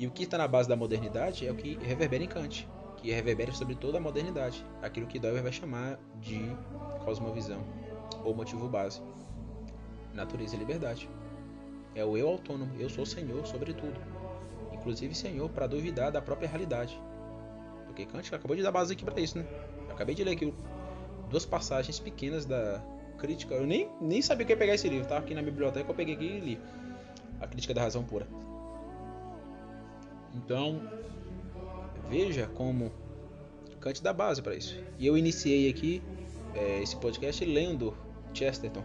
E 0.00 0.06
o 0.06 0.10
que 0.10 0.22
está 0.22 0.38
na 0.38 0.48
base 0.48 0.66
da 0.66 0.74
modernidade 0.74 1.46
é 1.46 1.52
o 1.52 1.54
que 1.54 1.76
reverbera 1.76 2.24
em 2.24 2.26
Kant, 2.26 2.66
que 2.96 3.12
reverbera 3.12 3.52
sobre 3.52 3.74
toda 3.74 3.98
a 3.98 4.00
modernidade, 4.00 4.64
aquilo 4.80 5.06
que 5.06 5.18
Dover 5.18 5.42
vai 5.42 5.52
chamar 5.52 5.98
de 6.18 6.40
cosmovisão 7.04 7.62
ou 8.24 8.34
motivo 8.34 8.66
base. 8.66 9.02
Natureza 10.14 10.56
e 10.56 10.58
liberdade. 10.58 11.06
É 11.94 12.02
o 12.02 12.16
eu 12.16 12.30
autônomo, 12.30 12.72
eu 12.80 12.88
sou 12.88 13.04
senhor 13.04 13.46
sobre 13.46 13.74
tudo. 13.74 14.00
Inclusive 14.72 15.14
senhor 15.14 15.50
para 15.50 15.66
duvidar 15.66 16.10
da 16.10 16.22
própria 16.22 16.48
realidade. 16.48 16.98
Porque 17.84 18.06
Kant 18.06 18.34
acabou 18.34 18.56
de 18.56 18.62
dar 18.62 18.72
base 18.72 18.94
aqui 18.94 19.04
para 19.04 19.20
isso, 19.20 19.36
né? 19.36 19.44
Eu 19.86 19.92
acabei 19.92 20.14
de 20.14 20.24
ler 20.24 20.32
aqui 20.32 20.54
duas 21.28 21.44
passagens 21.44 22.00
pequenas 22.00 22.46
da 22.46 22.82
crítica. 23.18 23.54
Eu 23.54 23.66
nem, 23.66 23.86
nem 24.00 24.22
sabia 24.22 24.46
que 24.46 24.52
ia 24.52 24.56
pegar 24.56 24.72
esse 24.72 24.88
livro, 24.88 25.06
tá? 25.06 25.18
Aqui 25.18 25.34
na 25.34 25.42
biblioteca 25.42 25.90
eu 25.90 25.94
peguei 25.94 26.14
aqui 26.14 26.24
e 26.24 26.40
li. 26.40 26.60
A 27.38 27.46
crítica 27.46 27.74
da 27.74 27.82
razão 27.82 28.02
pura. 28.02 28.26
Então, 30.34 30.80
veja 32.08 32.46
como 32.54 32.92
Kant 33.80 34.02
dá 34.02 34.12
base 34.12 34.42
para 34.42 34.54
isso. 34.54 34.78
E 34.98 35.06
eu 35.06 35.16
iniciei 35.16 35.68
aqui 35.68 36.02
é, 36.54 36.82
esse 36.82 36.96
podcast 36.96 37.44
lendo 37.44 37.96
Chesterton. 38.34 38.84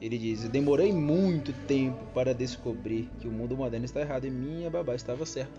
Ele 0.00 0.18
diz: 0.18 0.48
Demorei 0.48 0.92
muito 0.92 1.52
tempo 1.66 2.04
para 2.12 2.34
descobrir 2.34 3.08
que 3.18 3.26
o 3.26 3.32
mundo 3.32 3.56
moderno 3.56 3.86
está 3.86 4.00
errado 4.00 4.26
e 4.26 4.30
minha 4.30 4.68
babá 4.68 4.94
estava 4.94 5.24
certa. 5.24 5.58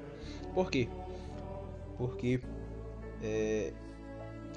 Por 0.54 0.70
quê? 0.70 0.88
Porque 1.98 2.40
é, 3.24 3.74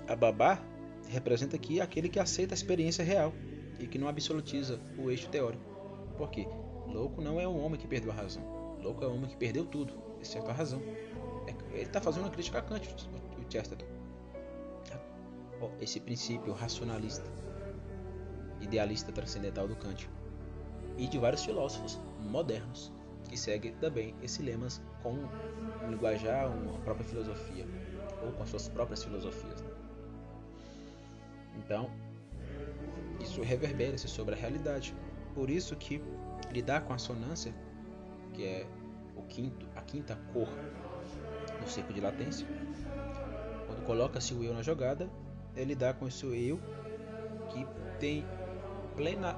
a 0.06 0.14
babá 0.14 0.62
representa 1.08 1.56
aqui 1.56 1.80
aquele 1.80 2.08
que 2.08 2.20
aceita 2.20 2.52
a 2.52 2.56
experiência 2.56 3.02
real 3.02 3.32
e 3.78 3.86
que 3.86 3.98
não 3.98 4.06
absolutiza 4.06 4.78
o 4.98 5.10
eixo 5.10 5.28
teórico. 5.28 5.64
Por 6.18 6.30
quê? 6.30 6.46
Louco 6.86 7.22
não 7.22 7.40
é 7.40 7.48
um 7.48 7.64
homem 7.64 7.80
que 7.80 7.86
perdeu 7.86 8.10
a 8.10 8.14
razão. 8.14 8.59
Louco 8.82 9.04
é 9.04 9.08
um 9.08 9.16
homem 9.16 9.28
que 9.28 9.36
perdeu 9.36 9.64
tudo, 9.64 9.94
exceto 10.20 10.50
a 10.50 10.52
razão. 10.52 10.80
É, 11.46 11.54
ele 11.72 11.82
está 11.82 12.00
fazendo 12.00 12.24
uma 12.24 12.30
crítica 12.30 12.58
a 12.58 12.62
Kant, 12.62 12.88
o 13.38 13.52
Chesterton. 13.52 13.86
Esse 15.80 16.00
princípio 16.00 16.54
racionalista, 16.54 17.26
idealista 18.60 19.12
transcendental 19.12 19.68
do 19.68 19.76
Kant. 19.76 20.08
E 20.96 21.06
de 21.06 21.18
vários 21.18 21.44
filósofos 21.44 22.00
modernos 22.20 22.92
que 23.28 23.36
seguem 23.36 23.72
também 23.74 24.14
esse 24.22 24.42
lemas 24.42 24.82
com 25.02 25.12
um 25.12 25.90
linguajar, 25.90 26.50
uma 26.50 26.78
própria 26.80 27.06
filosofia, 27.06 27.66
ou 28.24 28.32
com 28.32 28.46
suas 28.46 28.68
próprias 28.68 29.04
filosofias. 29.04 29.60
Né? 29.62 29.70
Então, 31.56 31.90
isso 33.20 33.42
reverbera-se 33.42 34.08
sobre 34.08 34.34
a 34.34 34.38
realidade. 34.38 34.94
Por 35.34 35.48
isso 35.48 35.76
que 35.76 36.02
lidar 36.50 36.82
com 36.82 36.92
a 36.92 36.96
assonância, 36.96 37.54
que 38.32 38.44
é 38.44 38.66
o 39.16 39.22
quinto, 39.22 39.66
a 39.76 39.82
quinta 39.82 40.18
cor 40.32 40.48
no 41.60 41.68
ciclo 41.68 41.92
de 41.92 42.00
latência, 42.00 42.46
quando 43.66 43.84
coloca-se 43.84 44.34
o 44.34 44.42
eu 44.42 44.54
na 44.54 44.62
jogada, 44.62 45.08
é 45.56 45.64
lidar 45.64 45.94
com 45.94 46.06
esse 46.06 46.24
eu 46.26 46.60
que 47.50 47.66
tem 47.98 48.24
plena 48.96 49.36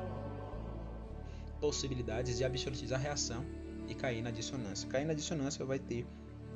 possibilidades 1.61 2.39
de 2.39 2.45
absolutizar 2.45 2.99
a 2.99 3.03
reação 3.03 3.45
e 3.89 3.95
cair 3.95 4.23
na 4.23 4.31
dissonância. 4.31 4.89
Cair 4.89 5.05
na 5.05 5.15
dissonância 5.15 5.65
vai 5.65 5.79
ter 5.79 6.05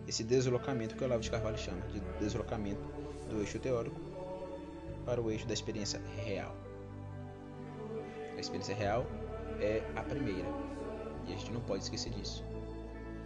esse 0.06 0.22
deslocamento 0.22 0.94
que 0.96 1.02
o 1.02 1.06
Olavo 1.06 1.22
de 1.22 1.30
Carvalho 1.30 1.58
chama 1.58 1.80
de 1.88 2.00
deslocamento 2.18 2.82
do 3.28 3.40
eixo 3.40 3.58
teórico 3.58 4.00
para 5.04 5.20
o 5.20 5.30
eixo 5.30 5.46
da 5.46 5.54
experiência 5.54 6.00
real. 6.24 6.54
A 8.36 8.40
experiência 8.40 8.74
real 8.74 9.06
é 9.60 9.82
a 9.96 10.02
primeira 10.02 10.65
e 11.26 11.32
a 11.32 11.36
gente 11.36 11.52
não 11.52 11.60
pode 11.60 11.82
esquecer 11.82 12.10
disso. 12.10 12.44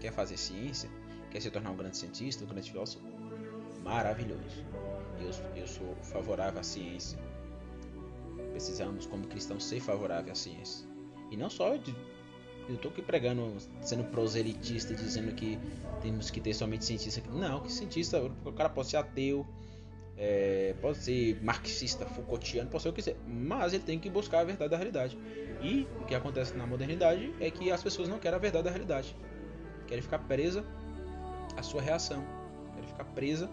Quer 0.00 0.12
fazer 0.12 0.36
ciência? 0.36 0.88
Quer 1.30 1.40
se 1.40 1.50
tornar 1.50 1.70
um 1.70 1.76
grande 1.76 1.96
cientista, 1.96 2.44
um 2.44 2.48
grande 2.48 2.70
filósofo? 2.70 3.04
Maravilhoso. 3.82 4.64
Eu, 5.20 5.60
eu 5.60 5.66
sou 5.66 5.94
favorável 6.02 6.60
à 6.60 6.62
ciência. 6.62 7.18
Precisamos, 8.50 9.06
como 9.06 9.26
cristãos, 9.26 9.64
ser 9.64 9.80
favorável 9.80 10.32
à 10.32 10.34
ciência. 10.34 10.88
E 11.30 11.36
não 11.36 11.48
só 11.48 11.76
de, 11.76 11.94
eu 12.68 12.74
estou 12.74 12.90
aqui 12.90 13.02
pregando, 13.02 13.56
sendo 13.80 14.04
proselitista, 14.04 14.94
dizendo 14.94 15.32
que 15.34 15.58
temos 16.00 16.30
que 16.30 16.40
ter 16.40 16.54
somente 16.54 16.84
cientista. 16.84 17.22
Não, 17.30 17.60
que 17.60 17.72
cientista, 17.72 18.20
o 18.44 18.52
cara 18.52 18.68
pode 18.68 18.88
ser 18.88 18.96
ateu, 18.96 19.46
é, 20.16 20.74
pode 20.80 20.98
ser 20.98 21.42
marxista, 21.42 22.04
Foucaultiano, 22.06 22.68
pode 22.68 22.82
ser 22.82 22.88
o 22.90 22.92
que 22.92 23.02
quiser, 23.02 23.16
mas 23.26 23.72
ele 23.72 23.82
tem 23.82 23.98
que 23.98 24.10
buscar 24.10 24.40
a 24.40 24.44
verdade 24.44 24.70
da 24.70 24.76
realidade. 24.76 25.18
E 25.62 25.86
o 26.00 26.04
que 26.04 26.14
acontece 26.14 26.56
na 26.56 26.66
modernidade 26.66 27.34
é 27.38 27.50
que 27.50 27.70
as 27.70 27.82
pessoas 27.82 28.08
não 28.08 28.18
querem 28.18 28.36
a 28.36 28.40
verdade 28.40 28.64
da 28.64 28.70
realidade, 28.70 29.14
querem 29.86 30.02
ficar 30.02 30.20
presa 30.20 30.64
à 31.56 31.62
sua 31.62 31.82
reação, 31.82 32.24
querem 32.74 32.88
ficar 32.88 33.04
presa 33.04 33.50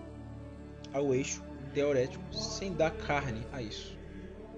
ao 0.94 1.14
eixo 1.14 1.44
teorético 1.74 2.24
sem 2.34 2.74
dar 2.74 2.92
carne 2.92 3.46
a 3.52 3.62
isso. 3.62 3.98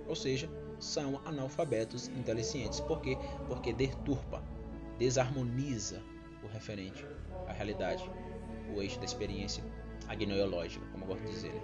Ou 0.08 0.16
seja, 0.16 0.50
são 0.80 1.22
analfabetos 1.26 2.08
inteligentes. 2.10 2.80
Por 2.80 3.02
quê? 3.02 3.18
Porque 3.48 3.74
deturpa, 3.74 4.42
desarmoniza 4.98 6.02
o 6.44 6.48
referente, 6.48 7.06
a 7.48 7.52
realidade, 7.52 8.10
o 8.74 8.82
eixo 8.82 9.00
da 9.00 9.06
experiência 9.06 9.64
agnoiológica, 10.08 10.86
como 10.92 11.04
eu 11.04 11.08
gosto 11.10 11.24
de 11.24 11.32
dizer. 11.32 11.62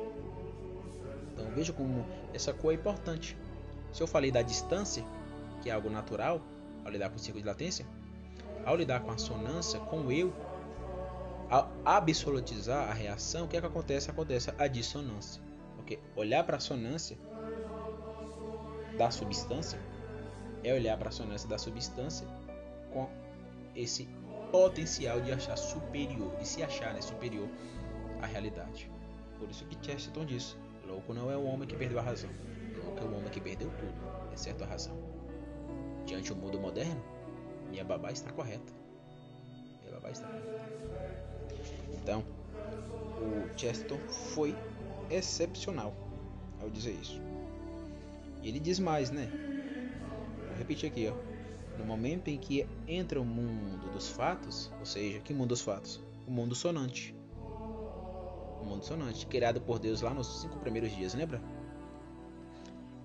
Então 1.34 1.50
veja 1.52 1.74
como 1.74 2.06
essa 2.34 2.54
cor 2.54 2.72
é 2.72 2.76
importante. 2.76 3.38
Se 3.92 4.02
eu 4.02 4.08
falei 4.08 4.32
da 4.32 4.42
distância, 4.42 5.04
que 5.66 5.72
é 5.72 5.74
algo 5.74 5.90
natural 5.90 6.40
ao 6.86 6.92
lidar 6.92 7.10
com 7.10 7.16
o 7.16 7.20
ciclo 7.20 7.42
de 7.42 7.48
latência, 7.48 7.88
ao 8.64 8.76
lidar 8.76 9.00
com 9.00 9.10
a 9.10 9.16
assonância, 9.16 9.80
com 9.80 10.02
o 10.02 10.12
eu, 10.12 10.32
ao 11.50 11.72
absolutizar 11.84 12.88
a 12.88 12.94
reação, 12.94 13.46
o 13.46 13.48
que 13.48 13.58
é 13.58 13.62
que 13.62 13.66
acontece? 13.66 14.12
Acontece 14.12 14.54
a 14.60 14.68
dissonância. 14.68 15.42
Porque 15.76 15.98
olhar 16.16 16.44
para 16.44 16.56
a 16.56 16.58
assonância 16.58 17.18
da 18.96 19.10
substância 19.10 19.80
é 20.64 20.72
olhar 20.72 20.98
para 20.98 21.08
a 21.08 21.10
assonância 21.10 21.50
da 21.50 21.58
substância 21.58 22.28
com 22.94 23.10
esse 23.76 24.08
potencial 24.52 25.20
de 25.20 25.32
achar 25.32 25.58
superior, 25.58 26.36
de 26.38 26.48
se 26.48 26.62
achar 26.62 26.94
né, 26.94 27.02
superior 27.02 27.50
à 28.22 28.28
realidade. 28.28 28.92
Por 29.40 29.50
isso 29.50 29.66
que 29.66 29.84
Chesterton 29.84 30.26
diz: 30.26 30.56
Louco 30.86 31.12
não 31.12 31.32
é 31.32 31.36
o 31.36 31.44
homem 31.44 31.68
que 31.68 31.76
perdeu 31.76 31.98
a 31.98 32.04
razão. 32.04 32.30
Louco 32.78 33.00
é 33.00 33.04
o 33.04 33.18
homem 33.18 33.30
que 33.32 33.42
perdeu 33.42 33.72
tudo, 33.80 34.32
exceto 34.32 34.64
a 34.64 34.68
razão. 34.68 35.15
Diante 36.06 36.34
do 36.34 36.40
mundo 36.40 36.60
moderno, 36.60 37.02
minha 37.70 37.84
babá 37.84 38.12
está 38.12 38.32
correta. 38.32 38.74
Minha 39.82 39.94
babá 39.94 40.12
está 40.12 40.28
correta. 40.28 40.66
Então, 41.94 42.24
o 43.20 43.58
Chesterton 43.58 44.00
foi 44.08 44.56
excepcional 45.10 45.94
ao 46.62 46.70
dizer 46.70 46.92
isso. 46.92 47.20
E 48.42 48.50
ele 48.50 48.60
diz 48.60 48.80
mais, 48.80 49.10
né? 49.10 49.30
Vou 50.48 50.58
repetir 50.58 50.90
aqui, 50.90 51.08
ó. 51.08 51.78
No 51.78 51.86
momento 51.86 52.30
em 52.30 52.38
que 52.38 52.68
entra 52.88 53.20
o 53.20 53.26
mundo 53.26 53.92
dos 53.92 54.08
fatos, 54.08 54.72
ou 54.80 54.86
seja, 54.86 55.20
que 55.20 55.34
mundo 55.34 55.50
dos 55.50 55.62
fatos? 55.62 56.02
O 56.26 56.32
mundo 56.32 56.56
sonante 56.56 57.16
o 58.66 58.70
mundo 58.70 58.84
sonante, 58.84 59.26
criado 59.28 59.62
por 59.62 59.78
Deus 59.78 60.02
lá 60.02 60.14
nos 60.14 60.42
cinco 60.42 60.58
primeiros 60.60 60.92
dias, 60.92 61.14
lembra? 61.14 61.42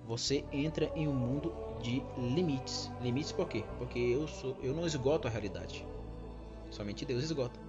Você 0.07 0.43
entra 0.51 0.91
em 0.95 1.07
um 1.07 1.13
mundo 1.13 1.53
de 1.81 2.01
limites. 2.17 2.89
Limites 3.01 3.31
por 3.31 3.47
quê? 3.47 3.63
Porque 3.77 3.99
eu 3.99 4.27
sou, 4.27 4.57
eu 4.61 4.73
não 4.73 4.85
esgoto 4.85 5.27
a 5.27 5.31
realidade. 5.31 5.85
Somente 6.69 7.05
Deus 7.05 7.23
esgota. 7.23 7.59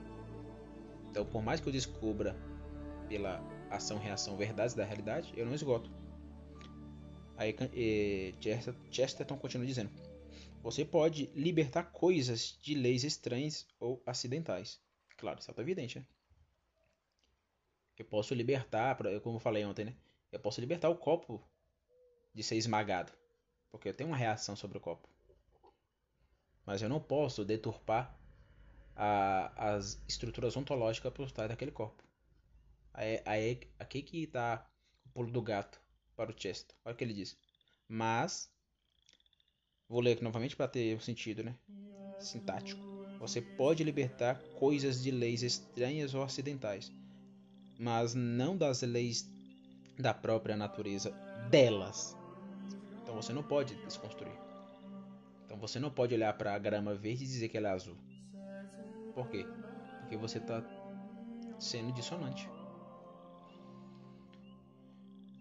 Então, 1.10 1.26
por 1.26 1.42
mais 1.42 1.60
que 1.60 1.68
eu 1.68 1.72
descubra 1.72 2.36
pela 3.08 3.42
ação 3.70 3.98
reação 3.98 4.36
verdades 4.36 4.74
da 4.74 4.84
realidade, 4.84 5.32
eu 5.36 5.44
não 5.44 5.54
esgoto. 5.54 5.90
Aí 7.36 7.54
eh, 7.74 8.32
Chesterton 8.90 9.36
continua 9.36 9.66
dizendo: 9.66 9.90
Você 10.62 10.84
pode 10.84 11.26
libertar 11.34 11.84
coisas 11.84 12.58
de 12.62 12.74
leis 12.74 13.04
estranhas 13.04 13.66
ou 13.80 14.02
acidentais. 14.06 14.80
Claro, 15.16 15.40
isso 15.40 15.50
é 15.50 15.60
evidente, 15.60 15.98
né? 15.98 16.06
Eu 17.98 18.04
posso 18.04 18.34
libertar, 18.34 18.96
como 19.22 19.36
eu 19.36 19.40
falei 19.40 19.64
ontem, 19.64 19.84
né? 19.84 19.94
Eu 20.30 20.40
posso 20.40 20.60
libertar 20.60 20.88
o 20.88 20.96
copo 20.96 21.42
de 22.34 22.42
ser 22.42 22.56
esmagado, 22.56 23.12
porque 23.72 23.88
eu 23.88 23.94
tenho 23.94 24.10
uma 24.10 24.16
reação 24.16 24.54
sobre 24.54 24.78
o 24.78 24.80
copo. 24.80 25.08
Mas 26.64 26.80
eu 26.80 26.88
não 26.88 27.00
posso 27.00 27.44
deturpar 27.44 28.16
a, 28.94 29.74
as 29.74 30.00
estruturas 30.06 30.56
ontológicas 30.56 31.12
por 31.12 31.28
trás 31.32 31.50
daquele 31.50 31.72
copo. 31.72 32.04
Aí, 32.94 33.20
aí 33.26 33.60
aqui 33.78 34.02
que 34.02 34.22
está 34.22 34.64
o 35.04 35.08
pulo 35.08 35.32
do 35.32 35.42
gato 35.42 35.80
para 36.14 36.30
o 36.30 36.38
Chester. 36.38 36.76
Olha 36.84 36.94
o 36.94 36.96
que 36.96 37.02
ele 37.02 37.14
diz. 37.14 37.36
Mas, 37.88 38.48
vou 39.88 40.00
ler 40.00 40.12
aqui 40.12 40.22
novamente 40.22 40.54
para 40.54 40.68
ter 40.68 40.96
um 40.96 41.00
sentido, 41.00 41.42
né? 41.42 41.58
Sintático. 42.20 42.80
Você 43.18 43.40
pode 43.40 43.82
libertar 43.82 44.40
coisas 44.58 45.02
de 45.02 45.10
leis 45.10 45.42
estranhas 45.42 46.14
ou 46.14 46.22
acidentais 46.22 46.92
mas 47.82 48.14
não 48.14 48.56
das 48.56 48.82
leis 48.82 49.28
da 49.98 50.14
própria 50.14 50.56
natureza 50.56 51.10
delas. 51.50 52.16
Então 53.12 53.20
você 53.20 53.34
não 53.34 53.42
pode 53.42 53.74
desconstruir. 53.84 54.32
Então 55.44 55.58
você 55.58 55.78
não 55.78 55.90
pode 55.90 56.14
olhar 56.14 56.32
para 56.32 56.54
a 56.54 56.58
grama 56.58 56.94
verde 56.94 57.24
e 57.24 57.26
dizer 57.26 57.50
que 57.50 57.58
ela 57.58 57.68
é 57.68 57.72
azul. 57.72 57.94
Por 59.14 59.28
quê? 59.28 59.46
Porque 60.00 60.16
você 60.16 60.38
está 60.38 60.64
sendo 61.58 61.92
dissonante. 61.92 62.48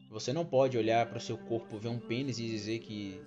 Você 0.09 0.33
não 0.33 0.45
pode 0.45 0.77
olhar 0.77 1.07
para 1.07 1.17
o 1.17 1.21
seu 1.21 1.37
corpo, 1.37 1.77
ver 1.77 1.87
um 1.87 1.97
pênis 1.97 2.39
e 2.39 2.45
dizer 2.45 2.79
que 2.79 3.21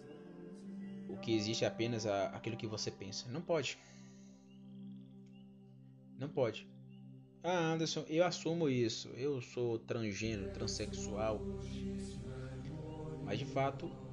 o 1.09 1.17
que 1.17 1.35
existe 1.35 1.65
é 1.65 1.69
apenas 1.69 2.05
aquilo 2.05 2.59
que 2.59 2.67
você 2.67 2.91
pensa. 2.91 3.27
Não 3.31 3.41
pode. 3.41 3.79
Não 6.19 6.29
pode. 6.29 6.69
Ah, 7.43 7.73
Anderson, 7.73 8.05
eu 8.11 8.23
assumo 8.27 8.69
isso. 8.69 9.09
Eu 9.17 9.41
sou 9.41 9.79
transgênero, 9.79 10.53
transexual. 10.53 11.41
Mas 13.25 13.39
de 13.39 13.47
fato, 13.47 14.04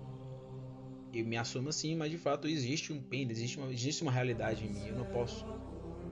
eu 1.14 1.26
me 1.26 1.38
assumo 1.38 1.70
assim, 1.70 1.96
mas 1.96 2.10
de 2.10 2.18
fato 2.18 2.48
existe 2.48 2.94
um 2.94 3.02
pênis, 3.02 3.38
existe 3.38 3.58
uma, 3.58 3.72
existe 3.72 4.02
uma 4.02 4.12
realidade 4.12 4.66
em 4.66 4.70
mim. 4.70 4.88
Eu 4.88 4.96
não 4.96 5.06
posso 5.06 5.46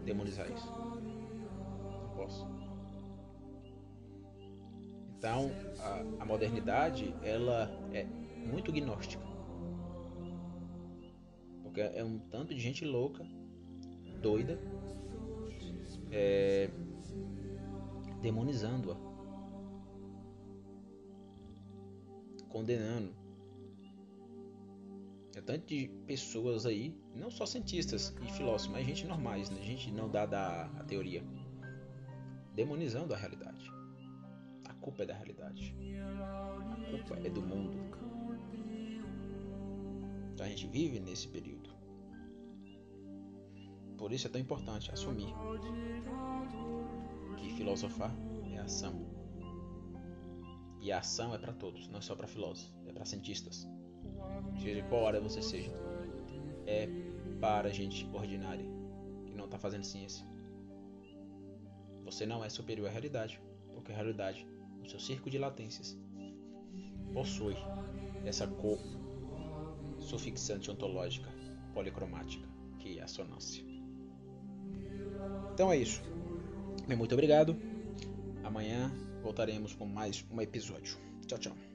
demonizar 0.04 0.52
isso. 0.52 0.68
Não 0.68 2.10
posso. 2.16 2.48
Então, 5.18 5.52
a, 5.80 6.24
a 6.24 6.26
modernidade, 6.26 7.14
ela 7.24 7.70
é 7.94 8.04
muito 8.04 8.72
gnóstica. 8.72 9.24
Porque 11.64 11.82
é 11.82 12.04
um 12.04 12.18
tanto 12.18 12.54
de 12.54 12.60
gente 12.60 12.84
louca, 12.86 13.26
doida, 14.22 14.60
é, 16.12 16.70
demonizando-a, 18.22 18.96
condenando. 22.50 23.19
É 25.36 25.42
tanto 25.42 25.68
de 25.68 25.88
pessoas 26.08 26.66
aí, 26.66 26.98
não 27.16 27.30
só 27.30 27.46
cientistas 27.46 28.16
e 28.22 28.32
filósofos, 28.32 28.74
mas 28.74 28.86
gente 28.86 29.06
normais, 29.06 29.50
né? 29.50 29.62
gente 29.62 29.92
não 29.92 30.10
dada 30.10 30.66
a 30.66 30.84
teoria, 30.84 31.24
demonizando 32.56 33.14
a 33.14 33.18
realidade. 33.18 33.72
A 34.66 34.74
culpa 34.74 35.04
é 35.04 35.06
da 35.06 35.14
realidade. 35.14 35.76
A 36.10 36.90
culpa 36.90 37.16
é 37.24 37.30
do 37.30 37.42
mundo. 37.42 37.78
Então 40.34 40.46
a 40.46 40.50
gente 40.50 40.68
vive 40.68 41.00
nesse 41.00 41.28
período. 41.28 41.70
Por 43.98 44.12
isso 44.12 44.28
é 44.28 44.30
tão 44.30 44.40
importante 44.40 44.92
assumir 44.92 45.34
que 47.38 47.50
filosofar 47.52 48.16
é 48.54 48.58
ação. 48.60 49.06
E 50.82 50.92
a 50.92 51.00
ação 51.00 51.36
é 51.36 51.38
para 51.38 51.52
todos, 51.52 51.88
não 51.90 52.00
é 52.00 52.02
só 52.02 52.16
para 52.16 52.26
filósofos, 52.26 52.74
é 52.88 52.94
para 52.94 53.04
cientistas. 53.04 53.68
Seja 54.62 54.84
qual 54.84 55.08
área 55.08 55.22
você 55.22 55.42
seja. 55.42 55.72
É 56.66 56.88
para 57.40 57.72
gente 57.72 58.08
ordinária 58.14 58.66
que 59.26 59.34
não 59.34 59.46
está 59.46 59.58
fazendo 59.58 59.84
ciência. 59.84 60.26
Você 62.04 62.26
não 62.26 62.44
é 62.44 62.50
superior 62.50 62.88
à 62.88 62.92
realidade, 62.92 63.42
porque 63.74 63.92
a 63.92 63.96
realidade, 63.96 64.46
no 64.80 64.90
seu 64.90 65.00
circo 65.00 65.30
de 65.30 65.38
latências, 65.38 65.98
possui 67.14 67.56
essa 68.26 68.48
cor 68.48 68.80
sufixante 70.00 70.72
ontológica 70.72 71.30
policromática, 71.74 72.48
que 72.80 73.00
é 73.00 73.04
a 73.04 73.08
sonância. 73.08 73.64
Então 75.54 75.72
é 75.72 75.78
isso. 75.78 76.02
Muito 76.88 77.14
obrigado. 77.14 77.56
Amanhã 78.44 78.92
voltaremos 79.22 79.74
com 79.74 79.86
mais 79.86 80.26
um 80.32 80.42
episódio. 80.42 80.98
Tchau, 81.28 81.38
tchau. 81.38 81.69